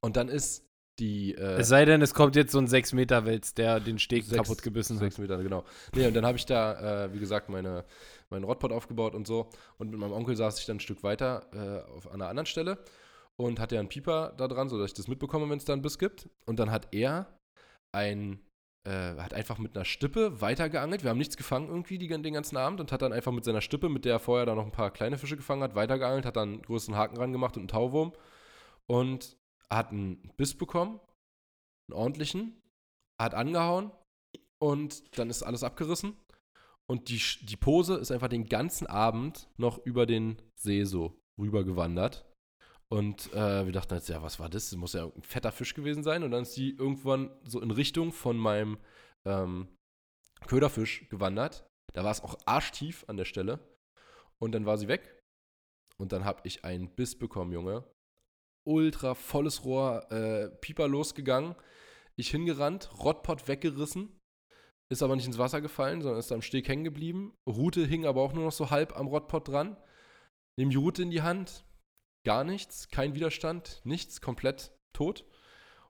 [0.00, 0.66] und dann ist
[0.98, 1.34] die.
[1.34, 4.62] Äh, Es sei denn, es kommt jetzt so ein 6-Meter-Wels, der den Steg Sechs- kaputt
[4.62, 5.22] gebissen Sechs hat.
[5.22, 5.64] Meter, genau.
[5.94, 7.84] Nee, und dann habe ich da, äh, wie gesagt, meine,
[8.32, 9.48] meinen Rotpot aufgebaut und so.
[9.78, 12.78] Und mit meinem Onkel saß ich dann ein Stück weiter äh, auf einer anderen Stelle
[13.36, 15.82] und hatte ja einen Pieper da dran, sodass ich das mitbekomme, wenn es da einen
[15.82, 16.28] Biss gibt.
[16.46, 17.38] Und dann hat er
[17.94, 18.40] ein,
[18.88, 21.02] äh, hat einfach mit einer Stippe weitergeangelt.
[21.02, 23.60] Wir haben nichts gefangen irgendwie die, den ganzen Abend und hat dann einfach mit seiner
[23.60, 26.36] Stippe, mit der er vorher da noch ein paar kleine Fische gefangen hat, weitergeangelt, hat
[26.36, 28.12] dann einen größeren Haken ran gemacht und einen Tauwurm
[28.90, 29.36] und
[29.70, 31.00] hat einen Biss bekommen,
[31.88, 32.60] einen ordentlichen,
[33.20, 33.90] hat angehauen
[34.62, 36.16] und dann ist alles abgerissen.
[36.92, 42.30] Und die, die Pose ist einfach den ganzen Abend noch über den See so rübergewandert.
[42.90, 44.68] Und äh, wir dachten jetzt, ja, was war das?
[44.68, 46.22] Das muss ja ein fetter Fisch gewesen sein.
[46.22, 48.76] Und dann ist die irgendwann so in Richtung von meinem
[49.24, 49.74] ähm,
[50.46, 51.66] Köderfisch gewandert.
[51.94, 53.58] Da war es auch arschtief an der Stelle.
[54.38, 55.18] Und dann war sie weg.
[55.96, 57.90] Und dann habe ich einen Biss bekommen, Junge.
[58.68, 61.54] Ultra volles Rohr, äh, Pieper losgegangen.
[62.16, 64.20] Ich hingerannt, Rottpot weggerissen.
[64.92, 67.32] Ist aber nicht ins Wasser gefallen, sondern ist am Steg hängen geblieben.
[67.46, 69.78] Route hing aber auch nur noch so halb am Rottpot dran.
[70.58, 71.64] Nehm die Route in die Hand.
[72.26, 75.24] Gar nichts, kein Widerstand, nichts, komplett tot.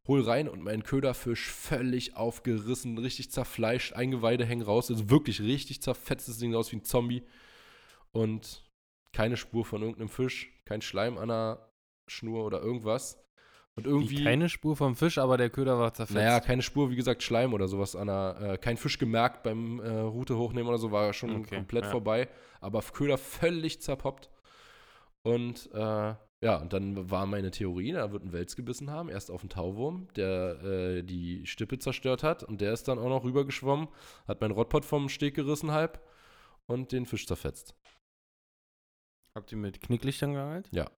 [0.06, 4.88] Hol rein und mein Köderfisch völlig aufgerissen, richtig zerfleischt, Eingeweide hängen raus.
[4.88, 7.24] Also wirklich richtig zerfetzt das Ding aus wie ein Zombie.
[8.12, 8.62] Und
[9.12, 11.72] keine Spur von irgendeinem Fisch, kein Schleim an der
[12.08, 13.20] Schnur oder irgendwas.
[13.74, 14.18] Und irgendwie.
[14.18, 16.16] Wie keine Spur vom Fisch, aber der Köder war zerfetzt.
[16.16, 19.80] Naja, keine Spur, wie gesagt, Schleim oder sowas an der, äh, kein Fisch gemerkt beim
[19.80, 21.90] äh, Route hochnehmen oder so, war schon Okay, komplett ja.
[21.90, 22.28] vorbei.
[22.60, 24.30] Aber Köder völlig zerpoppt.
[25.22, 29.30] Und äh, ja, und dann war meine Theorie, da wird ein Wels gebissen haben, erst
[29.30, 33.22] auf einen Tauwurm, der äh, die Stippe zerstört hat und der ist dann auch noch
[33.22, 33.86] rübergeschwommen,
[34.26, 36.04] hat mein Rotpot vom Steg gerissen halb
[36.66, 37.76] und den Fisch zerfetzt.
[39.36, 40.68] Habt ihr mit Knicklichtern geangelt?
[40.72, 40.90] Ja.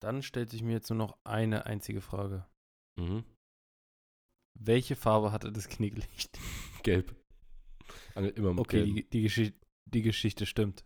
[0.00, 2.46] Dann stellt sich mir jetzt nur noch eine einzige Frage.
[2.98, 3.24] Mhm.
[4.58, 6.38] Welche Farbe hatte das Knicklicht?
[6.82, 7.14] Gelb.
[8.14, 8.94] Angelt immer mit Okay, Gelb.
[8.96, 9.52] die, die, Geschi
[9.86, 10.84] die Geschichte stimmt.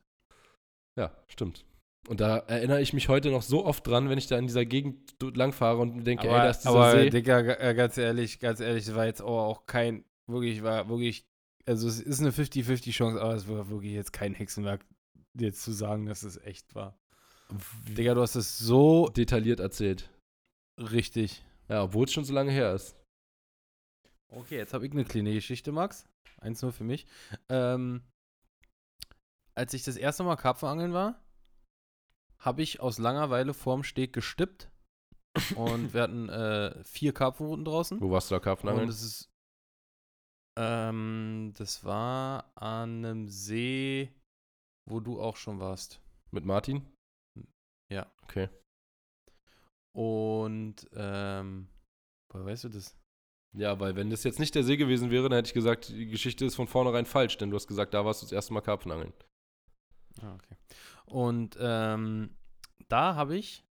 [0.99, 1.65] Ja, stimmt.
[2.09, 4.67] Und da erinnere ich mich heute noch so oft dran, wenn ich da in dieser
[4.67, 7.11] Gegend langfahre und denke, ey, da ist dieser aber See.
[7.11, 10.89] Digga, ga- äh, ganz ehrlich, ganz ehrlich, es war jetzt auch, auch kein, wirklich, war
[10.89, 11.25] wirklich,
[11.65, 14.85] also es ist eine 50-50 Chance, aber es war wirklich jetzt kein Hexenwerk,
[15.35, 16.99] jetzt zu sagen, dass es echt war.
[17.89, 20.11] Digga, du hast es so detailliert erzählt.
[20.79, 21.43] richtig.
[21.69, 22.97] Ja, obwohl es schon so lange her ist.
[24.29, 26.07] Okay, jetzt habe ich eine kleine Geschichte, Max.
[26.41, 27.07] Eins nur für mich.
[27.49, 28.03] Ähm,
[29.55, 31.23] als ich das erste Mal Karpfenangeln war,
[32.39, 34.69] habe ich aus Langeweile vorm Steg gestippt.
[35.57, 38.01] und wir hatten äh, vier Karpfenrouten draußen.
[38.01, 38.87] Wo warst du da Und Karpfenangeln?
[38.89, 39.31] das ist.
[40.59, 44.13] Ähm, das war an einem See,
[44.89, 46.01] wo du auch schon warst.
[46.31, 46.83] Mit Martin?
[47.93, 48.11] Ja.
[48.23, 48.49] Okay.
[49.95, 51.69] Und, ähm,
[52.33, 52.97] woher weißt du das?
[53.57, 56.07] Ja, weil wenn das jetzt nicht der See gewesen wäre, dann hätte ich gesagt, die
[56.07, 58.63] Geschichte ist von vornherein falsch, denn du hast gesagt, da warst du das erste Mal
[58.63, 59.13] Karpfenangeln.
[60.21, 60.57] Ah, okay.
[61.07, 62.37] Und ähm,
[62.89, 63.65] da habe ich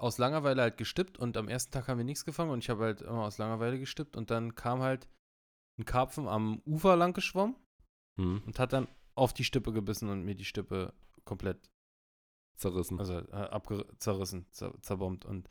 [0.00, 2.84] aus Langeweile halt gestippt und am ersten Tag haben wir nichts gefangen und ich habe
[2.84, 5.08] halt immer aus Langeweile gestippt und dann kam halt
[5.78, 7.56] ein Karpfen am Ufer lang geschwommen
[8.20, 8.42] Hm.
[8.46, 10.92] und hat dann auf die Stippe gebissen und mir die Stippe
[11.24, 11.68] komplett,
[12.58, 12.98] Zerrissen.
[12.98, 15.48] also äh, zerrissen, zer zerbombt und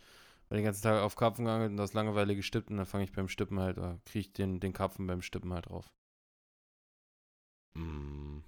[0.49, 3.11] bin den ganzen Tag auf Karpfen geangelt und aus Langeweile gestippt und dann fange ich
[3.11, 5.91] beim Stippen halt, oder kriege ich den, den Karpfen beim Stippen halt drauf.
[7.77, 8.43] Hm.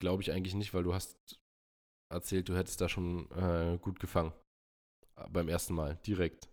[0.00, 1.40] Glaube ich eigentlich nicht, weil du hast
[2.12, 4.32] erzählt, du hättest da schon äh, gut gefangen.
[5.30, 6.48] beim ersten Mal, direkt.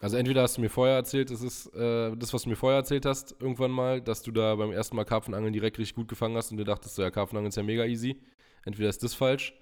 [0.00, 2.78] Also entweder hast du mir vorher erzählt, das ist äh, das, was du mir vorher
[2.78, 6.36] erzählt hast, irgendwann mal, dass du da beim ersten Mal Karpfenangeln direkt richtig gut gefangen
[6.36, 8.20] hast und du dachtest, so, ja, Karpfenangeln ist ja mega easy.
[8.68, 9.58] Entweder ist das falsch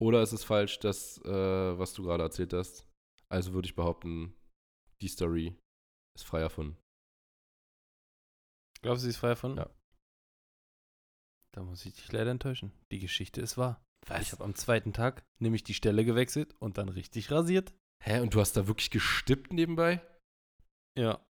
[0.00, 1.28] oder ist es falsch, das, äh,
[1.76, 2.86] was du gerade erzählt hast.
[3.28, 4.32] Also würde ich behaupten,
[5.00, 5.58] die Story
[6.16, 6.76] ist frei erfunden.
[8.80, 9.58] Glaubst du, sie ist frei erfunden?
[9.58, 9.70] Ja.
[11.52, 12.70] Da muss ich dich leider enttäuschen.
[12.92, 13.84] Die Geschichte ist wahr.
[14.06, 14.22] Was?
[14.22, 17.74] Ich habe am zweiten Tag nämlich die Stelle gewechselt und dann richtig rasiert.
[18.04, 20.00] Hä, und du hast da wirklich gestippt nebenbei?
[20.96, 21.26] Ja.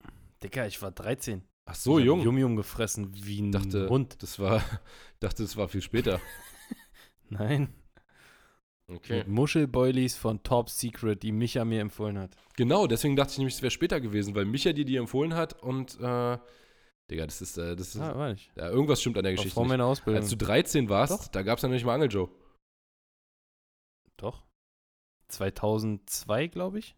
[0.43, 1.47] Digga, ich war 13.
[1.71, 2.23] Ach so, ich jung.
[2.23, 4.23] Yum Yum gefressen wie ein dachte, Hund.
[4.23, 4.63] Das war,
[5.21, 6.19] dachte, das war viel später.
[7.29, 7.75] Nein.
[8.87, 9.19] Okay.
[9.19, 12.35] Mit Muschelboilies von Top Secret, die Micha mir empfohlen hat.
[12.57, 15.63] Genau, deswegen dachte ich nämlich, es wäre später gewesen, weil Micha dir die empfohlen hat
[15.63, 16.39] und, äh,
[17.11, 18.51] Digga, das ist, äh, das ist, Ah, war ich.
[18.57, 20.23] ja, irgendwas stimmt an der War Geschichte vor meiner Ausbildung.
[20.23, 21.29] Als du 13 warst, Doch.
[21.29, 22.31] da gab es ja noch nicht mal Angel Joe.
[24.17, 24.47] Doch.
[25.29, 26.97] 2002, glaube ich.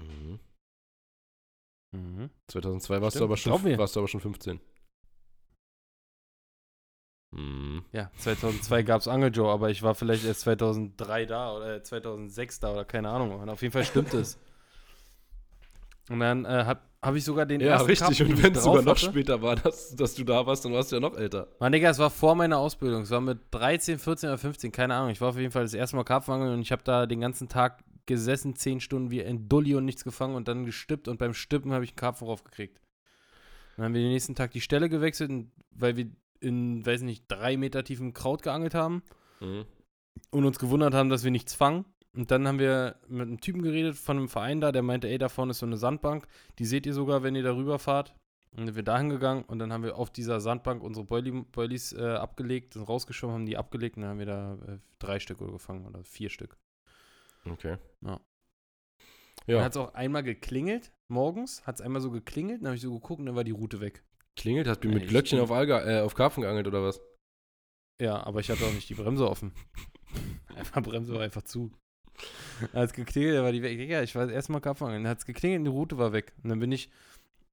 [0.00, 0.40] Mhm.
[1.92, 2.30] Mhm.
[2.48, 4.60] 2002 warst, Stimmt, du aber schon, warst du aber schon 15.
[7.32, 7.84] Mhm.
[7.92, 12.60] Ja, 2002 gab es Angel Joe, aber ich war vielleicht erst 2003 da oder 2006
[12.60, 13.38] da oder keine Ahnung.
[13.38, 14.38] Und auf jeden Fall stimmt es.
[16.08, 18.18] Und dann äh, habe hab ich sogar den Ja, ersten richtig.
[18.18, 20.72] Den Und wenn es sogar noch hatte- später war, dass, dass du da warst, dann
[20.72, 21.46] warst du ja noch älter.
[21.60, 23.02] Mann, Digga, es war vor meiner Ausbildung.
[23.02, 25.10] Es war mit 13, 14 oder 15, keine Ahnung.
[25.10, 27.48] Ich war auf jeden Fall das erste Mal Karpfenangeln und ich habe da den ganzen
[27.48, 31.34] Tag gesessen, 10 Stunden wie ein Dulli und nichts gefangen und dann gestippt und beim
[31.34, 32.80] Stippen habe ich einen Karpfen raufgekriegt.
[33.76, 37.24] Dann haben wir den nächsten Tag die Stelle gewechselt, und- weil wir in, weiß nicht,
[37.28, 39.02] drei Meter tiefem Kraut geangelt haben
[39.40, 39.64] Mhm.
[40.30, 41.84] und uns gewundert haben, dass wir nichts fangen.
[42.12, 45.16] Und dann haben wir mit einem Typen geredet von einem Verein da, der meinte, ey,
[45.18, 46.26] da vorne ist so eine Sandbank,
[46.58, 48.14] die seht ihr sogar, wenn ihr darüber fahrt.
[48.50, 51.44] Und dann sind wir dahin gegangen und dann haben wir auf dieser Sandbank unsere Boilie,
[51.52, 55.20] Boilies äh, abgelegt, sind rausgeschoben, haben die abgelegt und dann haben wir da äh, drei
[55.20, 56.56] Stück oder gefangen oder vier Stück.
[57.50, 57.76] Okay.
[58.02, 58.20] Ja.
[59.46, 62.76] Ja, Dann hat es auch einmal geklingelt, morgens hat es einmal so geklingelt, dann habe
[62.76, 64.04] ich so geguckt und dann war die Route weg.
[64.38, 67.00] klingelt, hast du mit ich- Glöckchen auf, Alga, äh, auf Karpfen geangelt oder was?
[68.00, 69.52] Ja, aber ich hatte auch nicht die Bremse offen.
[70.54, 71.72] Einfach Bremse war einfach zu.
[72.60, 73.78] Dann hat es geklingelt, da war die weg.
[73.88, 75.04] Ja, ich war das erste Mal Karpfenangeln.
[75.04, 76.32] Dann hat es geklingelt und die Route war weg.
[76.42, 76.90] Und dann bin ich,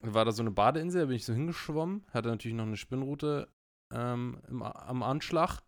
[0.01, 3.47] war da so eine Badeinsel, da bin ich so hingeschwommen, hatte natürlich noch eine Spinnroute
[3.93, 5.61] ähm, im, am Anschlag.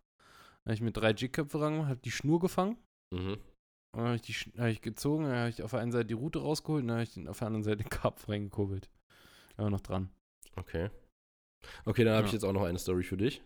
[0.64, 2.76] Dann habe ich mit drei Jigköpfe ran, habe die Schnur gefangen.
[3.12, 3.38] Mhm.
[3.92, 6.06] Und dann habe ich, die hab ich gezogen, dann habe ich auf der einen Seite
[6.06, 8.88] die Route rausgeholt und dann habe ich den, auf der anderen Seite den Karpfen reingekurbelt.
[9.56, 10.10] Aber noch dran.
[10.56, 10.90] Okay.
[11.84, 12.36] Okay, dann habe ich Ja.
[12.36, 13.42] jetzt auch noch eine Story für dich.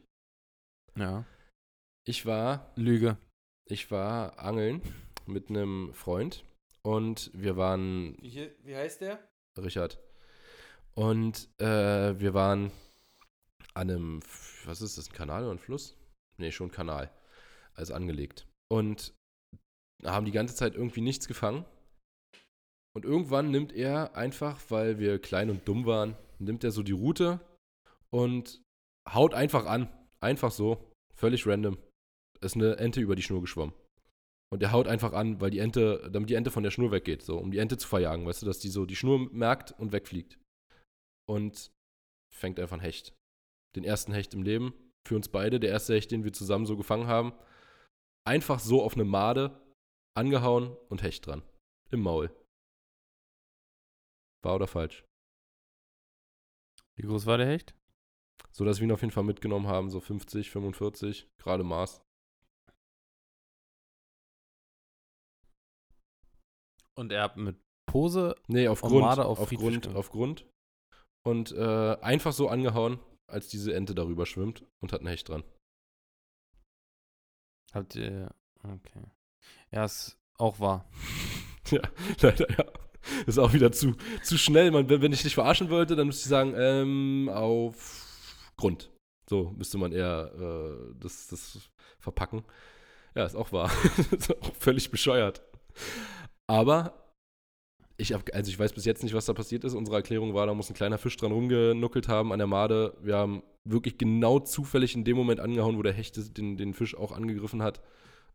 [0.97, 1.25] Ja.
[2.07, 3.17] Ich war, Lüge.
[3.67, 4.83] ich war angeln
[5.27, 6.45] mit einem Freund
[6.83, 9.27] und wir waren Wie, wie heißt der?
[9.59, 9.99] Richard.
[10.95, 12.71] Und äh, wir waren
[13.73, 14.21] an einem,
[14.67, 15.97] was ist das, ein Kanal oder ein Fluss?
[16.37, 17.11] Nee, schon ein Kanal.
[17.75, 18.47] Also angelegt.
[18.71, 19.13] Und
[20.13, 21.65] haben die ganze Zeit irgendwie nichts gefangen.
[22.95, 26.93] Und irgendwann nimmt er einfach, weil wir klein und dumm waren, nimmt er so die
[26.93, 27.41] Route
[28.11, 28.63] und
[29.09, 29.89] haut einfach an.
[30.21, 30.93] Einfach so.
[31.15, 31.79] Völlig random.
[32.41, 33.75] Ist eine Ente über die Schnur geschwommen.
[34.53, 37.23] Und er haut einfach an, weil die Ente, damit die Ente von der Schnur weggeht,
[37.23, 39.93] so, um die Ente zu verjagen, weißt du, dass die so die Schnur merkt und
[39.93, 40.39] wegfliegt.
[41.29, 41.73] Und
[42.33, 43.15] fängt einfach einen Hecht.
[43.75, 44.73] Den ersten Hecht im Leben.
[45.07, 47.33] Für uns beide, der erste Hecht, den wir zusammen so gefangen haben.
[48.27, 49.61] Einfach so auf eine Made
[50.17, 51.43] angehauen und Hecht dran.
[51.91, 52.31] Im Maul.
[54.43, 55.05] Wahr oder falsch?
[56.97, 57.75] Wie groß war der Hecht?
[58.53, 62.03] So dass wir ihn auf jeden Fall mitgenommen haben, so 50, 45, gerade Maß.
[66.97, 69.05] Und er hat mit Pose Nee, auf Und Grund.
[69.05, 69.99] Made auf auf, Friedfisch Grund, gemacht.
[69.99, 70.47] auf Grund.
[71.27, 75.43] Und äh, einfach so angehauen, als diese Ente darüber schwimmt und hat einen Hecht dran.
[77.73, 78.31] Habt ihr.
[78.63, 79.03] Okay.
[79.75, 80.89] Ja, ist auch wahr.
[81.71, 81.81] Ja,
[82.21, 82.65] leider, ja.
[83.27, 84.71] Ist auch wieder zu, zu schnell.
[84.71, 88.91] Man, wenn, ich dich verarschen wollte, dann müsste ich sagen, ähm, auf Grund.
[89.31, 92.45] So müsste man eher äh, das, das verpacken.
[93.15, 93.71] Ja, ist auch wahr.
[94.11, 95.41] ist auch völlig bescheuert.
[96.47, 97.15] Aber
[97.97, 99.73] ich hab, also ich weiß bis jetzt nicht, was da passiert ist.
[99.73, 102.95] Unsere Erklärung war, da muss ein kleiner Fisch dran rumgenuckelt haben an der Made.
[103.01, 106.95] Wir haben wirklich genau zufällig in dem Moment angehauen, wo der Hecht den, den Fisch
[106.95, 107.81] auch angegriffen hat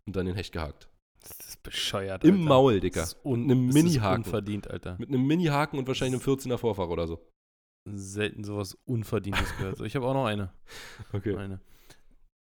[0.08, 0.90] und dann den Hecht gehakt.
[1.22, 2.24] Das ist bescheuert.
[2.24, 2.46] Im Alter.
[2.46, 3.02] Maul, Dicker.
[3.02, 4.24] Das ist un Mit einem Mini-Haken.
[4.24, 4.96] Unverdient, Alter.
[5.00, 7.20] Mit einem Mini-Haken und wahrscheinlich einem 14er Vorfach oder so.
[7.86, 9.78] Selten sowas Unverdientes gehört.
[9.78, 10.52] So, ich habe auch noch eine.
[11.14, 11.36] Okay.
[11.36, 11.60] eine.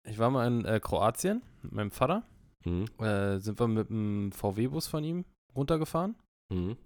[0.08, 2.24] Ich war mal in äh, Kroatien mit meinem Vater.
[2.66, 2.86] Mhm.
[3.00, 6.16] Äh, sind wir mit einem VW-Bus von ihm runtergefahren.
[6.50, 6.78] Mhm.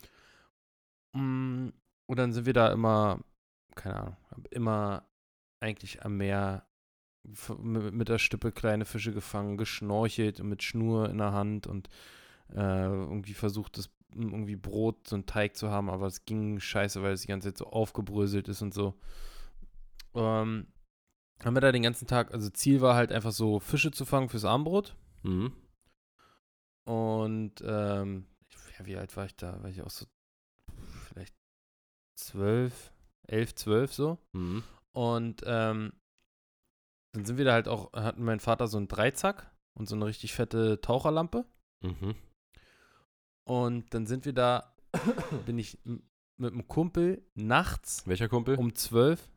[1.14, 1.70] Mm,
[2.08, 3.20] Und dann sind wir da immer,
[3.76, 4.18] keine Ahnung,
[4.52, 5.06] immer
[5.62, 6.66] eigentlich am Meer
[7.59, 11.89] mit der Stippe kleine Fische gefangen, geschnorchelt und mit Schnur in der Hand und
[12.53, 17.01] äh, irgendwie versucht, das irgendwie Brot, so einen Teig zu haben, aber es ging scheiße,
[17.03, 18.95] weil es die ganze Zeit so aufgebröselt ist und so.
[20.15, 20.67] Ähm,
[21.43, 24.30] haben wir da den ganzen Tag, also Ziel war halt einfach so Fische zu fangen
[24.30, 24.95] fürs Armbrot.
[25.23, 25.53] Mhm.
[26.86, 28.25] Und ähm,
[28.77, 29.61] ja, wie alt war ich da?
[29.61, 30.05] War ich auch so
[31.07, 31.36] vielleicht
[32.15, 32.91] zwölf,
[33.27, 34.17] elf, zwölf so.
[34.34, 34.63] Mhm.
[34.91, 35.93] Und ähm,
[37.20, 40.05] dann sind wir da halt auch, hatten mein Vater so einen Dreizack und so eine
[40.05, 41.45] richtig fette Taucherlampe.
[41.82, 42.15] Mhm.
[43.47, 44.76] Und dann sind wir da,
[45.45, 45.80] bin ich
[46.38, 48.55] mit einem Kumpel nachts Welcher Kumpel?
[48.57, 49.30] um zwölf,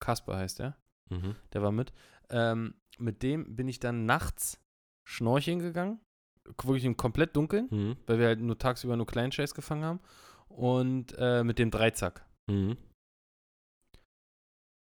[0.00, 0.76] Kasper heißt er,
[1.10, 1.34] Mhm.
[1.52, 1.92] der war mit,
[2.30, 4.60] ähm, mit dem bin ich dann nachts
[5.08, 6.00] schnorcheln gegangen,
[6.44, 7.96] wirklich im komplett Dunkeln, Mhm.
[8.06, 10.00] weil wir halt nur tagsüber nur kleinen Scheiß gefangen haben
[10.48, 12.26] und äh, mit dem Dreizack.
[12.46, 12.76] Mhm.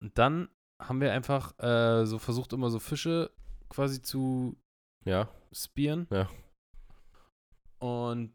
[0.01, 0.49] Und dann
[0.87, 3.31] haben wir einfach äh, so versucht, immer so Fische
[3.69, 4.55] quasi zu
[5.05, 5.29] Ja.
[5.51, 6.07] spieren.
[6.11, 6.29] Ja.
[7.79, 8.33] Und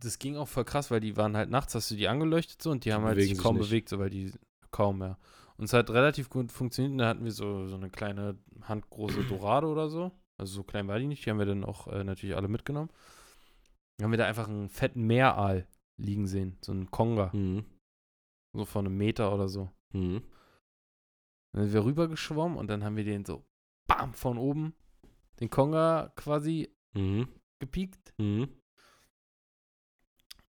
[0.00, 2.70] das ging auch voll krass, weil die waren halt nachts, hast du die angeleuchtet so
[2.70, 3.66] und die haben halt sich kaum nicht.
[3.68, 4.32] bewegt, so weil die
[4.70, 5.18] kaum mehr.
[5.56, 6.92] Und es hat relativ gut funktioniert.
[6.92, 10.12] Und da hatten wir so, so eine kleine handgroße Dorado oder so.
[10.40, 11.24] Also so klein war die nicht.
[11.26, 12.90] Die haben wir dann auch äh, natürlich alle mitgenommen.
[13.98, 15.66] Dann haben wir da einfach einen fetten Meeraal
[16.00, 16.56] liegen sehen.
[16.64, 17.30] So einen Konga.
[17.34, 17.64] Mhm.
[18.56, 19.68] So von einem Meter oder so.
[19.92, 20.22] Mhm.
[21.54, 23.44] Dann sind wir rübergeschwommen und dann haben wir den so
[23.88, 24.74] bam von oben
[25.40, 27.28] den Konga quasi Mhm.
[27.60, 28.12] gepiekt.
[28.18, 28.48] Mhm.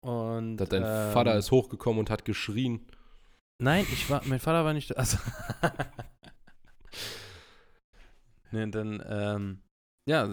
[0.02, 2.88] Und Da dein ähm, Vater ist hochgekommen und hat geschrien.
[3.62, 4.96] Nein, ich war, mein Vater war nicht da.
[4.96, 5.18] Also
[8.52, 9.62] ne, und dann, ähm,
[10.08, 10.24] ja,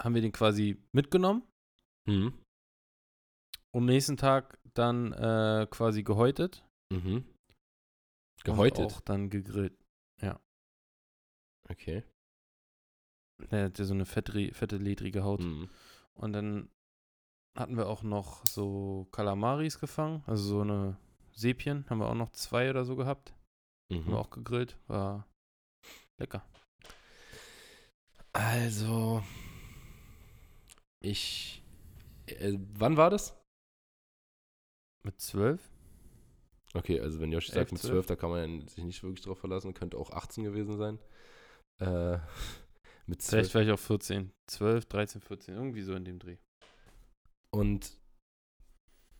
[0.00, 1.42] haben wir den quasi mitgenommen.
[2.08, 2.34] Mhm.
[3.72, 6.64] Am nächsten Tag dann äh, quasi gehäutet.
[6.92, 7.16] Mhm.
[7.16, 8.86] Und Gehäutet.
[8.86, 9.78] auch dann gegrillt.
[11.70, 12.02] Okay.
[13.50, 15.40] Der hat ja so eine fette, fette ledrige Haut.
[15.40, 15.68] Mhm.
[16.14, 16.68] Und dann
[17.56, 20.22] hatten wir auch noch so Kalamaris gefangen.
[20.26, 20.98] Also so eine
[21.32, 21.88] Sepien.
[21.88, 23.32] Haben wir auch noch zwei oder so gehabt.
[23.90, 24.14] Haben wir Mhm.
[24.14, 24.76] auch gegrillt.
[24.88, 25.26] War
[26.18, 26.44] lecker.
[28.32, 29.22] Also,
[31.00, 31.62] ich.
[32.26, 33.36] Äh, wann war das?
[35.02, 35.60] Mit zwölf?
[36.74, 38.04] Okay, also wenn Yoshi sagt mit zwölf.
[38.04, 39.74] 12, da kann man sich nicht wirklich drauf verlassen.
[39.74, 41.00] Könnte auch 18 gewesen sein.
[41.80, 42.18] Äh,
[43.06, 43.30] mit 12.
[43.30, 44.32] Vielleicht war ich auch 14.
[44.46, 45.54] 12, 13, 14.
[45.54, 46.36] Irgendwie so in dem Dreh.
[47.50, 47.98] Und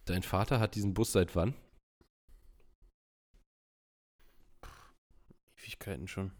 [0.05, 1.55] dein Vater hat diesen Bus seit wann?
[5.81, 6.33] Ewigkeiten schon.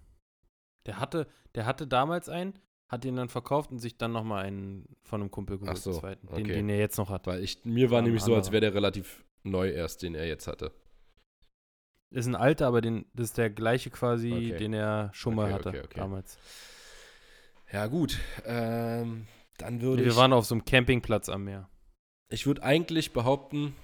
[0.87, 2.59] Der hatte, der hatte damals einen,
[2.91, 6.01] hat den dann verkauft und sich dann nochmal einen von einem Kumpel geholt, so, den
[6.01, 6.55] zweiten, den, okay.
[6.55, 7.27] den er jetzt noch hat.
[7.27, 10.27] Weil ich, mir war War nämlich so, als wäre der relativ neu erst, den er
[10.27, 10.73] jetzt hatte.
[12.13, 14.59] Ist ein alter, aber den, das ist der gleiche quasi, Okay.
[14.59, 16.01] den er schon mal Okay, hatte okay, okay.
[16.01, 16.39] damals.
[17.73, 18.19] Ja, gut.
[18.45, 20.17] Ähm, dann würde Wir ich.
[20.17, 21.69] waren auf so einem Campingplatz am Meer.
[22.29, 23.77] Ich würde eigentlich behaupten,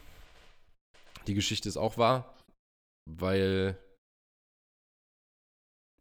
[1.28, 2.36] die Geschichte ist auch wahr,
[3.08, 3.78] weil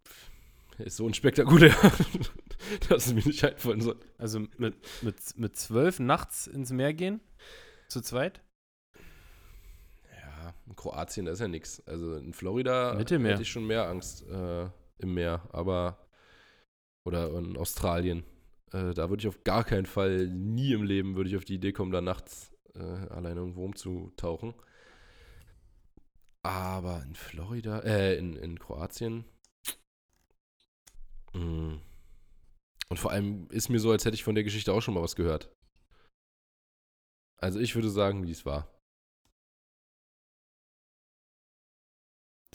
[0.80, 1.76] ist so unspektakulär,
[2.90, 4.00] dass es mir nicht einfallen soll.
[4.18, 7.22] Also mit, mit, mit zwölf nachts ins Meer gehen?
[7.88, 8.42] Zu zweit?
[10.68, 11.86] In Kroatien ist ja nichts.
[11.88, 13.34] Also in Florida Mittelmeer.
[13.34, 16.00] hätte ich schon mehr Angst äh, im Meer, aber
[17.06, 18.24] oder in Australien.
[18.72, 21.56] Äh, da würde ich auf gar keinen Fall, nie im Leben würde ich auf die
[21.56, 24.54] Idee kommen, da nachts äh, alleine irgendwo rumzutauchen.
[26.44, 29.26] Aber in Florida, äh, in, in Kroatien.
[31.34, 31.80] mh.
[32.88, 35.02] Und vor allem ist mir so, als hätte ich von der Geschichte auch schon mal
[35.02, 35.52] was gehört.
[37.38, 38.75] Also ich würde sagen, wie es war.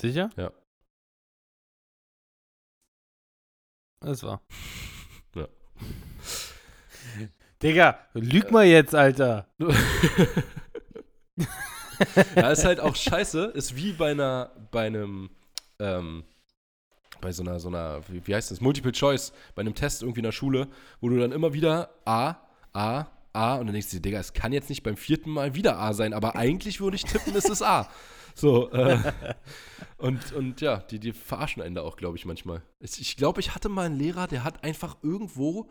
[0.01, 0.31] Sicher?
[0.37, 0.51] Ja.
[4.01, 4.43] Das war.
[5.37, 5.47] Ja.
[7.63, 9.47] Digga, lüg mal jetzt, Alter.
[12.35, 13.53] ja, ist halt auch scheiße.
[13.55, 15.31] Ist wie bei einer, bei einem,
[15.79, 16.25] ähm,
[17.21, 20.19] bei so einer, so einer, wie, wie heißt das, Multiple Choice, bei einem Test irgendwie
[20.19, 20.67] in der Schule,
[21.01, 22.35] wo du dann immer wieder A,
[22.73, 25.55] A, A und dann denkst du dir, Digga, es kann jetzt nicht beim vierten Mal
[25.55, 27.89] wieder A sein, aber eigentlich würde ich tippen, es ist A.
[28.35, 28.99] So, äh,
[29.99, 32.63] und, und ja, die, die verarschen einen da auch, glaube ich, manchmal.
[32.81, 35.69] Ich, glaube, ich hatte mal einen Lehrer, der hat einfach irgendwo,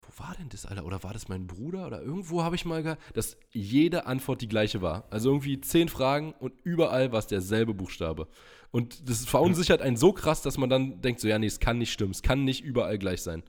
[0.00, 0.84] wo war denn das, Alter?
[0.84, 1.86] Oder war das mein Bruder?
[1.86, 5.04] Oder irgendwo habe ich mal gehört, dass jede Antwort die gleiche war.
[5.10, 8.28] Also irgendwie zehn Fragen und überall war es derselbe Buchstabe.
[8.70, 11.78] Und das verunsichert einen so krass, dass man dann denkt, so, ja, nee, es kann
[11.78, 12.10] nicht stimmen.
[12.10, 13.42] Es kann nicht überall gleich sein.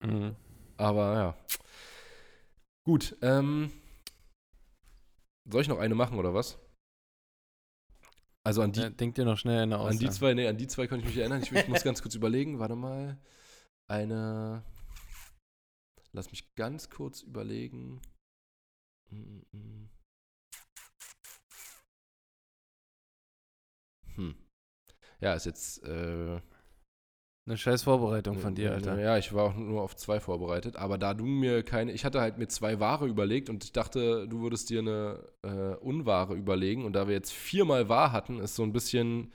[0.00, 0.36] Mhm.
[0.76, 1.34] Aber ja.
[2.84, 3.70] Gut, ähm.
[5.46, 6.58] Soll ich noch eine machen oder was?
[8.50, 9.92] Also an die, Ja, denk dir noch schnell eine aus.
[9.92, 11.40] an die zwei, nee, an die zwei konnte ich mich erinnern.
[11.40, 12.58] Ich, ich muss ganz kurz überlegen.
[12.58, 13.16] Warte mal.
[13.86, 14.64] Eine.
[16.10, 18.00] Lass mich ganz kurz überlegen.
[19.10, 19.88] mm, mm.
[24.16, 24.34] Hm.
[25.20, 25.84] Ja, ist jetzt.
[25.84, 26.40] Äh,
[27.50, 28.96] Eine scheiß Vorbereitung von dir, Alter.
[29.00, 30.76] Ja, ich war auch nur auf zwei vorbereitet.
[30.76, 31.90] Aber da du mir keine.
[31.90, 35.74] Ich hatte halt mir zwei Ware überlegt und ich dachte, du würdest dir eine äh,
[35.84, 36.84] Unware überlegen.
[36.84, 39.32] Und da wir jetzt viermal wahr hatten, ist so ein bisschen.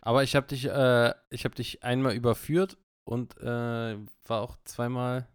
[0.00, 5.26] Aber ich habe dich, äh, ich habe dich einmal überführt und äh, war auch zweimal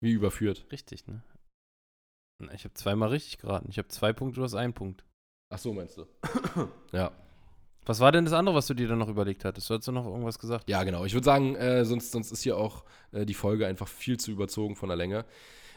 [0.00, 0.64] Wie überführt.
[0.72, 1.22] richtig, ne?
[2.54, 3.66] Ich habe zweimal richtig geraten.
[3.68, 5.04] Ich habe zwei Punkte, du hast einen Punkt.
[5.50, 6.06] Ach so, meinst du?
[6.92, 7.12] ja.
[7.88, 9.70] Was war denn das andere, was du dir dann noch überlegt hattest?
[9.70, 10.68] Du hast du noch irgendwas gesagt?
[10.68, 11.06] Ja, genau.
[11.06, 14.30] Ich würde sagen, äh, sonst, sonst ist hier auch äh, die Folge einfach viel zu
[14.30, 15.24] überzogen von der Länge.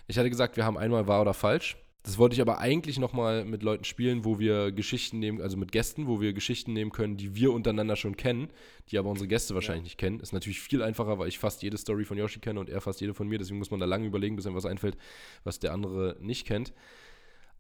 [0.08, 1.78] Ich hatte gesagt, wir haben einmal wahr oder falsch.
[2.04, 5.72] Das wollte ich aber eigentlich nochmal mit Leuten spielen, wo wir Geschichten nehmen, also mit
[5.72, 8.50] Gästen, wo wir Geschichten nehmen können, die wir untereinander schon kennen,
[8.90, 10.20] die aber unsere Gäste wahrscheinlich nicht kennen.
[10.20, 13.00] Ist natürlich viel einfacher, weil ich fast jede Story von Yoshi kenne und er fast
[13.00, 13.38] jede von mir.
[13.38, 14.98] Deswegen muss man da lange überlegen, bis einem was einfällt,
[15.46, 16.74] was der andere nicht kennt.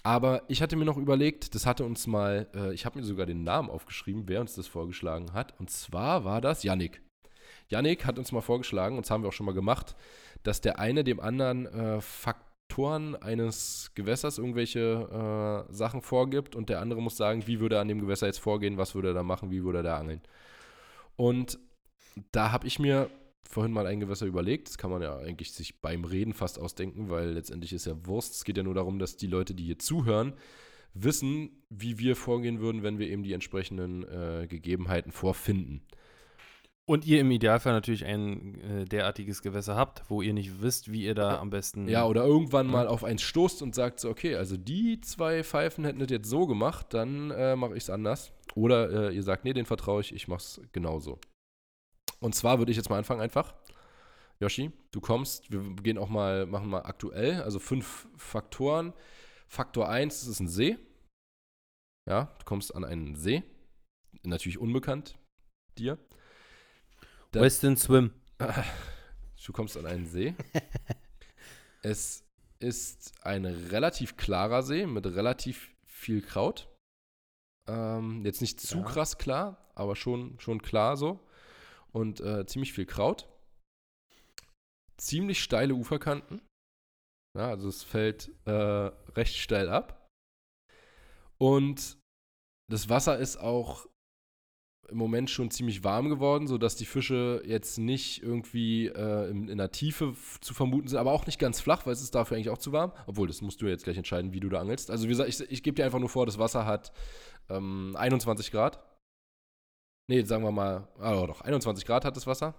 [0.03, 3.25] Aber ich hatte mir noch überlegt, das hatte uns mal, äh, ich habe mir sogar
[3.25, 5.59] den Namen aufgeschrieben, wer uns das vorgeschlagen hat.
[5.59, 7.01] Und zwar war das Yannick.
[7.67, 9.95] Yannick hat uns mal vorgeschlagen, und das haben wir auch schon mal gemacht,
[10.43, 16.79] dass der eine dem anderen äh, Faktoren eines Gewässers irgendwelche äh, Sachen vorgibt und der
[16.79, 19.23] andere muss sagen, wie würde er an dem Gewässer jetzt vorgehen, was würde er da
[19.23, 20.21] machen, wie würde er da angeln.
[21.15, 21.59] Und
[22.31, 23.09] da habe ich mir
[23.49, 24.69] vorhin mal ein Gewässer überlegt.
[24.69, 28.35] Das kann man ja eigentlich sich beim Reden fast ausdenken, weil letztendlich ist ja Wurst.
[28.35, 30.33] Es geht ja nur darum, dass die Leute, die hier zuhören,
[30.93, 35.81] wissen, wie wir vorgehen würden, wenn wir eben die entsprechenden äh, Gegebenheiten vorfinden.
[36.85, 41.05] Und ihr im Idealfall natürlich ein äh, derartiges Gewässer habt, wo ihr nicht wisst, wie
[41.05, 41.87] ihr da am besten.
[41.87, 45.85] Ja, oder irgendwann mal auf eins stoßt und sagt so, okay, also die zwei Pfeifen
[45.85, 48.33] hätten das jetzt so gemacht, dann äh, mache ich es anders.
[48.55, 51.19] Oder äh, ihr sagt, nee, den vertraue ich, ich mache es genauso.
[52.21, 53.53] Und zwar würde ich jetzt mal anfangen einfach.
[54.39, 58.93] Yoshi, du kommst, wir gehen auch mal, machen mal aktuell, also fünf Faktoren.
[59.47, 60.77] Faktor 1, das ist ein See.
[62.07, 63.43] Ja, du kommst an einen See.
[64.23, 65.17] Natürlich unbekannt
[65.77, 65.97] dir.
[67.31, 68.11] Da- Western Swim.
[69.43, 70.35] Du kommst an einen See.
[71.81, 72.23] es
[72.59, 76.69] ist ein relativ klarer See mit relativ viel Kraut.
[77.67, 78.83] Ähm, jetzt nicht zu Ja.
[78.83, 81.19] krass klar, aber schon, schon klar so.
[81.91, 83.27] Und äh, ziemlich viel Kraut.
[84.97, 86.41] Ziemlich steile Uferkanten.
[87.37, 90.09] Ja, also es fällt äh, recht steil ab.
[91.37, 91.97] Und
[92.69, 93.87] das Wasser ist auch
[94.91, 99.57] im Moment schon ziemlich warm geworden, sodass die Fische jetzt nicht irgendwie äh, in, in
[99.57, 102.49] der Tiefe zu vermuten sind, aber auch nicht ganz flach, weil es ist dafür eigentlich
[102.49, 102.91] auch zu warm.
[103.07, 104.91] Obwohl, das musst du jetzt gleich entscheiden, wie du da angelst.
[104.91, 106.91] Also wie gesagt, ich, ich gebe dir einfach nur vor, das Wasser hat
[107.49, 108.83] ähm, 21 Grad.
[110.11, 112.53] Nee, sagen wir mal, ah doch, 21 Grad hat das Wasser.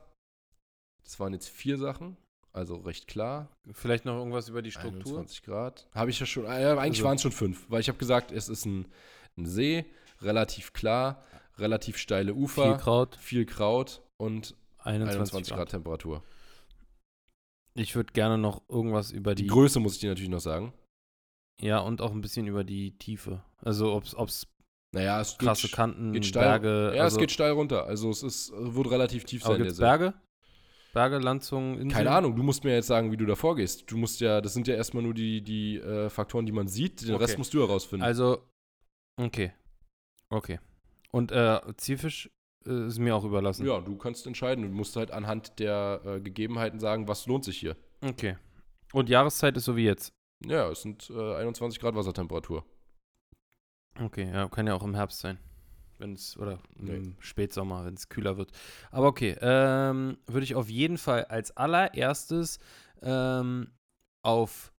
[1.05, 2.17] Das waren jetzt vier Sachen,
[2.55, 3.51] also recht klar.
[3.73, 5.19] Vielleicht noch irgendwas über die Struktur.
[5.19, 5.87] 21 Grad.
[5.95, 8.33] Habe ich ja schon, äh, eigentlich Also- waren es schon fünf, weil ich habe gesagt,
[8.33, 8.87] es ist ein,
[9.37, 9.85] ein See,
[10.23, 11.23] relativ klar,
[11.59, 15.71] relativ steile Ufer Viel Kraut, viel Kraut und 21, 21 Grad, Grad.
[15.73, 16.23] Temperatur.
[17.75, 19.49] Ich würde gerne noch irgendwas über Die die.
[19.49, 20.73] Größe muss ich dir natürlich noch sagen.
[21.61, 23.43] ja, und auch ein bisschen über die Tiefe.
[23.59, 24.47] Also, ob es
[24.93, 26.93] Naja, es krasse geht, Kanten, geht steil, Berge.
[26.95, 27.87] Ja, also, es geht steil runter.
[27.87, 29.99] Also es ist, wird relativ tief aber sein, gibt's der See.
[29.99, 30.15] Berge?
[30.93, 31.89] Berge, Landzungen, Inseln?
[31.91, 33.91] Keine Ahnung, du musst mir jetzt sagen, wie du da vorgehst.
[33.91, 37.01] Du musst ja, das sind ja erstmal nur die, die äh, Faktoren, die man sieht.
[37.01, 37.25] Den Okay.
[37.25, 38.05] Rest musst du herausfinden.
[38.05, 38.47] Also,
[39.19, 39.53] okay.
[40.29, 40.61] Okay.
[41.11, 42.31] Und äh, Zielfisch
[42.67, 43.67] äh, ist mir auch überlassen.
[43.67, 44.63] ja, du kannst entscheiden.
[44.65, 47.77] Du musst halt anhand der äh, Gegebenheiten sagen, was lohnt sich hier.
[48.03, 48.37] Okay.
[48.93, 50.13] Und Jahreszeit ist so wie jetzt.
[50.45, 52.67] Ja, es sind äh, 21 Grad Wassertemperatur.
[54.01, 55.39] Okay, ja, kann ja auch im Herbst sein.
[55.99, 56.97] Wenn es, oder Nee.
[56.97, 58.51] im Spätsommer, wenn es kühler wird.
[58.91, 62.59] Aber okay, ähm, würde ich auf jeden Fall als allererstes
[63.03, 63.71] ähm,
[64.23, 64.73] auf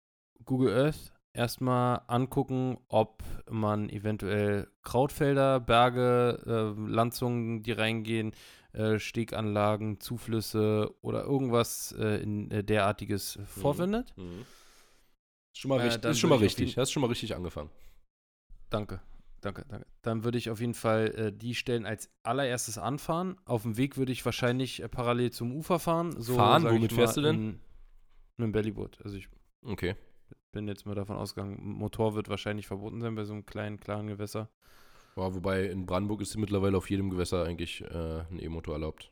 [0.43, 8.33] Google Earth erstmal angucken, ob man eventuell Krautfelder, Berge, äh, Landzungen, die reingehen,
[8.73, 14.13] äh, Steganlagen, Zuflüsse oder irgendwas äh, in äh, derartiges vorfindet.
[15.53, 16.69] Ist schon mal, Äh, richtig, ist schon mal auf richtig.
[16.71, 17.69] jeden- Hast schon mal richtig angefangen.
[18.73, 19.01] Danke,
[19.41, 19.85] danke, danke.
[20.01, 23.37] Dann würde ich auf jeden Fall äh, die Stellen als allererstes anfahren.
[23.45, 26.19] Auf dem Weg würde ich wahrscheinlich äh, parallel zum Ufer fahren.
[26.19, 26.63] So, Fahren?
[26.63, 27.59] Womit fährst du denn?
[28.37, 28.99] Mit dem Bellyboot.
[29.03, 29.29] Also ich
[29.63, 29.95] Okay.
[30.51, 34.07] bin jetzt mal davon ausgegangen, Motor wird wahrscheinlich verboten sein bei so einem kleinen, klaren
[34.07, 34.49] Gewässer.
[35.15, 39.11] Ja, wobei in Brandenburg ist mittlerweile auf jedem Gewässer eigentlich äh, ein E-Motor erlaubt.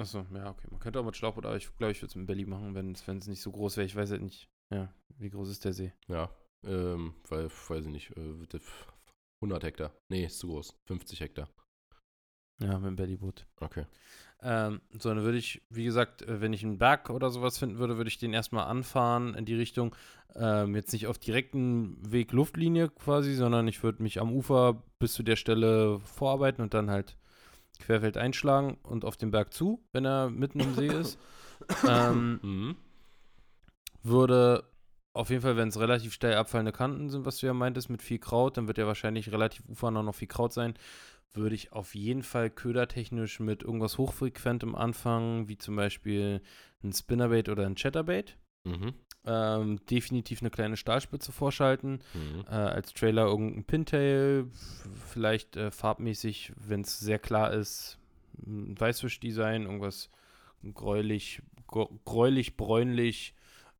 [0.00, 0.66] Achso, ja, okay.
[0.70, 2.92] Man könnte auch mit Schlauchboot, aber ich glaube, ich würde es mit Belly machen, wenn
[2.92, 3.86] es nicht so groß wäre.
[3.86, 5.92] Ich weiß halt nicht, ja, wie groß ist der See.
[6.08, 6.28] Ja,
[6.64, 8.86] ähm, weil, weiß ich nicht, äh, wird der f-
[9.42, 9.92] 100 Hektar.
[10.08, 10.74] Nee, ist zu groß.
[10.86, 11.48] 50 Hektar.
[12.60, 13.46] Ja, mit dem Bellyboot.
[13.60, 13.86] Okay.
[14.44, 17.78] Ähm, so, dann würde ich, wie gesagt, äh, wenn ich einen Berg oder sowas finden
[17.78, 19.94] würde, würde ich den erstmal anfahren in die Richtung,
[20.34, 25.12] ähm, jetzt nicht auf direkten Weg Luftlinie quasi, sondern ich würde mich am Ufer bis
[25.14, 27.16] zu der Stelle vorarbeiten und dann halt
[27.80, 31.18] querfeld einschlagen und auf den Berg zu, wenn er mitten im See ist.
[31.86, 32.76] ähm, Mhm.
[34.02, 34.64] würde
[35.14, 38.02] auf jeden Fall, wenn es relativ steil abfallende Kanten sind, was du ja meintest, mit
[38.02, 40.74] viel Kraut, dann wird ja wahrscheinlich relativ ufernah noch viel Kraut sein,
[41.34, 46.40] würde ich auf jeden Fall ködertechnisch mit irgendwas hochfrequentem anfangen, wie zum Beispiel
[46.82, 48.36] ein Spinnerbait oder ein Chatterbait.
[48.64, 48.94] Mhm.
[49.24, 52.44] Ähm, definitiv eine kleine Stahlspitze vorschalten, Mhm.
[52.48, 54.46] äh, als Trailer irgendein Pintail,
[55.06, 57.98] vielleicht äh, farbmäßig, wenn es sehr klar ist,
[58.44, 60.10] ein Weißfischdesign, irgendwas
[60.74, 63.34] gräulich, gr- gräulich, bräunlich,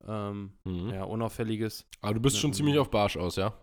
[0.06, 0.90] ähm, Mhm.
[0.90, 1.86] ja, unauffälliges.
[2.00, 2.54] Aber du bist schon Mhm.
[2.54, 3.54] ziemlich auf Barsch aus, ja?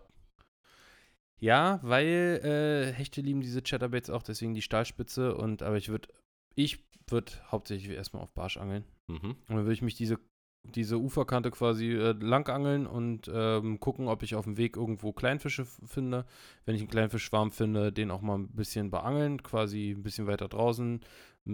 [1.38, 6.08] Ja, weil äh, Hechte lieben diese Chatterbaits auch, deswegen die Stahlspitze und aber ich würde,
[6.54, 8.84] ich würde hauptsächlich erstmal auf Barsch angeln.
[9.08, 9.30] Mhm.
[9.30, 10.18] Und dann würde ich mich diese,
[10.64, 15.12] diese Uferkante quasi äh, lang angeln und ähm, gucken, ob ich auf dem Weg irgendwo
[15.12, 16.26] Kleinfische finde.
[16.66, 20.48] Wenn ich einen Kleinfischschwarm finde, den auch mal ein bisschen beangeln, quasi ein bisschen weiter
[20.48, 21.00] draußen,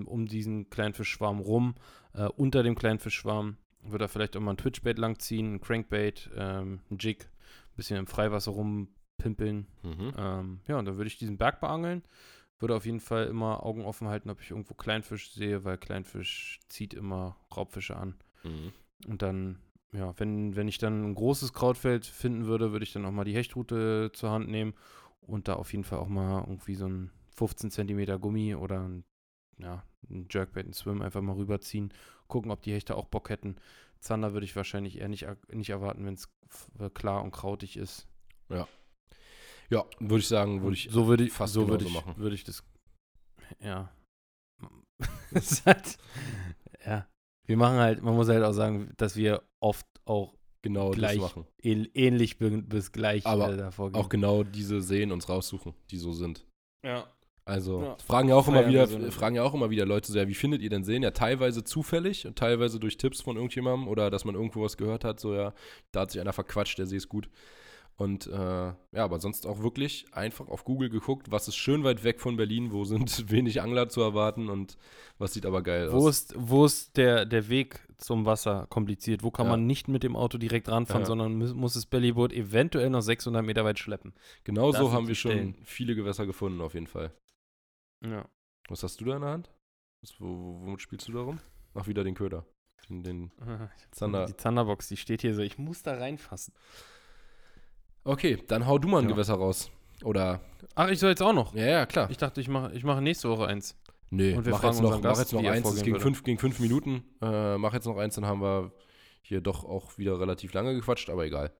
[0.04, 1.76] um diesen Kleinfischschwarm rum.
[2.12, 6.80] Äh, unter dem Kleinfischschwarm würde er vielleicht auch mal ein Twitchbait langziehen, ein Crankbait, ähm,
[6.90, 9.66] ein Jig, ein bisschen im Freiwasser rumpimpeln.
[9.82, 10.12] Mhm.
[10.16, 12.02] Ähm, ja, und dann würde ich diesen Berg beangeln.
[12.58, 16.60] Würde auf jeden Fall immer Augen offen halten, ob ich irgendwo Kleinfisch sehe, weil Kleinfisch
[16.68, 18.14] zieht immer Raubfische an.
[18.44, 18.72] Mhm.
[19.06, 19.58] Und dann,
[19.92, 23.24] ja, wenn, wenn ich dann ein großes Krautfeld finden würde, würde ich dann auch mal
[23.24, 24.74] die Hechtroute zur Hand nehmen
[25.20, 29.04] und da auf jeden Fall auch mal irgendwie so ein 15 Zentimeter Gummi oder ein,
[29.58, 31.92] ja, ein Jerkbait, ein Swim einfach mal rüberziehen,
[32.28, 33.56] gucken, ob die Hechte auch Bock hätten.
[34.00, 36.28] Zander würde ich wahrscheinlich eher nicht, nicht erwarten, wenn es
[36.94, 38.06] klar und krautig ist.
[39.68, 42.16] Ja, würde ich sagen, würde ich so würde ich, fast so würde ich, machen.
[42.16, 42.62] würde ich das,
[43.60, 43.90] ja.
[45.32, 45.98] Es ist halt,
[46.84, 47.08] ja.
[47.46, 51.34] Wir machen halt, man muss halt auch sagen, dass wir oft auch genau gleich das
[51.34, 51.46] machen.
[51.62, 54.00] ähn- ähnlich bi- bis gleich Aber äh, davor gehen.
[54.00, 56.46] Auch genau diese Seen uns raussuchen, die so sind.
[56.84, 57.06] ja.
[57.48, 57.96] Also Ja.
[58.04, 60.34] fragen ja auch immer wieder, eine- fragen ja auch immer wieder Leute so, ja, wie
[60.34, 61.02] findet ihr denn Seen?
[61.04, 65.04] Ja, teilweise zufällig und teilweise durch Tipps von irgendjemandem oder dass man irgendwo was gehört
[65.04, 65.54] hat, so ja,
[65.92, 67.28] da hat sich einer verquatscht, der See ist gut.
[67.98, 72.02] Und äh, ja, aber sonst auch wirklich einfach auf Google geguckt, was ist schön weit
[72.04, 74.76] weg von Berlin, wo sind wenig Angler zu erwarten und
[75.18, 76.08] was sieht aber geil Wo aus.
[76.22, 79.22] ist, wo ist der, der Weg zum Wasser kompliziert?
[79.22, 79.52] Wo kann Ja.
[79.52, 81.06] man nicht mit dem Auto direkt ranfahren, Ja.
[81.06, 84.12] sondern muss, muss das Bellyboot eventuell noch 600 Meter weit schleppen?
[84.44, 87.12] Genau das so haben wir schon viele Gewässer gefunden, auf jeden Fall.
[88.04, 88.28] Ja.
[88.68, 89.50] Was hast du da in der Hand?
[90.02, 91.40] Was, wo, wo- womit spielst du da rum?
[91.74, 92.44] Ach, wieder den Köder.
[92.88, 93.32] Den, den
[93.92, 94.26] Zander.
[94.26, 95.42] Die Zanderbox, die steht hier so.
[95.42, 96.54] Ich muss da reinfassen.
[98.04, 99.14] Okay, dann hau du mal ein Ja.
[99.14, 99.70] Gewässer raus.
[100.04, 100.40] Oder,
[100.74, 101.54] Ach, ich soll jetzt auch noch.
[101.54, 102.10] ja, ja, klar.
[102.10, 103.76] Ich dachte, ich mache ich mache nächste Woche eins.
[104.10, 106.00] Nee, Und wir mach jetzt noch, unseren mach Gast, jetzt noch eins, das vorgehen ging
[106.00, 107.02] fünf, ging fünf Minuten.
[107.20, 108.72] Äh, mach jetzt noch eins, dann haben wir
[109.22, 111.56] hier doch auch wieder relativ lange gequatscht, aber egal.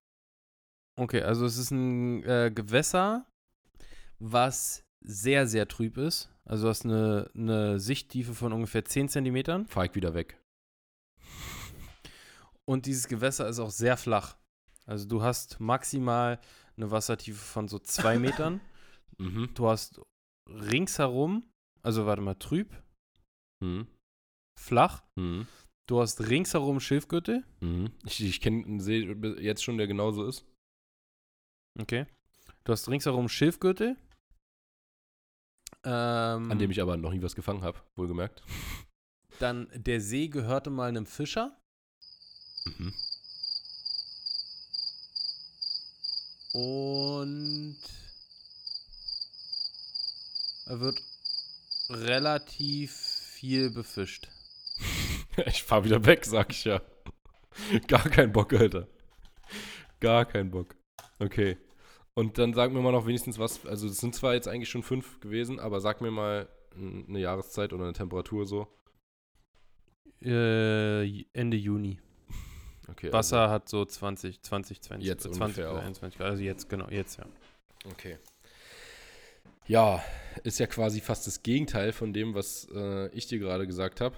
[0.97, 3.26] Okay, also es ist ein äh, Gewässer,
[4.20, 6.30] was sehr, sehr trüb ist.
[6.44, 9.66] Also du hast eine, eine Sichttiefe von ungefähr 10 Zentimetern.
[9.66, 10.40] Fahr ich wieder weg.
[12.64, 14.36] Und dieses Gewässer ist auch sehr flach.
[14.86, 16.40] Also du hast maximal
[16.76, 18.61] eine Wassertiefe von so zwei Metern.
[19.18, 19.50] Mhm.
[19.54, 20.00] Du hast
[20.48, 21.44] ringsherum,
[21.82, 22.70] also warte mal, trüb,
[23.62, 23.86] Mhm.
[24.61, 25.02] flach.
[25.16, 25.46] Mhm.
[25.88, 27.44] Du hast ringsherum Schilfgürtel.
[27.61, 27.92] Mhm.
[28.04, 29.02] Ich, ich kenne einen See
[29.40, 30.44] jetzt schon, der genauso ist.
[31.78, 32.07] Okay.
[32.64, 33.96] Du hast ringsherum Schilfgürtel.
[35.89, 38.43] Ähm, An dem ich aber noch nie was gefangen habe, wohlgemerkt.
[39.39, 41.57] Dann der See gehörte mal einem Fischer.
[42.64, 42.93] Mhm.
[46.53, 47.78] Und
[50.66, 51.01] er wird
[51.89, 54.28] relativ viel befischt.
[55.44, 56.81] Ich fahr wieder weg, sag ich ja.
[57.89, 58.89] Gar kein Bock, Alter.
[60.01, 60.74] Gar kein Bock.
[61.19, 61.59] Okay.
[62.18, 63.66] Und dann sag mir mal noch wenigstens was.
[63.66, 67.72] Also, es sind zwar jetzt eigentlich schon fünf gewesen, aber sag mir mal eine Jahreszeit
[67.72, 68.66] oder eine Temperatur so.
[70.22, 72.01] Äh, Ende Juni.
[72.88, 73.12] Okay.
[73.12, 75.84] Wasser hat so 20, 20, 20, Jetzt 20 ungefähr oder auch.
[75.84, 76.30] 21 Grad.
[76.30, 77.24] Also jetzt, genau, jetzt ja.
[77.24, 78.16] Also, okay.
[79.66, 80.01] Ja,
[80.44, 84.14] ist ja quasi fast das Gegenteil von dem, was äh, ich dir gerade gesagt habe.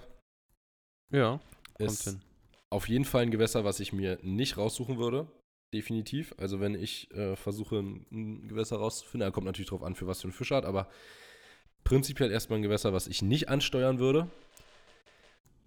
[1.11, 1.39] Ja,
[1.73, 2.21] kommt Ist hin.
[2.69, 5.27] auf jeden Fall ein Gewässer, was ich mir nicht raussuchen würde.
[5.73, 6.33] Definitiv.
[6.37, 10.21] Also wenn ich äh, versuche, ein, Gewässer rauszufinden, da kommt natürlich drauf an, für was
[10.21, 10.89] für ein Fischart, aber
[11.83, 14.29] prinzipiell erstmal ein Gewässer, was ich nicht ansteuern würde.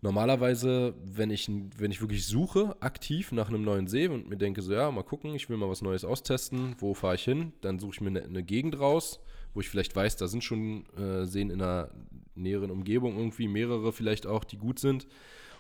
[0.00, 4.60] normalerweise, wenn ich, wenn ich wirklich suche, aktiv nach einem neuen See und mir denke,
[4.60, 7.52] so ja, mal gucken, ich will mal was Neues austesten, wo fahre ich hin?
[7.60, 9.20] Dann suche ich mir eine, eine, Gegend raus,
[9.54, 11.90] wo ich vielleicht weiß, da sind schon äh, Seen in einer
[12.34, 15.06] näheren Umgebung irgendwie, mehrere vielleicht auch, die gut sind.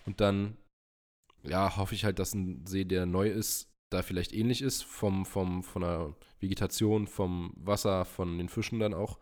[0.06, 0.56] Und dann,
[1.44, 5.24] ja, hoffe ich halt, dass ein See, der neu ist, da vielleicht ähnlich ist, vom,
[5.26, 9.18] vom, von der Vegetation, vom Wasser, von den Fischen dann auch.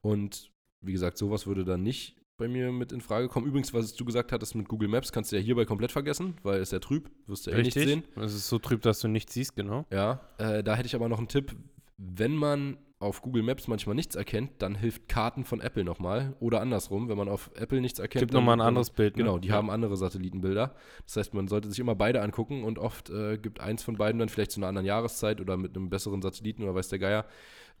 [0.00, 3.46] Und wie gesagt, sowas würde dann nicht bei mir mit in Frage kommen.
[3.46, 6.60] Übrigens, was du gesagt hattest mit Google Maps, kannst du ja hierbei komplett vergessen, weil
[6.60, 8.04] es ja trüb, wirst du ja eh nicht sehen.
[8.16, 9.84] Es ist so trüb, dass du nichts siehst, genau.
[9.92, 11.54] Ja, äh, da hätte ich aber noch einen Tipp.
[11.96, 16.34] Wenn man auf Google Maps manchmal nichts erkennt, dann hilft Karten von Apple nochmal.
[16.40, 18.22] Oder andersrum, wenn man auf Apple nichts erkennt.
[18.22, 19.16] Gibt nochmal ein anderes Bild.
[19.16, 19.22] Ne?
[19.22, 19.54] Genau, die ja.
[19.54, 20.74] haben andere Satellitenbilder.
[21.04, 24.18] Das heißt, man sollte sich immer beide angucken und oft äh, gibt eins von beiden
[24.18, 27.24] dann vielleicht zu einer anderen Jahreszeit oder mit einem besseren Satelliten oder weiß der Geier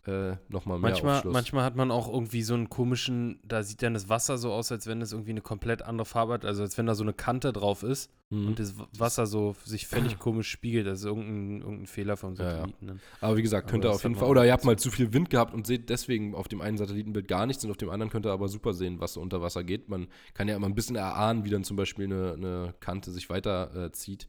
[0.06, 1.32] äh, nochmal mehr manchmal, Aufschluss.
[1.32, 4.72] Manchmal hat man auch irgendwie so einen komischen, da sieht dann das Wasser so aus,
[4.72, 7.12] als wenn es irgendwie eine komplett andere Farbe hat, also als wenn da so eine
[7.12, 8.48] Kante drauf ist mhm.
[8.48, 10.86] und das Wasser so sich völlig komisch spiegelt.
[10.86, 12.86] Das ist irgendein, irgendein Fehler vom Satelliten.
[12.86, 13.00] Ja, ja.
[13.20, 15.52] Aber wie gesagt, könnte auf jeden Fall, oder ihr habt mal zu viel Wind gehabt
[15.52, 18.32] und seht deswegen auf dem einen Satellitenbild gar nichts und auf dem anderen könnt ihr
[18.32, 19.88] aber super sehen, was so unter Wasser geht.
[19.88, 23.28] Man kann ja immer ein bisschen erahnen, wie dann zum Beispiel eine, eine Kante sich
[23.28, 24.28] weiter äh, zieht.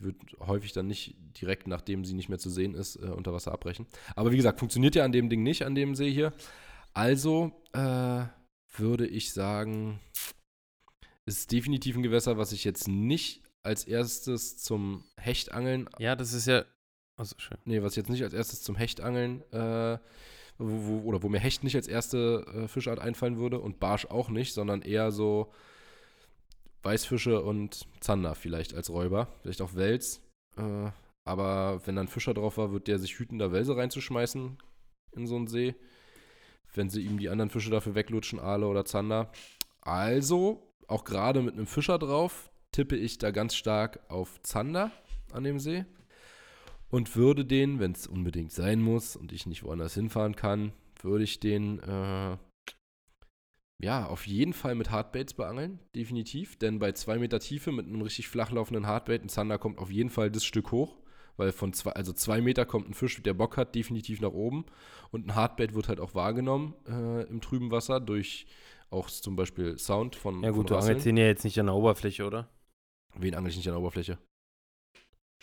[0.00, 3.32] Die wird häufig dann nicht direkt, nachdem sie nicht mehr zu sehen ist, äh, unter
[3.32, 3.86] Wasser abbrechen.
[4.16, 6.32] Aber wie gesagt, funktioniert ja an dem Ding nicht, an dem See hier.
[6.92, 8.24] Also äh,
[8.76, 10.00] würde ich sagen,
[11.26, 15.88] ist definitiv ein Gewässer, was ich jetzt nicht als erstes zum Hechtangeln.
[15.98, 16.64] Ja, das ist ja.
[17.16, 17.58] Also schön.
[17.64, 19.98] Nee, was ich jetzt nicht als erstes zum Hechtangeln, äh,
[20.56, 24.06] wo, wo, oder wo mir Hecht nicht als erste äh, Fischart einfallen würde und Barsch
[24.06, 25.52] auch nicht, sondern eher so
[26.82, 30.22] Weißfische und Zander vielleicht als Räuber, vielleicht auch Wels.
[30.56, 30.90] Äh,
[31.24, 34.58] aber wenn dann Fischer drauf war, wird der sich hüten, da Welse reinzuschmeißen
[35.12, 35.74] in so einen See.
[36.74, 39.30] Wenn sie ihm die anderen Fische dafür weglutschen, Aale oder Zander.
[39.80, 44.92] Also, auch gerade mit einem Fischer drauf, tippe ich da ganz stark auf Zander
[45.32, 45.84] an dem See.
[46.88, 51.24] Und würde den, wenn es unbedingt sein muss und ich nicht woanders hinfahren kann, würde
[51.24, 52.36] ich den äh,
[53.82, 56.56] ja, auf jeden Fall mit Hardbaits beangeln, definitiv.
[56.58, 59.90] Denn bei zwei Meter Tiefe mit einem richtig flach laufenden Hardbait, ein Zander kommt auf
[59.90, 60.98] jeden Fall das Stück hoch.
[61.36, 64.66] Weil von zwei, also zwei Meter kommt ein Fisch, der Bock hat, definitiv nach oben.
[65.10, 68.46] Und ein Hardbait wird halt auch wahrgenommen äh, im trüben Wasser durch
[68.90, 70.42] auch zum Beispiel Sound von.
[70.42, 72.48] Ja, gut, von du angelst den ja jetzt nicht an der Oberfläche, oder?
[73.14, 74.18] Wen angel ich nicht an der Oberfläche?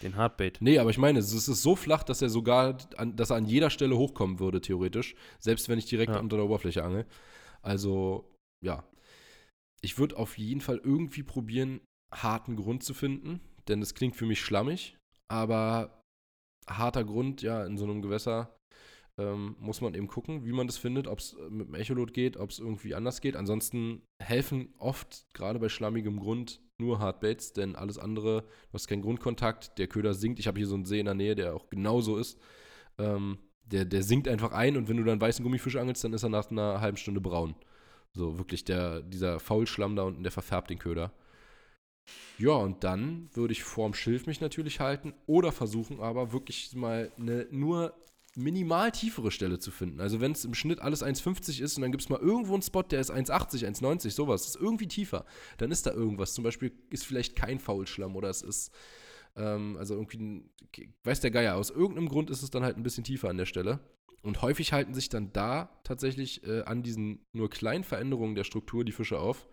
[0.03, 0.59] Den Hardbait.
[0.61, 3.45] Nee, aber ich meine, es ist so flach, dass er sogar, an, dass er an
[3.45, 5.15] jeder Stelle hochkommen würde, theoretisch.
[5.39, 6.19] Selbst wenn ich direkt ja.
[6.19, 7.07] unter der Oberfläche angel.
[7.61, 8.31] Also,
[8.63, 8.83] ja.
[9.81, 11.81] Ich würde auf jeden Fall irgendwie probieren,
[12.11, 14.97] harten Grund zu finden, denn es klingt für mich schlammig,
[15.29, 16.01] aber
[16.67, 18.57] harter Grund, ja, in so einem Gewässer
[19.19, 22.37] ähm, muss man eben gucken, wie man das findet, ob es mit dem Echolot geht,
[22.37, 23.35] ob es irgendwie anders geht.
[23.35, 29.01] Ansonsten helfen oft, gerade bei schlammigem Grund, nur Hardbaits, denn alles andere, du hast keinen
[29.01, 30.39] Grundkontakt, der Köder sinkt.
[30.39, 32.39] Ich habe hier so einen See in der Nähe, der auch genauso ist.
[32.99, 33.39] Ähm,
[33.71, 36.29] der, der sinkt einfach ein und wenn du dann weißen Gummifisch angelst, dann ist er
[36.29, 37.55] nach einer halben Stunde braun.
[38.13, 41.11] So wirklich der, dieser Faulschlamm da unten, der verfärbt den Köder.
[42.37, 47.11] Ja, und dann würde ich vorm Schilf mich natürlich halten oder versuchen aber wirklich mal
[47.17, 47.93] eine nur
[48.35, 49.99] minimal tiefere Stelle zu finden.
[49.99, 52.61] Also wenn es im Schnitt alles 1,50 ist und dann gibt es mal irgendwo einen
[52.61, 55.25] Spot, der ist 1,80, 1,90, sowas, ist irgendwie tiefer,
[55.57, 56.33] dann ist da irgendwas.
[56.33, 58.71] Zum Beispiel ist vielleicht kein Faulschlamm oder es ist
[59.37, 60.43] ähm, also irgendwie,
[61.03, 63.45] weiß der Geier, aus irgendeinem Grund ist es dann halt ein bisschen tiefer an der
[63.45, 63.79] Stelle.
[64.23, 68.83] Und häufig halten sich dann da tatsächlich äh, an diesen nur kleinen Veränderungen der Struktur
[68.83, 69.47] die Fische auf.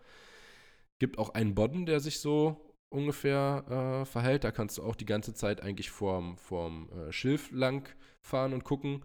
[0.99, 4.43] Gibt auch einen Bodden, der sich so ungefähr äh, verhält.
[4.43, 7.87] Da kannst du auch die ganze Zeit eigentlich vorm, vorm äh, Schilf lang
[8.21, 9.03] fahren und gucken.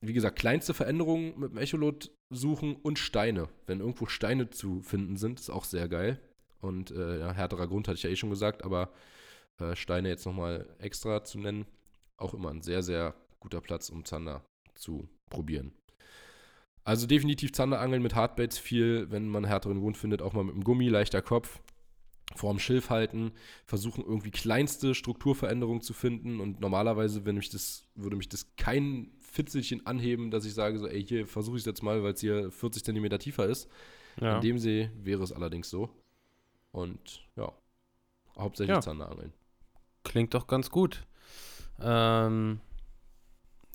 [0.00, 3.48] Wie gesagt, kleinste Veränderungen mit dem Echolot suchen und Steine.
[3.66, 6.20] Wenn irgendwo Steine zu finden sind, ist auch sehr geil.
[6.60, 8.92] Und äh, ja, härterer Grund hatte ich ja eh schon gesagt, aber
[9.58, 11.66] äh, Steine jetzt nochmal extra zu nennen,
[12.16, 15.72] auch immer ein sehr, sehr guter Platz, um Zander zu probieren.
[16.84, 20.62] Also definitiv Zanderangeln mit Hardbaits viel, wenn man härteren Grund findet, auch mal mit dem
[20.62, 21.60] Gummi, leichter Kopf,
[22.34, 23.32] vorm Schilf halten,
[23.64, 29.10] versuchen irgendwie kleinste Strukturveränderungen zu finden und normalerweise, wenn mich das, würde mich das kein
[29.20, 32.20] Fitzelchen anheben, dass ich sage so, ey, hier versuche ich es jetzt mal, weil es
[32.20, 33.68] hier 40 cm tiefer ist.
[34.20, 34.36] Ja.
[34.36, 35.90] In dem See wäre es allerdings so.
[36.72, 37.52] Und ja,
[38.38, 38.80] hauptsächlich ja.
[38.80, 39.32] Zanderangeln.
[40.06, 41.04] Klingt doch ganz gut.
[41.80, 42.60] Ähm,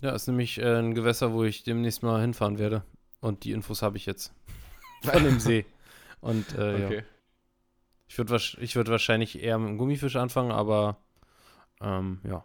[0.01, 2.83] ja, ist nämlich äh, ein Gewässer, wo ich demnächst mal hinfahren werde.
[3.19, 4.33] Und die Infos habe ich jetzt.
[5.03, 5.65] Von dem See.
[6.21, 6.95] Und äh, okay.
[6.97, 7.03] ja.
[8.07, 10.97] Ich würde ich würd wahrscheinlich eher mit dem Gummifisch anfangen, aber
[11.81, 12.43] ähm, ja.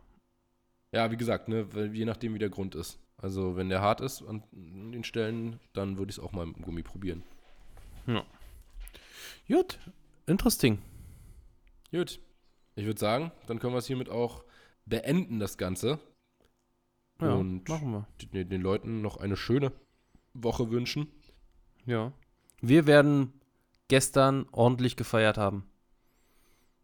[0.92, 2.98] Ja, wie gesagt, ne, je nachdem, wie der Grund ist.
[3.18, 6.56] Also, wenn der hart ist an den Stellen, dann würde ich es auch mal mit
[6.56, 7.22] dem Gummi probieren.
[8.06, 8.24] Ja.
[9.48, 9.78] Gut.
[10.26, 10.78] interesting.
[11.90, 12.20] Gut.
[12.76, 14.44] Ich würde sagen, dann können wir es hiermit auch
[14.84, 15.98] beenden, das Ganze.
[17.20, 18.06] Ja, Und machen wir.
[18.32, 19.72] den, den Leuten noch eine schöne
[20.34, 21.08] Woche wünschen.
[21.86, 22.12] Ja.
[22.60, 23.32] Wir werden
[23.88, 25.64] gestern ordentlich gefeiert haben.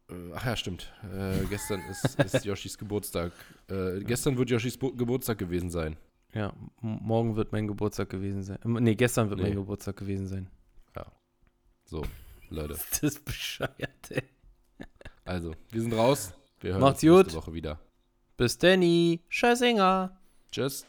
[0.08, 0.92] Äh, Ach ja, stimmt.
[1.12, 3.32] Äh, gestern ist, ist Yoshis Geburtstag.
[3.68, 5.96] Äh, gestern wird Yoshis Bo Geburtstag gewesen sein.
[6.34, 8.58] Ja, morgen wird mein Geburtstag gewesen sein.
[8.64, 9.56] Nee, gestern wird mein Nee.
[9.56, 10.48] Geburtstag gewesen sein.
[11.84, 12.02] So,
[12.48, 12.74] Leute.
[12.90, 14.22] Das ist bescheuert, ey.
[15.24, 16.32] Also, wir sind raus.
[16.60, 17.42] Wir hören Macht's uns nächste gut.
[17.42, 17.78] Woche wieder.
[18.36, 19.20] Bis Danny.
[19.28, 20.18] Scheißinger.
[20.50, 20.86] Tschüss.